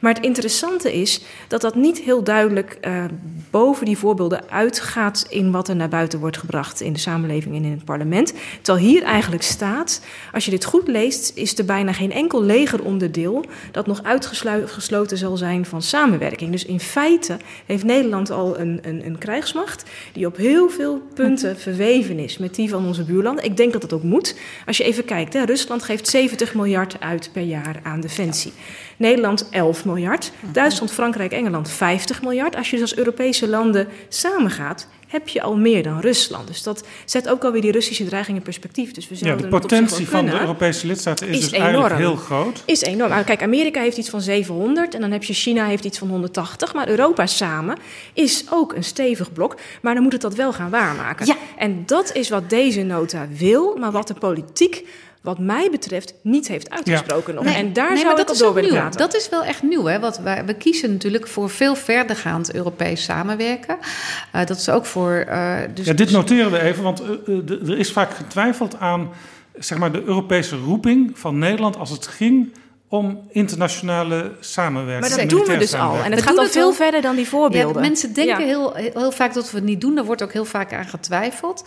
[0.00, 3.04] Maar het interessante is dat dat niet heel duidelijk uh,
[3.50, 7.64] boven die voorbeelden uitgaat in wat er naar buiten wordt gebracht in de samenleving en
[7.64, 8.34] in het parlement.
[8.62, 10.02] Terwijl hier eigenlijk staat,
[10.32, 15.36] als je dit goed leest, is er bijna geen enkel legeronderdeel dat nog uitgesloten zal
[15.36, 16.50] zijn van samenwerking.
[16.50, 17.36] Dus in feite
[17.66, 22.54] heeft Nederland al een, een, een krijgsmacht die op heel veel punten verweven is met
[22.54, 23.44] die van onze buurlanden.
[23.44, 24.36] Ik denk dat dat ook moet.
[24.66, 28.52] Als je even kijkt, hè, Rusland geeft 70 miljard uit per jaar aan defensie.
[29.00, 30.32] Nederland 11 miljard.
[30.52, 32.56] Duitsland, Frankrijk, Engeland 50 miljard.
[32.56, 36.46] Als je dus als Europese landen samengaat, heb je al meer dan Rusland.
[36.46, 38.92] Dus dat zet ook alweer die Russische dreiging in perspectief.
[38.92, 41.70] Dus we ja, de potentie van de Europese lidstaten is, is dus enorm.
[41.70, 42.62] eigenlijk heel groot.
[42.66, 43.10] Is enorm.
[43.10, 46.08] Nou, kijk, Amerika heeft iets van 700 en dan heb je China heeft iets van
[46.08, 46.74] 180.
[46.74, 47.76] Maar Europa samen
[48.12, 49.56] is ook een stevig blok.
[49.82, 51.26] Maar dan moet het dat wel gaan waarmaken.
[51.26, 51.36] Ja.
[51.56, 54.84] En dat is wat deze nota wil, maar wat de politiek
[55.20, 57.40] wat mij betreft niet heeft uitgesproken ja.
[57.40, 57.44] nog.
[57.44, 58.98] Nee, en daar nee, zou ik op door willen praten.
[58.98, 59.84] Dat is wel echt nieuw.
[59.84, 59.98] Hè?
[59.98, 63.78] Want wij, we kiezen natuurlijk voor veel verdergaand Europees samenwerken.
[64.34, 65.24] Uh, dat is ook voor...
[65.28, 69.10] Uh, dus, ja, dit noteren we even, want uh, er is vaak getwijfeld aan
[69.54, 71.76] zeg maar, de Europese roeping van Nederland...
[71.76, 72.52] als het ging
[72.88, 75.08] om internationale samenwerking.
[75.08, 75.96] Maar dat doen we dus al.
[75.96, 76.72] En het we gaat al veel al.
[76.72, 77.82] verder dan die voorbeelden.
[77.82, 78.46] Ja, mensen denken ja.
[78.46, 79.94] heel, heel vaak dat we het niet doen.
[79.94, 81.64] Daar wordt ook heel vaak aan getwijfeld.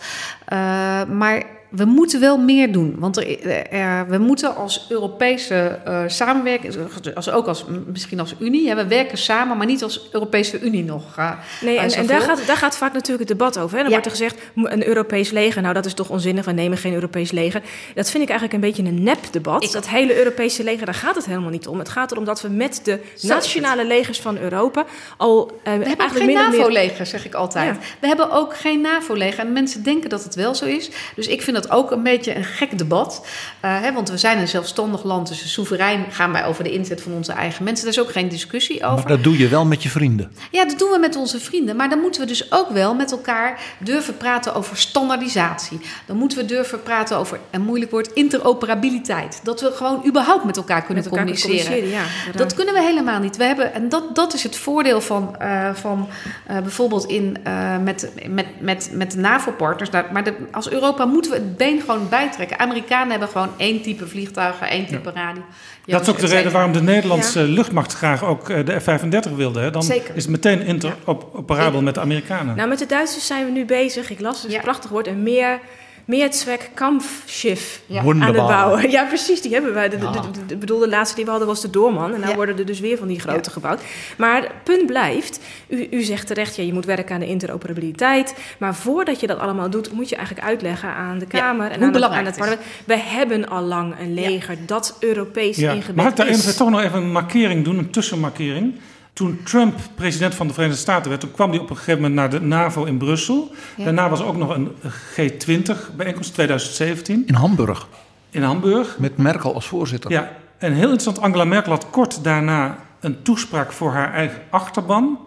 [0.52, 1.42] Uh, maar
[1.74, 2.94] we moeten wel meer doen.
[2.98, 6.74] Want er, er, we moeten als Europese uh, samenwerking,
[7.14, 10.84] als, ook als, misschien als Unie, hè, we werken samen, maar niet als Europese Unie
[10.84, 11.18] nog.
[11.18, 11.30] Uh,
[11.60, 13.76] nee, en, en daar, gaat, daar gaat vaak natuurlijk het debat over.
[13.76, 13.82] Hè.
[13.82, 14.00] Dan ja.
[14.00, 17.30] wordt er gezegd, een Europees leger, nou dat is toch onzinnig, we nemen geen Europees
[17.30, 17.62] leger.
[17.94, 19.72] Dat vind ik eigenlijk een beetje een nep-debat.
[19.72, 21.78] Dat hele Europese leger, daar gaat het helemaal niet om.
[21.78, 24.84] Het gaat erom dat we met de nationale legers van Europa
[25.16, 25.60] al...
[25.68, 27.06] Uh, we hebben geen NAVO-leger, meer...
[27.06, 27.74] zeg ik altijd.
[27.74, 27.80] Ja.
[28.00, 29.38] We hebben ook geen NAVO-leger.
[29.38, 30.90] En mensen denken dat het wel zo is.
[31.14, 33.26] Dus ik vind dat ook een beetje een gek debat.
[33.64, 37.02] Uh, hè, want we zijn een zelfstandig land, dus soeverein gaan wij over de inzet
[37.02, 37.84] van onze eigen mensen.
[37.84, 38.94] Daar is ook geen discussie over.
[38.94, 40.32] Maar dat doe je wel met je vrienden.
[40.50, 41.76] Ja, dat doen we met onze vrienden.
[41.76, 45.80] Maar dan moeten we dus ook wel met elkaar durven praten over standaardisatie.
[46.06, 49.40] Dan moeten we durven praten over, een moeilijk woord, interoperabiliteit.
[49.42, 51.72] Dat we gewoon überhaupt met elkaar kunnen met elkaar communiceren.
[51.72, 53.36] communiceren ja, dat kunnen we helemaal niet.
[53.36, 56.08] We hebben, en dat, dat is het voordeel van, uh, van
[56.50, 57.36] uh, bijvoorbeeld in,
[57.82, 59.90] met, met, met, met de NAVO-partners.
[59.90, 62.58] Maar de, als Europa moeten we het been gewoon bijtrekken.
[62.58, 65.20] Amerikanen hebben gewoon één type vliegtuigen, één type ja.
[65.20, 65.42] radio.
[65.86, 67.46] Dat is ook de reden waarom de Nederlandse ja.
[67.46, 69.60] luchtmacht graag ook de F-35 wilde.
[69.60, 69.70] Hè?
[69.70, 70.14] Dan Zeker.
[70.14, 72.56] is het meteen interoperabel met de Amerikanen.
[72.56, 74.10] Nou, met de Duitsers zijn we nu bezig.
[74.10, 75.06] Ik las het, is een prachtig woord.
[75.06, 75.60] En meer
[76.04, 78.02] Mehrzweck Kampfschiff ja.
[78.02, 78.90] aan het bouwen.
[78.90, 79.88] Ja, precies, die hebben wij.
[79.88, 82.14] De, de, de, de, bedoel, de laatste die we hadden was de Doorman.
[82.14, 82.34] En nu ja.
[82.34, 83.52] worden er dus weer van die grote ja.
[83.52, 83.80] gebouwd.
[84.16, 88.34] Maar het punt blijft, u, u zegt terecht, ja, je moet werken aan de interoperabiliteit.
[88.58, 91.94] Maar voordat je dat allemaal doet, moet je eigenlijk uitleggen aan de Kamer en aan,
[91.94, 92.66] het, aan het parlement.
[92.84, 95.72] We hebben al lang een leger dat Europees ja.
[95.72, 96.38] ingebed Mag ik daar is.
[96.38, 98.74] even toch nog even een markering doen, een tussenmarkering?
[99.14, 102.14] Toen Trump president van de Verenigde Staten werd, toen kwam hij op een gegeven moment
[102.14, 103.54] naar de NAVO in Brussel.
[103.76, 103.84] Ja.
[103.84, 104.72] Daarna was er ook nog een
[105.12, 107.22] G20-bijeenkomst 2017.
[107.26, 107.86] In Hamburg.
[108.30, 108.98] In Hamburg.
[108.98, 110.10] Met Merkel als voorzitter.
[110.10, 115.18] Ja, en heel interessant, Angela Merkel had kort daarna een toespraak voor haar eigen achterban.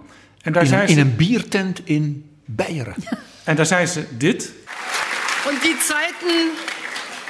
[0.41, 2.95] En daar in, zei een, ze, in een biertent in Beieren.
[3.43, 4.53] En daar zei ze dit.
[5.49, 6.51] Und die Zeiten,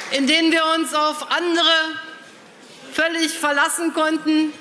[0.09, 1.95] in denen wir uns auf andere
[2.91, 4.51] völlig verlassen konnten,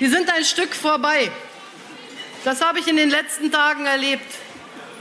[0.00, 1.30] die sind ein Stück vorbei.
[2.44, 4.26] Das habe ich in den letzten Tagen erlebt.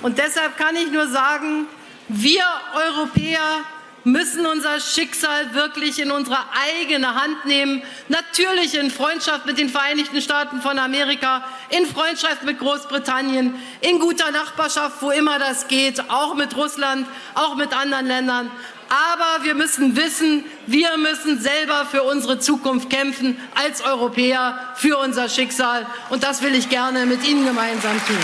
[0.01, 1.67] Und deshalb kann ich nur sagen,
[2.07, 2.43] wir
[2.75, 3.63] Europäer
[4.07, 6.37] müssen unser Schicksal wirklich in unsere
[6.79, 7.83] eigene Hand nehmen.
[8.07, 14.31] Natürlich in Freundschaft mit den Vereinigten Staaten von Amerika, in Freundschaft mit Großbritannien, in guter
[14.31, 17.05] Nachbarschaft, wo immer das geht, auch mit Russland,
[17.35, 18.51] auch mit anderen Ländern.
[18.89, 25.27] Aber wir müssen wissen, wir müssen selber für unsere Zukunft kämpfen als Europäer, für unser
[25.29, 25.85] Schicksal.
[26.09, 28.17] Und das will ich gerne mit Ihnen gemeinsam tun.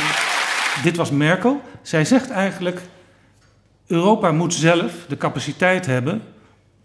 [0.84, 1.61] Dit was Merkel.
[1.81, 2.81] Zij zegt eigenlijk:
[3.88, 6.23] Europa moet zelf de capaciteit hebben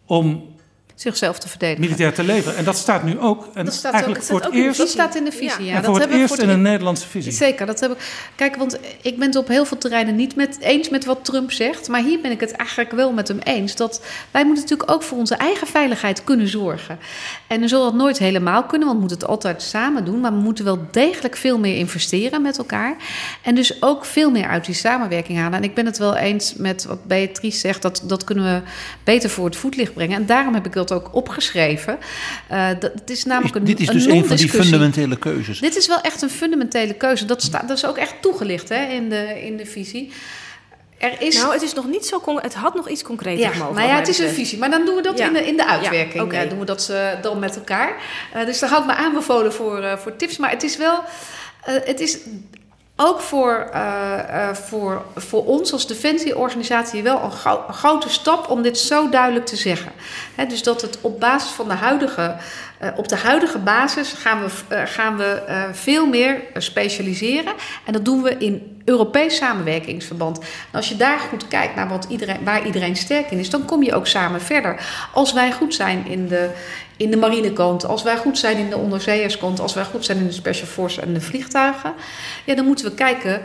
[0.07, 0.57] om
[1.01, 1.81] zichzelf te verdedigen.
[1.81, 2.57] militair te leveren.
[2.57, 3.49] En dat staat nu ook.
[3.55, 4.79] En Dat staat eigenlijk ook, voor het eerst.
[4.79, 5.65] dat staat in de visie.
[5.65, 7.33] Ja, dat voor het eerst voor in een Nederlandse visie.
[7.33, 8.31] Zeker, dat heb ik.
[8.35, 11.53] Kijk, want ik ben het op heel veel terreinen niet met, eens met wat Trump
[11.53, 11.89] zegt.
[11.89, 13.77] Maar hier ben ik het eigenlijk wel met hem eens.
[13.77, 16.99] Dat wij moeten natuurlijk ook voor onze eigen veiligheid kunnen zorgen.
[17.47, 20.21] En dan zal dat nooit helemaal kunnen, want we moeten het altijd samen doen.
[20.21, 22.97] Maar we moeten wel degelijk veel meer investeren met elkaar.
[23.43, 25.59] En dus ook veel meer uit die samenwerking halen.
[25.59, 27.83] En ik ben het wel eens met wat Beatrice zegt.
[27.83, 28.71] Dat, dat kunnen we
[29.05, 30.17] beter voor het voetlicht brengen.
[30.17, 31.99] En daarom heb ik dat ook opgeschreven.
[32.49, 35.61] Eh, dat, het is namelijk een Dit is dus een van die fundamentele keuzes.
[35.61, 37.25] Dit is wel echt een fundamentele keuze.
[37.25, 40.13] Dat, staat, dat is ook echt toegelicht hè, in, de, in de visie.
[40.99, 41.37] Er is...
[41.37, 42.23] Nou, het is nog niet zo...
[42.41, 43.61] Het had nog iets concreter Ja, mogen.
[43.63, 44.35] nou wat ja, het is een betreft.
[44.49, 44.59] visie.
[44.59, 45.27] Maar dan doen we dat Ja.
[45.27, 46.23] in, de, in de Ja, uitwerking.
[46.25, 46.37] oké.
[46.37, 47.97] eh, doen we dat eh, dan met elkaar.
[48.33, 50.37] Eh, dus daar hou ik me aanbevolen voor, eh, voor tips.
[50.37, 51.01] Maar het is wel...
[51.65, 52.19] eh, het is
[53.01, 58.63] ook voor, eh, eh, voor, voor ons als defensieorganisatie wel een, een grote stap om
[58.63, 59.93] dit zo duidelijk te zeggen.
[60.49, 62.37] Dus dat het op basis van de huidige,
[62.79, 67.53] eh, op de huidige basis gaan we, eh, gaan we eh, veel meer specialiseren.
[67.85, 70.39] En dat doen we in Europees samenwerkingsverband.
[70.39, 73.65] En als je daar goed kijkt naar wat iedereen, waar iedereen sterk in is, dan
[73.65, 74.81] kom je ook samen verder.
[75.13, 76.51] Als wij goed zijn in de,
[76.97, 80.27] in de marinekant, als wij goed zijn in de onderzeeërskant, als wij goed zijn in
[80.27, 81.93] de Special Force en de vliegtuigen,
[82.45, 83.43] ja, dan moeten we kijken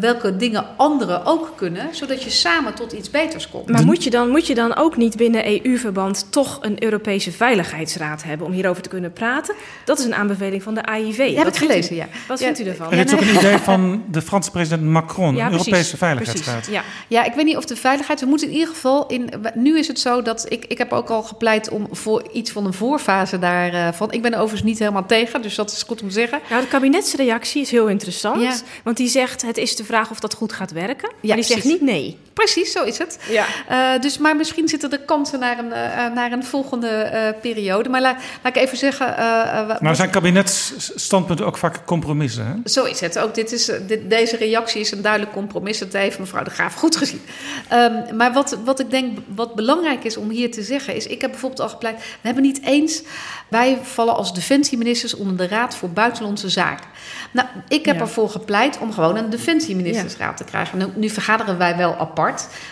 [0.00, 3.68] welke dingen anderen ook kunnen, zodat je samen tot iets beters komt.
[3.68, 8.22] Maar moet je, dan, moet je dan ook niet binnen EU-verband toch een Europese Veiligheidsraad
[8.22, 9.54] hebben om hierover te kunnen praten?
[9.84, 11.34] Dat is een aanbeveling van de AIV.
[11.36, 12.08] heb ik gelezen, u, ja.
[12.28, 12.92] Wat Ja, vindt u ervan?
[12.92, 16.54] Er is ook een idee van de Franse president Macron, Ja, de precies, Europese Veiligheidsraad.
[16.54, 16.82] Precies, ja.
[17.08, 18.20] Ja, ik weet niet of de veiligheid.
[18.20, 19.30] We moeten in ieder geval in.
[19.54, 20.64] Nu is het zo dat ik.
[20.64, 24.12] Ik heb ook al gepleit om voor iets van een voorfase daarvan.
[24.12, 26.40] Ik ben er overigens niet helemaal tegen, dus dat is goed om te zeggen.
[26.50, 28.42] Nou, de kabinetsreactie is heel interessant.
[28.42, 28.54] Ja.
[28.84, 31.08] Want die zegt: het is de vraag of dat goed gaat werken.
[31.08, 32.16] Maar Ja, die zegt niet nee.
[32.38, 33.18] Precies, zo is het.
[33.28, 33.44] Ja.
[33.68, 37.88] Eh, dus, maar misschien zitten er kansen naar een, eh, naar een volgende eh, periode.
[37.88, 39.16] Maar laat, laat ik even zeggen.
[39.16, 42.46] eh, eh, Nou zijn kabinetsstandpunten ook vaak compromissen.
[42.46, 42.70] Hè?
[42.70, 43.18] Zo is het.
[43.18, 45.78] Ook dit is, eh, dit, deze reactie is een duidelijk compromis.
[45.78, 47.20] Dat heeft mevrouw de Graaf goed gezien.
[47.68, 50.94] Ehm, maar wat, wat ik denk wat belangrijk is om hier te zeggen...
[50.94, 51.96] is, ik heb bijvoorbeeld al gepleit...
[51.98, 53.02] we hebben niet eens...
[53.48, 56.86] wij vallen als defensieministers onder de Raad voor Buitenlandse Zaken.
[57.30, 58.00] Nou, ik heb Ja.
[58.00, 60.78] ervoor gepleit om gewoon een defensieministersraad te krijgen.
[60.78, 62.27] Nu, nu vergaderen wij wel apart,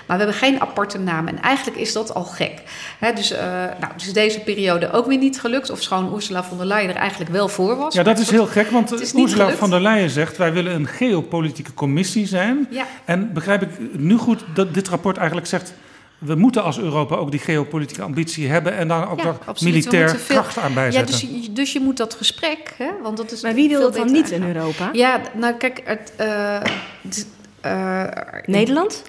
[0.07, 1.29] maar we hebben geen aparte naam.
[1.29, 2.63] En eigenlijk is dat al gek.
[2.99, 3.41] Hè, dus, eh,
[3.81, 5.71] nou, dus deze periode ook weer niet gelukt.
[5.71, 7.95] Of schoon Ursula von der Leyen er eigenlijk wel voor was.
[7.95, 9.59] Ja, dat is heel gek, want niet Ursula gelukt.
[9.59, 10.37] von der Leyen zegt...
[10.37, 12.67] wij willen een geopolitieke commissie zijn.
[12.71, 12.87] Ja.
[13.05, 13.69] En begrijp ik
[13.99, 15.73] nu goed dat dit rapport eigenlijk zegt...
[16.19, 18.77] we moeten als Europa ook die geopolitieke ambitie hebben...
[18.77, 19.61] en daar ook Ja, nog absoluut.
[19.61, 21.11] We militair moeten veel- kracht aan Ja, bijzetten.
[21.21, 23.95] dus, je- dus je moet dat gesprek, hè, want dat is Maar wie wil dat
[23.95, 24.43] dan niet in.
[24.43, 24.89] Europa?
[24.93, 26.59] Ja, nou kijk, het, eh,
[27.03, 27.27] het,
[27.61, 28.05] eh,
[28.47, 29.03] Nederland?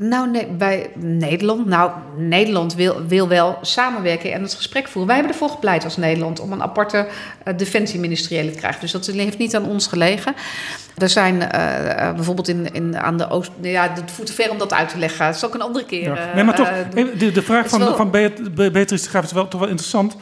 [0.00, 1.66] Nou, nee, bij Nederland.
[1.66, 5.06] Nou, Nederland wil, wil wel samenwerken en het gesprek voeren.
[5.06, 7.06] Wij hebben ervoor gepleit als Nederland om een aparte
[7.44, 8.80] eh, defensieministeriële te krijgen.
[8.80, 10.34] Dus dat heeft niet aan ons gelegen.
[10.96, 13.50] Er zijn eh, eh, bijvoorbeeld in, in, aan de Oost.
[13.60, 15.26] Ja, het voert te ver om dat uit te leggen.
[15.26, 16.14] Dat is ook een andere keer.
[16.14, 16.34] Ja.
[16.34, 16.70] Nee, maar toch,
[17.18, 19.68] de, de vraag van, wel- van Beat- Be- Beatrice de Graaf is wel, toch wel
[19.68, 20.16] interessant.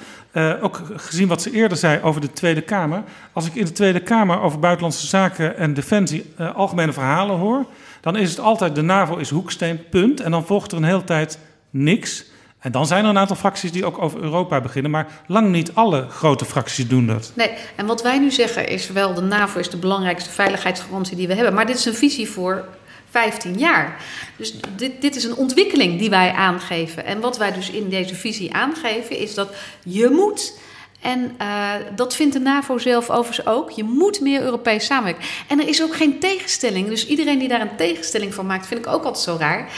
[0.61, 3.03] Ook gezien wat ze eerder zei over de Tweede Kamer.
[3.33, 7.65] Als ik in de Tweede Kamer over buitenlandse zaken en defensie algemene verhalen hoor...
[8.07, 10.21] dan is het altijd de NAVO is hoeksteen, punt.
[10.21, 11.39] En dan volgt er een hele tijd
[11.71, 12.25] niks.
[12.59, 14.91] En dan zijn er een aantal fracties die ook over Europa beginnen.
[14.91, 17.33] Maar lang niet alle grote fracties doen dat.
[17.35, 21.27] Nee, en wat wij nu zeggen is wel, de NAVO is de belangrijkste veiligheidsgarantie die
[21.27, 21.55] we hebben.
[21.55, 22.65] Maar dit is een visie voor
[23.11, 23.97] 15 jaar.
[24.37, 27.05] Dus dit, dit is een ontwikkeling die wij aangeven.
[27.05, 29.55] En wat wij dus in deze visie aangeven is dat
[29.85, 30.59] je moet
[31.07, 33.71] En uh, dat vindt de NAVO zelf overigens ook.
[33.71, 35.25] Je moet meer Europees samenwerken.
[35.49, 36.89] En er is ook geen tegenstelling.
[36.89, 39.69] Dus iedereen die daar een tegenstelling van maakt, vind ik ook altijd zo raar.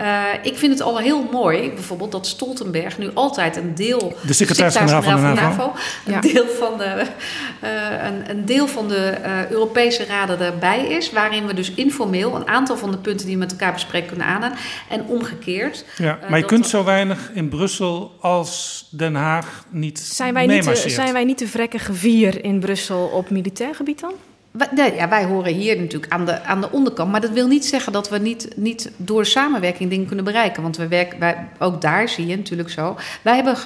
[0.00, 4.16] Uh, ik vind het al heel mooi, bijvoorbeeld, dat Stoltenberg nu altijd een deel.
[4.26, 5.42] De secretaris-generaal van de NAVO.
[5.42, 5.72] NAVO
[6.06, 6.20] een, ja.
[6.20, 7.06] deel van de,
[7.64, 9.14] uh, een, een, deel van de
[9.50, 11.12] Europese raden erbij is.
[11.12, 14.26] Waarin we dus informeel een aantal van de punten die we met elkaar bespreken kunnen
[14.26, 14.58] aanhalen.
[14.88, 15.84] En omgekeerd.
[15.96, 20.64] Ja, maar je kunt zo weinig in Brussel als Den Haag niet zijn wij niet,
[20.76, 24.12] zijn wij niet de vrekkige vier in Brussel op militair gebied dan?
[24.74, 27.10] Nee, ja, wij horen hier natuurlijk aan de, aan de onderkant.
[27.10, 30.62] Maar dat wil niet zeggen dat we niet, niet door samenwerking dingen kunnen bereiken.
[30.62, 32.96] Want we werken, wij, ook daar zie je natuurlijk zo.
[33.22, 33.56] Wij hebben,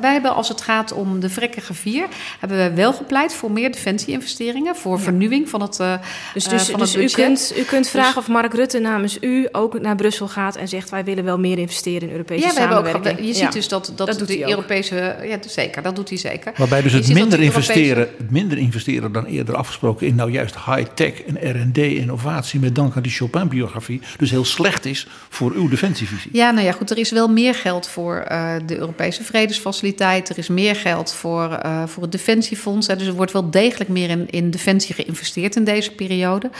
[0.00, 2.06] wij hebben, als het gaat om de vrekkige vier,
[2.40, 4.76] hebben we wel gepleit voor meer defensie-investeringen.
[4.76, 5.94] Voor vernieuwing van het, uh,
[6.34, 7.18] dus, dus, van dus het budget.
[7.18, 10.68] U kunt, u kunt vragen of Mark Rutte namens u ook naar Brussel gaat en
[10.68, 13.04] zegt: wij willen wel meer investeren in Europese ja, we samenwerking.
[13.04, 15.16] Hebben ook, je ziet dus dat, dat, dat de Europese.
[15.22, 16.52] Ja, zeker, dat doet hij zeker.
[16.56, 21.50] Waarbij dus het minder, investeren, minder investeren dan eerder afgesproken in nou juist high-tech en
[21.50, 26.30] R&D innovatie met dank aan die Chopin-biografie dus heel slecht is voor uw defensievisie.
[26.32, 30.28] Ja, nou ja, goed, er is wel meer geld voor uh, de Europese Vredesfaciliteit.
[30.28, 32.86] Er is meer geld voor, uh, voor het Defensiefonds.
[32.86, 36.50] Dus er wordt wel degelijk meer in, in defensie geïnvesteerd in deze periode.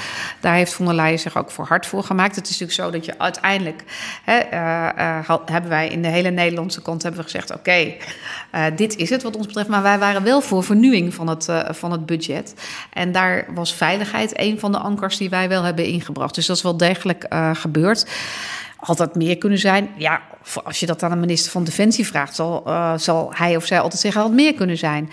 [0.41, 2.37] Daar heeft von der Leyen zich ook voor hard voor gemaakt.
[2.37, 3.85] Het is natuurlijk zo dat je uiteindelijk
[4.25, 7.95] hè, uh, hebben wij in de hele Nederlandse kant hebben we gezegd: oké,
[8.77, 9.69] dit is het wat ons betreft.
[9.69, 12.55] Maar wij waren wel voor vernieuwing van het, van het budget.
[12.93, 16.35] En daar was veiligheid een van de ankers die wij wel hebben ingebracht.
[16.35, 18.07] Dus dat is wel degelijk uh, gebeurd.
[18.77, 19.89] Altijd meer kunnen zijn.
[19.97, 20.21] Ja,
[20.65, 23.81] als je dat aan een minister van Defensie vraagt, zal, uh, zal hij of zij
[23.81, 25.11] altijd zeggen dat meer kunnen zijn.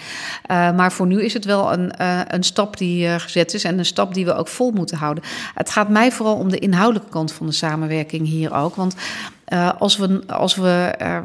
[0.52, 3.78] Uh, maar voor nu is het wel een, uh, een stap die gezet is en
[3.78, 5.24] een stap die we ook vol moeten houden.
[5.54, 8.76] Het gaat mij vooral om de inhoudelijke kant van de samenwerking hier ook.
[8.76, 8.96] Want
[9.54, 11.18] uh, als we, als we uh,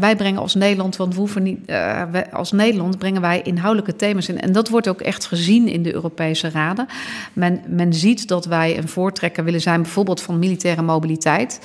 [0.00, 3.96] wij brengen als Nederland, want we hoeven niet, uh, wij, als Nederland brengen wij inhoudelijke
[3.96, 4.40] thema's in.
[4.40, 6.86] En dat wordt ook echt gezien in de Europese raden.
[7.32, 11.60] Men, men ziet dat wij een voortrekker willen zijn, bijvoorbeeld van militaire mobiliteit.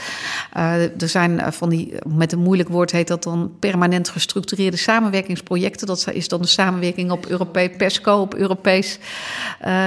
[0.97, 5.87] er zijn van die, met een moeilijk woord heet dat dan permanent gestructureerde samenwerkingsprojecten.
[5.87, 8.99] Dat is dan de samenwerking op Europees, PESCO, op Europees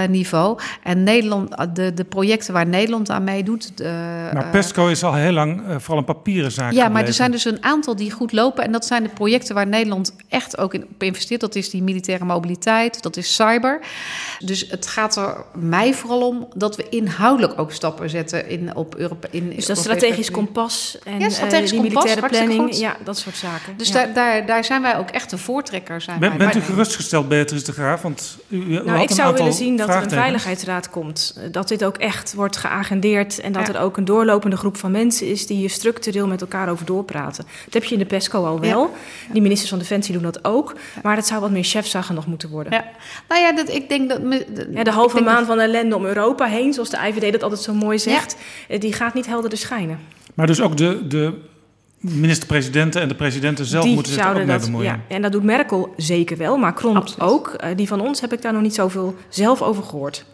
[0.08, 0.58] niveau.
[0.82, 3.72] En Nederland, de, de projecten waar Nederland aan meedoet.
[4.32, 6.76] Maar PESCO is al heel lang vooral een papieren zaken.
[6.76, 8.64] Ja, maar er zijn dus een aantal die goed lopen.
[8.64, 11.40] En dat zijn de projecten waar Nederland echt ook in op investeert.
[11.40, 13.80] Dat is die militaire mobiliteit, dat is cyber.
[14.38, 18.94] Dus het gaat er mij vooral om dat we inhoudelijk ook stappen zetten in, op
[18.94, 19.28] Europa.
[19.30, 23.36] In, dus dat strategisch kompas en ja, strategisch uh, militaire kompas, planning, ja, dat soort
[23.36, 23.76] zaken.
[23.76, 23.94] Dus ja.
[23.94, 26.00] daar, daar, daar zijn wij ook echt een voortrekker.
[26.00, 26.38] Zijn ben, wij.
[26.38, 28.02] bent u gerustgesteld, Beatrice de Graaf?
[28.02, 31.38] Want u, u nou, ik zou willen zien dat er een veiligheidsraad komt.
[31.50, 33.74] Dat dit ook echt wordt geagendeerd en dat ja.
[33.74, 35.68] er ook een doorlopende groep van mensen is die je
[35.98, 37.44] structureel met elkaar over doorpraten.
[37.64, 38.82] Dat heb je in de PESCO al wel.
[38.82, 39.32] Ja.
[39.32, 40.74] Die ministers van Defensie doen dat ook.
[41.02, 42.72] Maar dat zou wat meer chefzaggen nog moeten worden.
[42.72, 42.84] Ja.
[43.28, 44.20] Nou ja, dat, ik denk dat...
[44.70, 47.74] Ja, de halve maand van ellende om Europa heen, zoals de IVD dat altijd zo
[47.74, 48.36] mooi zegt...
[48.68, 48.78] Ja.
[48.78, 49.98] die gaat niet helderder schijnen.
[50.34, 51.06] Maar dus ook de...
[51.06, 51.34] de
[52.00, 54.90] minister-presidenten en de presidenten zelf die moeten zich ook mee bemoeien.
[55.08, 57.30] Ja, en dat doet Merkel zeker wel, Macron Absoluut.
[57.30, 57.56] ook.
[57.64, 60.24] Uh, die van ons heb ik daar nog niet zoveel zelf over gehoord.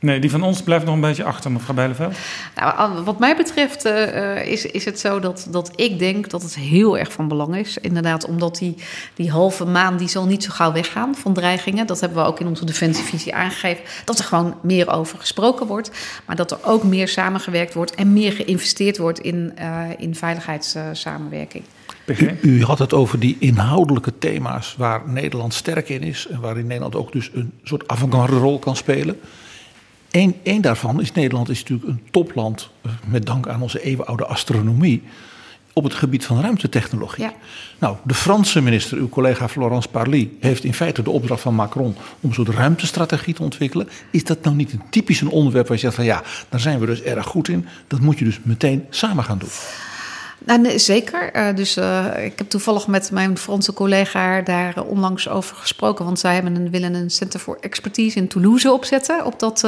[0.00, 2.16] Nee, die van ons blijft nog een beetje achter, mevrouw Bijleveld.
[2.54, 6.54] Nou, wat mij betreft uh, is, is het zo dat, dat ik denk dat het
[6.54, 7.78] heel erg van belang is.
[7.78, 8.74] Inderdaad, omdat die,
[9.14, 11.86] die halve maan, die zal niet zo gauw weggaan van dreigingen.
[11.86, 13.84] Dat hebben we ook in onze defensievisie aangegeven.
[14.04, 15.90] Dat er gewoon meer over gesproken wordt.
[16.26, 21.64] Maar dat er ook meer samengewerkt wordt en meer geïnvesteerd wordt in, uh, in veiligheidssamenwerking.
[22.06, 26.26] U, u, had het over die inhoudelijke thema's waar Nederland sterk in is.
[26.30, 29.20] En waarin Nederland ook dus een soort avant-garde rol kan spelen.
[30.16, 32.70] Eén, één daarvan is Nederland is natuurlijk een topland,
[33.06, 35.02] met dank aan onze eeuwenoude astronomie,
[35.72, 37.24] op het gebied van ruimtetechnologie.
[37.24, 37.32] Ja.
[37.78, 41.96] Nou, de Franse minister, uw collega Florence Parly, heeft in feite de opdracht van Macron
[42.20, 43.88] om een soort ruimtestrategie te ontwikkelen.
[44.10, 46.78] Is dat nou niet een typisch een onderwerp waar je zegt van ja, daar zijn
[46.78, 47.66] we dus erg goed in.
[47.86, 49.48] Dat moet je dus meteen samen gaan doen.
[50.46, 51.36] Nou, nee, zeker.
[51.36, 56.04] Uh, dus uh, ik heb toevallig met mijn Franse collega daar uh, onlangs over gesproken.
[56.04, 59.64] Want zij hebben een, willen een Center for Expertise in Toulouse opzetten op dat,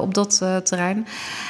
[0.00, 1.06] op dat terrein.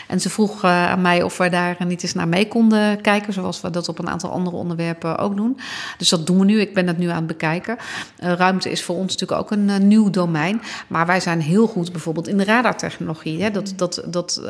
[0.08, 3.32] En ze vroeg aan mij of wij daar niet eens naar mee konden kijken.
[3.32, 5.58] Zoals we dat op een aantal andere onderwerpen ook doen.
[5.98, 6.60] Dus dat doen we nu.
[6.60, 7.76] Ik ben dat nu aan het bekijken.
[8.18, 10.62] ruimte is voor ons natuurlijk ook een nieuw domein.
[10.86, 13.42] Maar wij zijn heel goed bijvoorbeeld in de radartechnologie.
[13.42, 13.50] Hè?
[13.50, 14.40] Dat, dat, dat,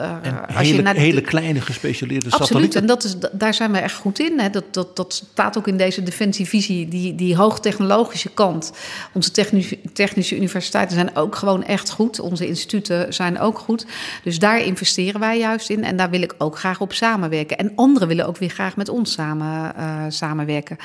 [0.47, 2.81] als hele, je naar de, hele kleine gespecialiseerde absoluut, satellieten.
[2.81, 4.39] En dat is, daar zijn we echt goed in.
[4.39, 4.51] Hè.
[4.51, 6.89] Dat, dat, dat staat ook in deze defensievisie.
[6.89, 8.73] Die, die hoogtechnologische kant.
[9.13, 12.21] Onze technische, technische universiteiten zijn ook gewoon echt goed.
[12.21, 13.87] Onze instituten zijn ook goed.
[14.23, 15.85] Dus daar investeren wij juist in.
[15.85, 17.59] En daar wil ik ook graag op samenwerken.
[17.59, 20.77] En anderen willen ook weer graag met ons samen, uh, samenwerken.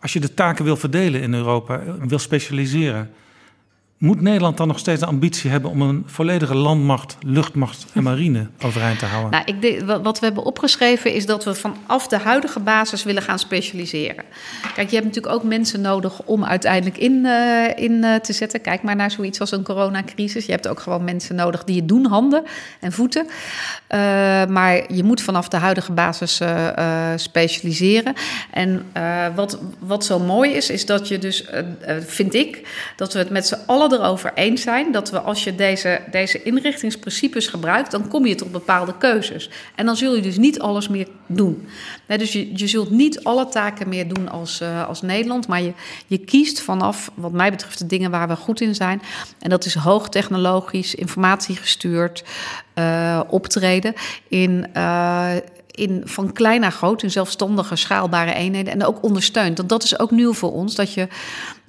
[0.00, 3.10] als je de taken wil verdelen in Europa wil specialiseren,
[4.02, 8.46] moet Nederland dan nog steeds de ambitie hebben om een volledige landmacht, luchtmacht en marine
[8.64, 9.30] overeind te houden?
[9.30, 13.38] Nou, ik wat we hebben opgeschreven is dat we vanaf de huidige basis willen gaan
[13.38, 14.24] specialiseren.
[14.74, 18.60] Kijk, je hebt natuurlijk ook mensen nodig om uiteindelijk in, uh, in uh, te zetten.
[18.60, 20.46] Kijk maar naar zoiets als een coronacrisis.
[20.46, 22.42] Je hebt ook gewoon mensen nodig die het doen, handen
[22.80, 23.26] en voeten.
[23.26, 23.28] Uh,
[24.46, 26.40] maar je moet vanaf de huidige basis
[27.16, 28.14] specialiseren.
[28.50, 28.86] En
[29.34, 31.44] wat, wat zo mooi is, is dat je dus,
[32.00, 35.54] vind ik, dat we het met z'n allen erover eens zijn dat we als je
[35.54, 39.50] deze, deze inrichtingsprincipes gebruikt, dan kom je tot bepaalde keuzes.
[39.74, 41.66] En dan zul je dus niet alles meer doen.
[42.06, 45.72] dus je, je zult niet alle taken meer doen als, uh, als Nederland, maar je,
[46.06, 49.02] je kiest vanaf, wat mij betreft, de dingen waar we goed in zijn.
[49.38, 52.24] En dat is hoogtechnologisch, informatiegestuurd
[52.74, 53.94] uh, optreden
[54.28, 54.66] in.
[54.76, 55.30] Uh,
[55.72, 58.72] in, van klein naar groot, in zelfstandige, schaalbare eenheden.
[58.72, 59.56] En ook ondersteund.
[59.56, 61.08] Want dat is ook nieuw voor ons, dat je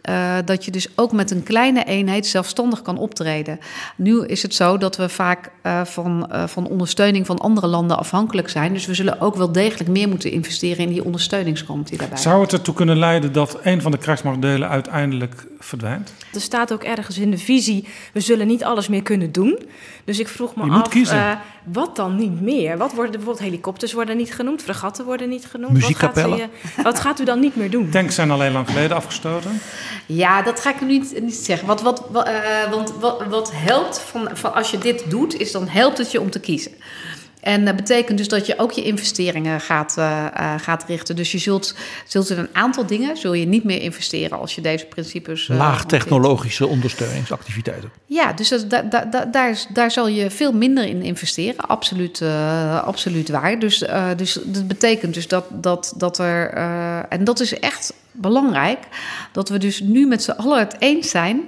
[0.10, 3.60] uh, dat je dus ook met een kleine eenheid zelfstandig kan optreden.
[3.96, 7.98] Nu is het zo dat we vaak uh, van, uh, van ondersteuning van andere landen
[7.98, 8.74] afhankelijk zijn.
[8.74, 12.18] Dus we zullen ook wel degelijk meer moeten investeren in die ondersteuningskant die daarbij.
[12.18, 16.14] Zou het ertoe kunnen leiden dat een van de krijgsmachtdelen uiteindelijk verdwijnt?
[16.34, 19.60] Er staat ook ergens in de visie: we zullen niet alles meer kunnen doen.
[20.04, 22.78] Dus ik vroeg me je af, wat dan niet meer?
[22.78, 25.74] Wat worden bijvoorbeeld helikopters worden niet genoemd, fregatten worden niet genoemd.
[25.74, 26.40] Muziekkapellen.
[26.40, 27.90] Wat gaat, u, wat gaat u dan niet meer doen?
[27.90, 29.62] Tanks zijn alleen lang geleden afgestoten.
[30.06, 31.68] Ja, dat ga ik nu niet, niet zeggen.
[31.68, 32.34] Wat, wat, wat, uh,
[32.70, 36.22] want wat, wat helpt van, van als je dit doet, is dan helpt het je
[36.22, 36.72] om te kiezen.
[37.44, 41.16] En dat betekent dus dat je ook je investeringen gaat, uh, uh, gaat richten.
[41.16, 41.76] Dus je zult,
[42.08, 45.48] zult in een aantal dingen zul je niet meer investeren als je deze principes.
[45.48, 47.92] Uh, Laagtechnologische ondersteuningsactiviteiten.
[48.06, 51.68] Ja, dus dat, da, da, daar, daar zal je veel minder in investeren.
[51.68, 52.22] Absoluut,
[52.84, 53.60] absoluut waar.
[53.60, 56.50] Dus, dus dat betekent dus dat, dat, dat er.
[57.10, 58.80] en dat is echt belangrijk.
[59.32, 61.42] Dat we dus nu met z'n allen het eens zijn.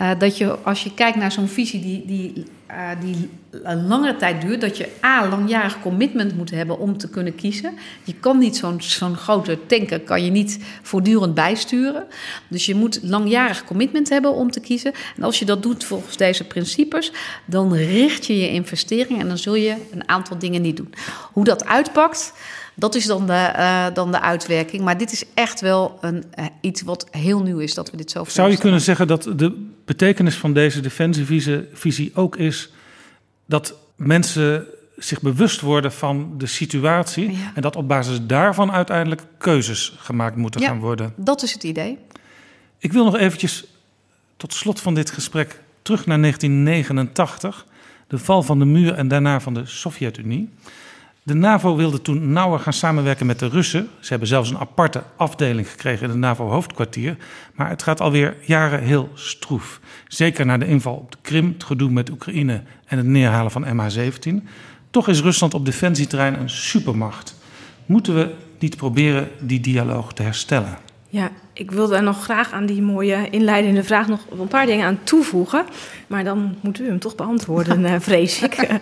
[0.00, 3.28] Uh, dat je als je kijkt naar zo'n visie die, die, uh, die
[3.62, 7.74] een langere tijd duurt, dat je A, langjarig commitment moet hebben om te kunnen kiezen.
[8.04, 12.06] Je kan niet zo'n zo'n grote tanker kan je niet voortdurend bijsturen.
[12.48, 14.92] Dus je moet langjarig commitment hebben om te kiezen.
[15.16, 17.12] En als je dat doet volgens deze principes,
[17.44, 20.94] dan richt je je investering en dan zul je een aantal dingen niet doen.
[21.32, 22.32] Hoe dat uitpakt.
[22.78, 24.82] Dat is dan de, uh, dan de uitwerking.
[24.82, 28.10] Maar dit is echt wel een, uh, iets wat heel nieuw is dat we dit
[28.10, 32.70] zo Zou je kunnen zeggen dat de betekenis van deze defensievisie ook is
[33.46, 37.52] dat mensen zich bewust worden van de situatie ja.
[37.54, 41.12] en dat op basis daarvan uiteindelijk keuzes gemaakt moeten ja, gaan worden?
[41.16, 41.98] Dat is het idee.
[42.78, 43.64] Ik wil nog eventjes
[44.36, 47.66] tot slot van dit gesprek terug naar 1989,
[48.06, 50.48] de val van de muur en daarna van de Sovjet-Unie.
[51.28, 53.88] De NAVO wilde toen nauwer gaan samenwerken met de Russen.
[54.00, 57.16] Ze hebben zelfs een aparte afdeling gekregen in het NAVO-hoofdkwartier.
[57.54, 59.80] Maar het gaat alweer jaren heel stroef.
[60.06, 63.64] Zeker na de inval op de Krim, het gedoe met Oekraïne en het neerhalen van
[63.64, 64.48] MH17.
[64.90, 67.34] Toch is Rusland op defensieterrein een supermacht.
[67.86, 70.78] Moeten we niet proberen die dialoog te herstellen?
[71.08, 74.86] Ja, ik wilde er nog graag aan die mooie inleidende vraag nog een paar dingen
[74.86, 75.64] aan toevoegen.
[76.06, 78.80] Maar dan moeten we hem toch beantwoorden, vrees ik.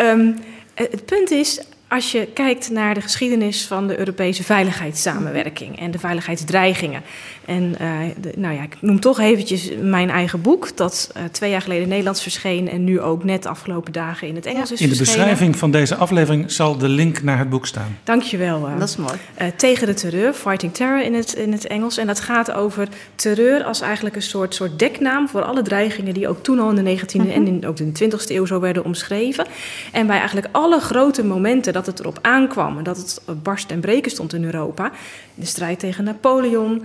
[0.00, 0.38] um,
[0.74, 5.98] het punt is, als je kijkt naar de geschiedenis van de Europese veiligheidssamenwerking en de
[5.98, 7.02] veiligheidsdreigingen.
[7.44, 11.50] En uh, de, nou ja, ik noem toch eventjes mijn eigen boek, dat uh, twee
[11.50, 14.88] jaar geleden Nederlands verscheen en nu ook net afgelopen dagen in het Engels is In
[14.88, 15.20] de verschenen.
[15.20, 17.98] beschrijving van deze aflevering zal de link naar het boek staan.
[18.04, 18.68] Dankjewel.
[18.68, 19.16] Uh, dat is mooi.
[19.56, 21.96] tegen de terreur, Fighting Terror in het, in het Engels.
[21.96, 26.28] En dat gaat over terreur als eigenlijk een soort, soort deknaam voor alle dreigingen die
[26.28, 27.30] ook toen al in de 19e mm -hmm.
[27.30, 29.46] en in, ook in de 20e eeuw zo werden omschreven.
[29.92, 33.80] En bij eigenlijk alle grote momenten dat het erop aankwam en dat het barst en
[33.80, 34.90] breken stond in Europa.
[35.34, 36.82] De strijd tegen Napoleon,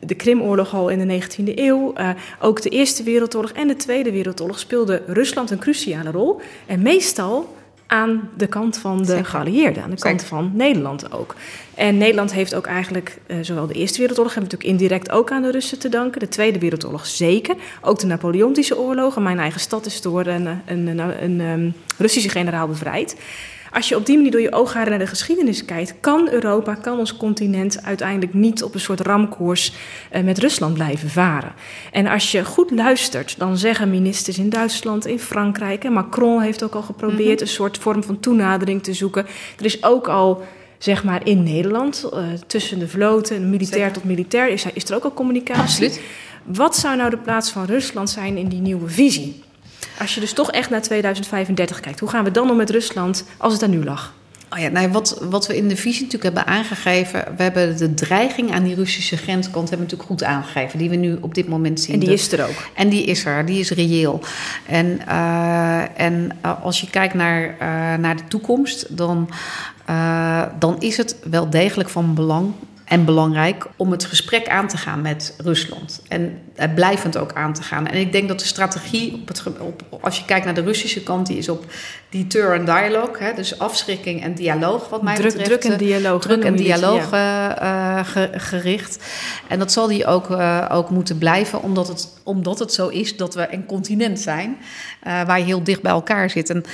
[0.00, 1.92] de Krimoorlog al in de 19e eeuw.
[1.96, 2.10] Uh,
[2.40, 6.40] ook de Eerste Wereldoorlog en de Tweede Wereldoorlog speelde Rusland een cruciale rol.
[6.66, 7.54] En meestal
[7.86, 9.24] aan de kant van de Zeker.
[9.24, 10.36] geallieerden, aan de kant Zeker.
[10.36, 11.34] van Nederland ook.
[11.74, 15.30] En Nederland heeft ook eigenlijk, uh, zowel de Eerste Wereldoorlog, hebben we natuurlijk indirect ook
[15.30, 16.20] aan de Russen te danken.
[16.20, 17.54] De Tweede Wereldoorlog zeker.
[17.80, 19.22] Ook de Napoleontische oorlogen.
[19.22, 23.16] Mijn eigen stad is door een, een, een, een, um, Russische generaal bevrijd.
[23.74, 26.98] Als je op die manier door je oogharen naar de geschiedenis kijkt, kan Europa, kan
[26.98, 29.72] ons continent uiteindelijk niet op een soort ramkoers
[30.12, 31.52] uh, met Rusland blijven varen.
[31.92, 36.62] En als je goed luistert, dan zeggen ministers in Duitsland, in Frankrijk, en Macron heeft
[36.62, 37.40] ook al geprobeerd mm -hmm.
[37.40, 39.26] een soort vorm van toenadering te zoeken.
[39.58, 40.42] Er is ook al
[40.78, 43.92] zeg maar in Nederland, uh, tussen de vloten, militair Zeker.
[43.92, 45.62] tot militair, is, is er ook al communicatie.
[45.62, 46.00] Absoluut.
[46.44, 49.42] Wat zou nou de plaats van Rusland zijn in die nieuwe visie?
[49.98, 53.24] Als je dus toch echt naar 2035 kijkt, hoe gaan we dan om met Rusland
[53.36, 54.12] als het er nu lag?
[54.50, 57.94] Oh ja, nou, wat, wat we in de visie natuurlijk hebben aangegeven, we hebben de
[57.94, 61.48] dreiging aan die Russische grenskant hebben we natuurlijk goed aangegeven, die we nu op dit
[61.48, 61.94] moment zien.
[61.94, 62.70] En die is er ook.
[62.74, 64.20] En die is er, die is reëel.
[64.66, 67.58] En, uh, en uh, als je kijkt naar, uh,
[67.94, 69.28] naar de toekomst, dan,
[70.58, 72.52] dan is het wel degelijk van belang
[72.84, 76.02] en belangrijk om het gesprek aan te gaan met Rusland.
[76.08, 77.86] En uh, blijvend ook aan te gaan.
[77.86, 81.02] En ik denk dat de strategie, op het, op, als je kijkt naar de Russische
[81.02, 81.64] kant, die is op
[82.08, 83.16] deter en dialogue.
[83.18, 85.60] Hè, dus afschrikking en dialoog, wat mij druk, betreft.
[85.60, 86.22] Druk en dialoog.
[86.22, 87.98] Druk en dialoog ja.
[87.98, 89.04] uh, ge, gericht.
[89.48, 93.16] En dat zal die ook, uh, ook moeten blijven, omdat het, omdat het zo is
[93.16, 94.56] dat we een continent zijn
[95.02, 96.50] waar je heel dicht bij elkaar zit.
[96.50, 96.64] En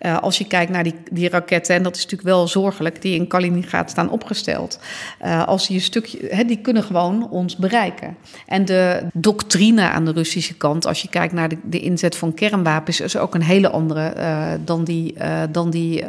[0.00, 3.14] uh, als je kijkt naar die, die raketten, en dat is natuurlijk wel zorgelijk, die
[3.14, 4.78] in Kaliningrad staan opgesteld.
[5.24, 8.16] Uh, als die een stukje, die kunnen gewoon ons bereiken.
[8.46, 12.34] En de doctrine aan de Russische kant, als je kijkt naar de, de inzet van
[12.34, 15.14] kernwapens, is ook een hele andere uh, dan, die,
[15.50, 16.04] dan die,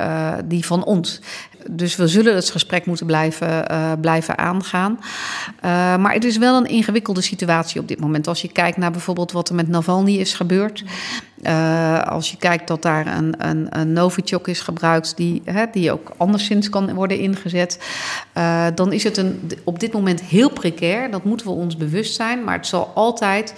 [0.45, 1.22] die van ons.
[1.69, 4.99] Dus we zullen het gesprek moeten blijven, uh, blijven aangaan.
[5.01, 5.61] Uh,
[5.95, 8.27] maar het is wel een ingewikkelde situatie op dit moment.
[8.27, 10.83] Als je kijkt naar bijvoorbeeld wat er met Navalny is gebeurd.
[11.43, 15.91] Uh, als je kijkt dat daar een, een, een Novichok is gebruikt, die, hè, die
[15.91, 17.79] ook anderszins kan worden ingezet.
[18.75, 21.11] dan is het een, op dit moment heel precair.
[21.11, 22.43] Dat moeten we ons bewust zijn.
[22.43, 23.53] Maar het zal altijd.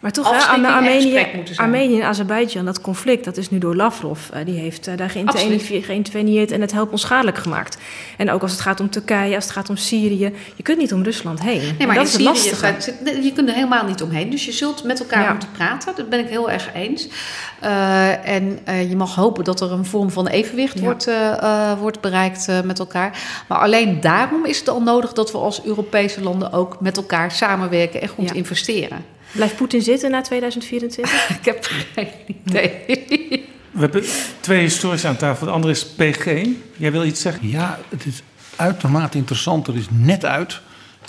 [0.00, 4.20] Maar toch, hè, Armenië, Armenië en Azerbeidzjan, dat conflict, dat is nu door Lavrov.
[4.34, 5.10] Uh, die heeft uh, daar
[5.66, 7.78] geïnterveneerd en het helpt onschadelijk gemaakt.
[8.16, 10.34] En ook als het gaat om Turkije, als het gaat om Syrië.
[10.56, 11.74] Je kunt niet om Rusland heen.
[11.78, 12.52] Nee, maar dat is.
[12.52, 14.30] Gaat, je kunt er helemaal niet omheen.
[14.30, 15.30] Dus je zult met elkaar ja.
[15.30, 15.92] moeten praten.
[15.96, 17.08] Dat ben ik heel erg eens.
[17.62, 18.58] Uh, en
[18.88, 20.84] je mag hopen dat er een vorm van evenwicht ja.
[20.84, 21.10] wordt,
[21.78, 23.18] wordt bereikt met elkaar.
[23.48, 27.30] Maar alleen daarom is het al nodig dat we als Europese landen ook met elkaar
[27.30, 28.34] samenwerken en goed ja.
[28.34, 29.18] investeren.
[29.32, 31.28] Blijft Poetin zitten na 2024?
[31.38, 33.48] ik heb geen idee.
[33.70, 34.04] We hebben
[34.40, 35.46] twee historici aan tafel.
[35.46, 36.46] De andere is PG.
[36.76, 37.48] Jij wil iets zeggen?
[37.48, 38.22] Ja, het is
[38.56, 39.66] uitermate interessant.
[39.66, 40.60] Er is net uit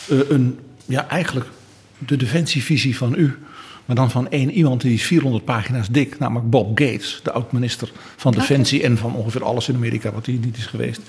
[0.07, 1.49] uh, een, ja, eigenlijk
[1.97, 3.37] de defensievisie van u.
[3.85, 7.91] Maar dan van één iemand die is 400 pagina's dik, namelijk Bob Gates, de oud-minister
[8.15, 8.91] van Defensie okay.
[8.91, 11.01] en van ongeveer alles in Amerika wat hij niet is geweest.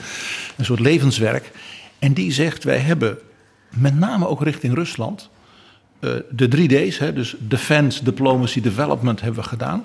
[0.57, 1.51] Een soort levenswerk.
[1.99, 3.19] En die zegt: wij hebben
[3.69, 5.31] met name ook richting Rusland
[6.31, 9.85] de drie D's, hè, dus defense, diplomacy, development, hebben we gedaan.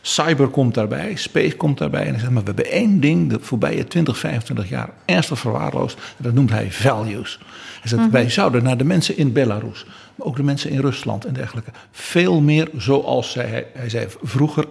[0.00, 2.00] Cyber komt daarbij, space komt daarbij.
[2.00, 5.96] En hij zegt, maar we hebben één ding de voorbije 20, 25 jaar ernstig verwaarloosd.
[5.96, 7.38] En dat noemt hij values.
[7.80, 8.10] Hij zegt, mm -hmm.
[8.10, 11.70] wij zouden naar de mensen in Belarus, maar ook de mensen in Rusland en dergelijke,
[11.90, 14.66] veel meer zoals hij, hij zei vroeger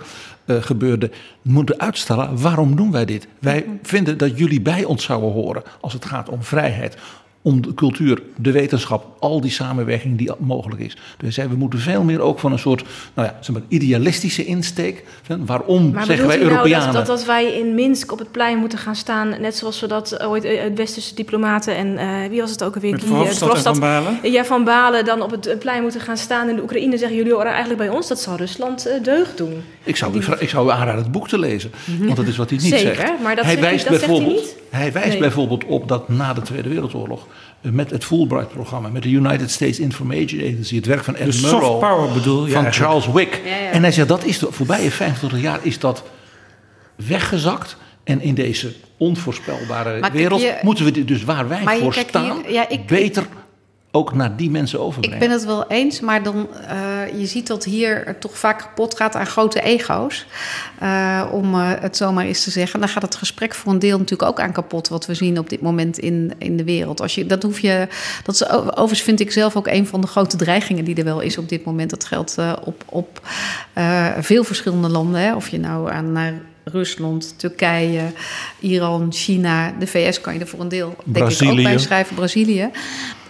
[0.46, 1.12] uh, gebeurde,
[1.42, 2.42] moeten uitstellen.
[2.42, 3.28] Waarom doen wij dit?
[3.40, 3.80] Wij mm -hmm.
[3.84, 6.98] vinden dat jullie bij ons zouden horen als het gaat om vrijheid,
[7.46, 10.98] om de cultuur, de wetenschap, al die samenwerking die mogelijk is.
[11.18, 12.84] Dus we moeten veel meer ook van een soort
[13.14, 15.04] nou ja, zeg maar, idealistische insteek.
[15.46, 16.94] Waarom maar zeggen wij nou Europeanen?
[16.94, 19.88] Dat, dat, dat, wij in Minsk op het plein moeten gaan staan, net zoals we
[19.88, 22.92] dat ooit uh, westerse diplomaten en uh, wie was het ook alweer?
[22.92, 24.20] Met Verhofstadt Van Balen?
[24.24, 26.98] Ja, Van Balen dan op het plein moeten gaan staan in de Oekraïne.
[26.98, 29.64] Zeggen jullie horen eigenlijk bij ons, dat zal Rusland uh, deugd doen.
[29.84, 30.22] Ik zou, die...
[30.40, 32.96] ik zou u aanraden het boek te lezen, want dat is wat hij niet Zeker,
[32.96, 33.22] zegt.
[33.22, 34.63] maar dat hij zegt, wijst dat bijvoorbeeld, zegt hij niet?
[34.74, 35.20] Hij wijst Nee.
[35.20, 37.28] bijvoorbeeld op dat na de Tweede Wereldoorlog
[37.62, 41.80] met het Fulbright-programma, met de United States Information Agency, het werk van Ed Murrow, soft
[41.80, 42.76] power bedoel je van eigenlijk?
[42.76, 43.42] Charles Wick.
[43.46, 43.70] Ja, ja.
[43.72, 46.04] En hij zegt dat is de voorbije 25 jaar is dat
[46.96, 47.78] weggezakt.
[48.04, 51.94] En in deze onvoorspelbare Maar kijk, wereld je- moeten we dit dus waar wij voor
[51.94, 53.26] kijk, staan, hier- ja, ik- beter
[53.96, 55.20] ook naar die mensen Ik overbrengen.
[55.20, 59.16] ben het wel eens, maar dan, uh, je ziet dat hier toch vaak kapot gaat
[59.16, 60.26] aan grote ego's.
[60.84, 62.80] Uh, om uh, het zomaar eens te zeggen.
[62.80, 64.88] Dan gaat het gesprek voor een deel natuurlijk ook aan kapot.
[64.88, 67.02] Wat we zien op dit moment in, in de wereld.
[67.02, 67.88] Als je, dat hoef je.
[68.24, 71.20] Dat is, overigens vind ik zelf ook een van de grote dreigingen die er wel
[71.20, 71.90] is op dit moment.
[71.90, 73.22] Dat geldt op, op
[74.20, 75.22] veel verschillende landen.
[75.22, 75.36] Hè.
[75.36, 76.34] Of je nou aan naar
[76.64, 78.02] Rusland, Turkije,
[78.60, 82.16] Iran, China, de VS kan je er voor een deel denk ik ook bij schrijven,
[82.16, 82.70] Brazilië.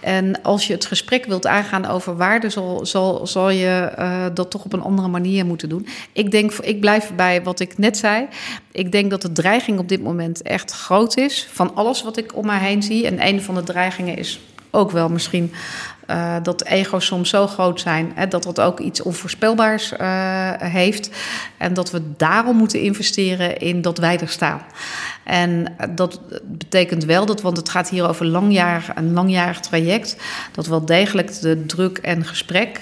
[0.04, 4.50] En als je het gesprek wilt aangaan over waarde, zal, zal, zal je uh, dat
[4.50, 5.86] toch op een andere manier moeten doen.
[6.12, 8.26] Ik denk, ik blijf bij wat ik net zei.
[8.72, 12.36] Ik denk dat de dreiging op dit moment echt groot is van alles wat ik
[12.36, 13.06] om mij heen zie.
[13.06, 14.40] En een van de dreigingen is
[14.70, 15.52] ook wel misschien
[16.10, 21.10] uh, dat ego's soms zo groot zijn hè, dat het ook iets onvoorspelbaars uh, heeft.
[21.56, 24.60] En dat we daarom moeten investeren in dat wij er staan.
[25.24, 30.16] En dat betekent wel dat, want het gaat hier over langjarig, een langjarig traject,
[30.52, 32.80] dat wel degelijk de druk en gesprek,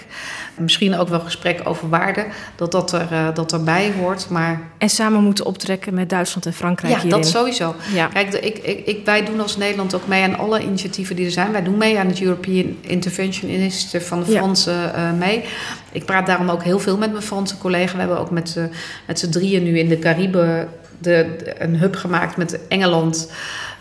[0.56, 2.26] misschien ook wel gesprek over waarde,
[2.56, 4.28] dat dat, er, uh, dat erbij hoort.
[4.28, 4.60] Maar...
[4.78, 7.20] En samen moeten optrekken met Duitsland en Frankrijk Ja, hierin.
[7.20, 7.74] dat sowieso.
[7.94, 8.06] Ja.
[8.06, 11.32] Kijk, ik, ik, ik, wij doen als Nederland ook mee aan alle initiatieven die er
[11.32, 11.52] zijn.
[11.52, 14.38] Wij doen mee aan het European Intervention Initiative van de Ja.
[14.38, 15.44] Fransen uh, mee.
[15.92, 17.92] Ik praat daarom ook heel veel met mijn Franse collega.
[17.92, 18.64] We hebben ook met, uh,
[19.06, 20.68] met z'n drieën nu in de Cariben
[20.98, 23.30] de, een hub gemaakt met Engeland,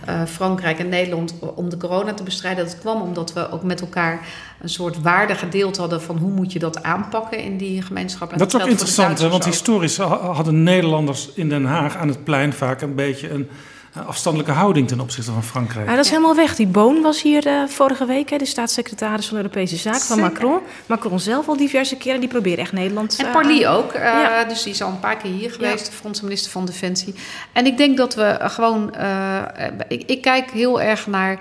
[0.09, 2.65] uh, Frankrijk en Nederland om de corona te bestrijden.
[2.65, 4.27] Dat kwam omdat we ook met elkaar
[4.61, 8.31] een soort waarde gedeeld hadden van hoe moet je dat aanpakken in die gemeenschap.
[8.31, 9.29] En dat, is ook interessant, hè?
[9.29, 13.49] want historisch hadden Nederlanders in Den Haag aan het plein vaak een beetje een
[13.93, 15.87] afstandelijke houding ten opzichte van Frankrijk.
[15.87, 16.55] Ja, dat is helemaal weg.
[16.55, 20.59] Die Boon was hier uh, vorige week, hè, de staatssecretaris van Europese Zaken van Macron.
[20.85, 23.15] Macron zelf al diverse keren, die probeert echt Nederland...
[23.19, 24.43] En Parly ook, uh, ja.
[24.43, 27.15] dus die is al een paar keer hier geweest, de Franse minister van Defensie.
[27.53, 28.93] En ik denk dat we gewoon...
[28.99, 29.41] Uh,
[29.87, 31.39] ik, ik kijk heel erg naar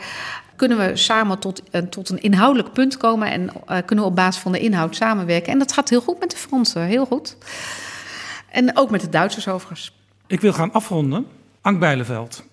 [0.56, 4.16] kunnen we samen tot, uh, tot een inhoudelijk punt komen en uh, kunnen we op
[4.16, 5.52] basis van de inhoud samenwerken.
[5.52, 7.36] En dat gaat heel goed met de Fransen, heel goed.
[8.50, 9.92] En ook met de Duitsers overigens.
[10.26, 11.26] Ik wil gaan afronden.
[11.62, 12.44] Ank Bijleveld,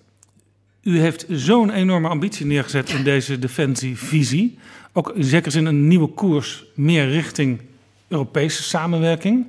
[0.82, 4.58] u heeft zo'n enorme ambitie neergezet in deze defensievisie.
[4.92, 7.60] Ook in zekere zin een nieuwe koers, meer richting
[8.08, 9.46] Europese samenwerking.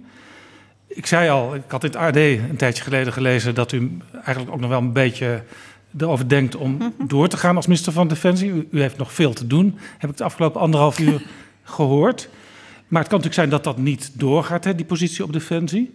[0.87, 3.55] Ik zei al, ik had dit AD een tijdje geleden gelezen...
[3.55, 5.43] dat u eigenlijk ook nog wel een beetje
[5.97, 8.49] erover denkt om door te gaan als minister van Defensie.
[8.49, 11.21] U, u heeft nog veel te doen, heb ik de afgelopen anderhalf uur
[11.63, 12.29] gehoord.
[12.87, 15.93] Maar het kan natuurlijk zijn dat dat niet doorgaat, hè, die positie op Defensie.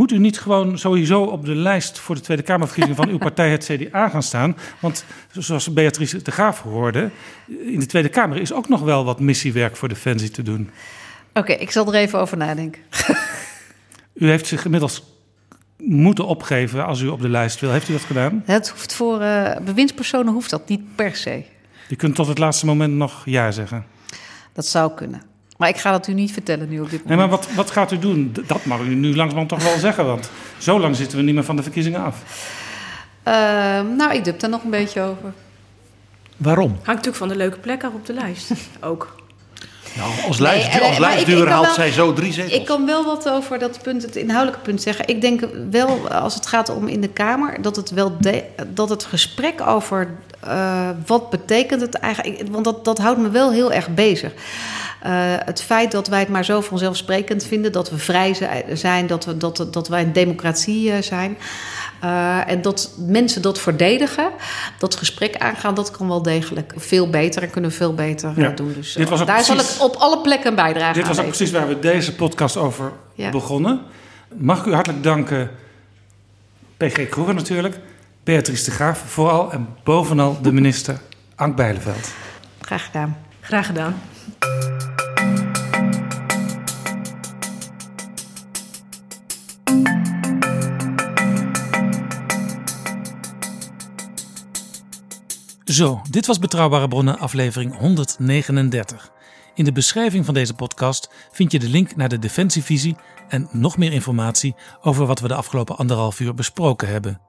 [0.00, 3.50] Moet u niet gewoon sowieso op de lijst voor de Tweede Kamerverkiezingen van uw partij,
[3.50, 4.56] het CDA, gaan staan?
[4.78, 7.10] Want zoals Beatrice de Graaf hoorde,
[7.46, 10.70] in de Tweede Kamer is ook nog wel wat missiewerk voor Defensie te doen.
[11.34, 12.82] Oké, ik zal er even over nadenken.
[14.14, 15.02] u heeft zich inmiddels
[15.76, 17.70] moeten opgeven als u op de lijst wil.
[17.70, 18.42] Heeft u dat gedaan?
[18.46, 21.44] Het hoeft voor uh, bewindspersonen hoeft dat niet per se.
[21.88, 23.84] Je kunt tot het laatste moment nog ja zeggen.
[24.52, 25.29] Dat zou kunnen.
[25.60, 27.08] Maar ik ga dat u niet vertellen nu op dit moment.
[27.08, 28.36] Nee, maar wat, wat gaat u doen?
[28.46, 31.44] Dat mag u nu langzamerhand toch wel zeggen, want zo lang zitten we niet meer
[31.44, 32.16] van de verkiezingen af.
[33.28, 33.34] Uh,
[33.96, 35.32] nou, ik dub daar nog een beetje over.
[36.36, 36.70] Waarom?
[36.70, 38.50] Hangt natuurlijk van de leuke plek af op de lijst.
[38.80, 39.14] Ook.
[39.96, 42.52] Nou, als, lijst, nee, als lijstduur haalt zij zo drie zetels.
[42.52, 45.08] Ik kan wel wat over dat punt, het inhoudelijke punt zeggen.
[45.08, 48.16] Ik denk wel, als het gaat om in de Kamer, dat het, wel
[48.66, 50.08] dat het gesprek over
[50.44, 52.48] uh, wat betekent het eigenlijk...
[52.50, 54.32] Want dat, dat houdt me wel heel erg bezig.
[55.06, 58.34] Uh, het feit dat wij het maar zo vanzelfsprekend vinden, dat we vrij
[58.72, 61.38] zijn, dat, we, dat, dat wij een democratie uh, zijn.
[62.04, 64.30] Uh, en dat mensen dat verdedigen,
[64.78, 68.48] dat gesprek aangaan, dat kan wel degelijk veel beter en kunnen we veel beter ja.
[68.48, 68.72] doen.
[68.72, 70.94] Dus daar precies, zal ik op alle plekken bijdragen.
[70.94, 73.30] Dit was ook precies waar we deze podcast over ja.
[73.30, 73.80] begonnen.
[74.34, 75.50] Mag ik u hartelijk danken,
[76.76, 77.78] PG Kroeger natuurlijk,
[78.24, 81.00] Beatrice de Graaf vooral en bovenal de minister
[81.34, 82.12] Ank Bijleveld.
[82.60, 83.16] Graag gedaan.
[83.40, 83.94] Graag gedaan.
[95.70, 99.12] Zo, dit was Betrouwbare Bronnen, aflevering 139.
[99.54, 102.96] In de beschrijving van deze podcast vind je de link naar de Defensievisie
[103.28, 107.20] en nog meer informatie over wat we de afgelopen anderhalf uur besproken hebben.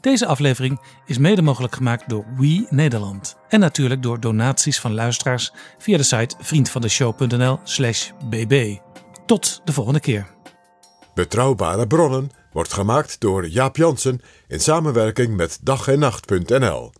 [0.00, 3.36] Deze aflevering is mede mogelijk gemaakt door We Nederland.
[3.48, 8.76] En natuurlijk door donaties van luisteraars via de site vriendvandeshow.nl/slash bb.
[9.26, 10.26] Tot de volgende keer.
[11.14, 16.92] Betrouwbare bronnen wordt gemaakt door Jaap Jansen in samenwerking met dag en nacht.nl.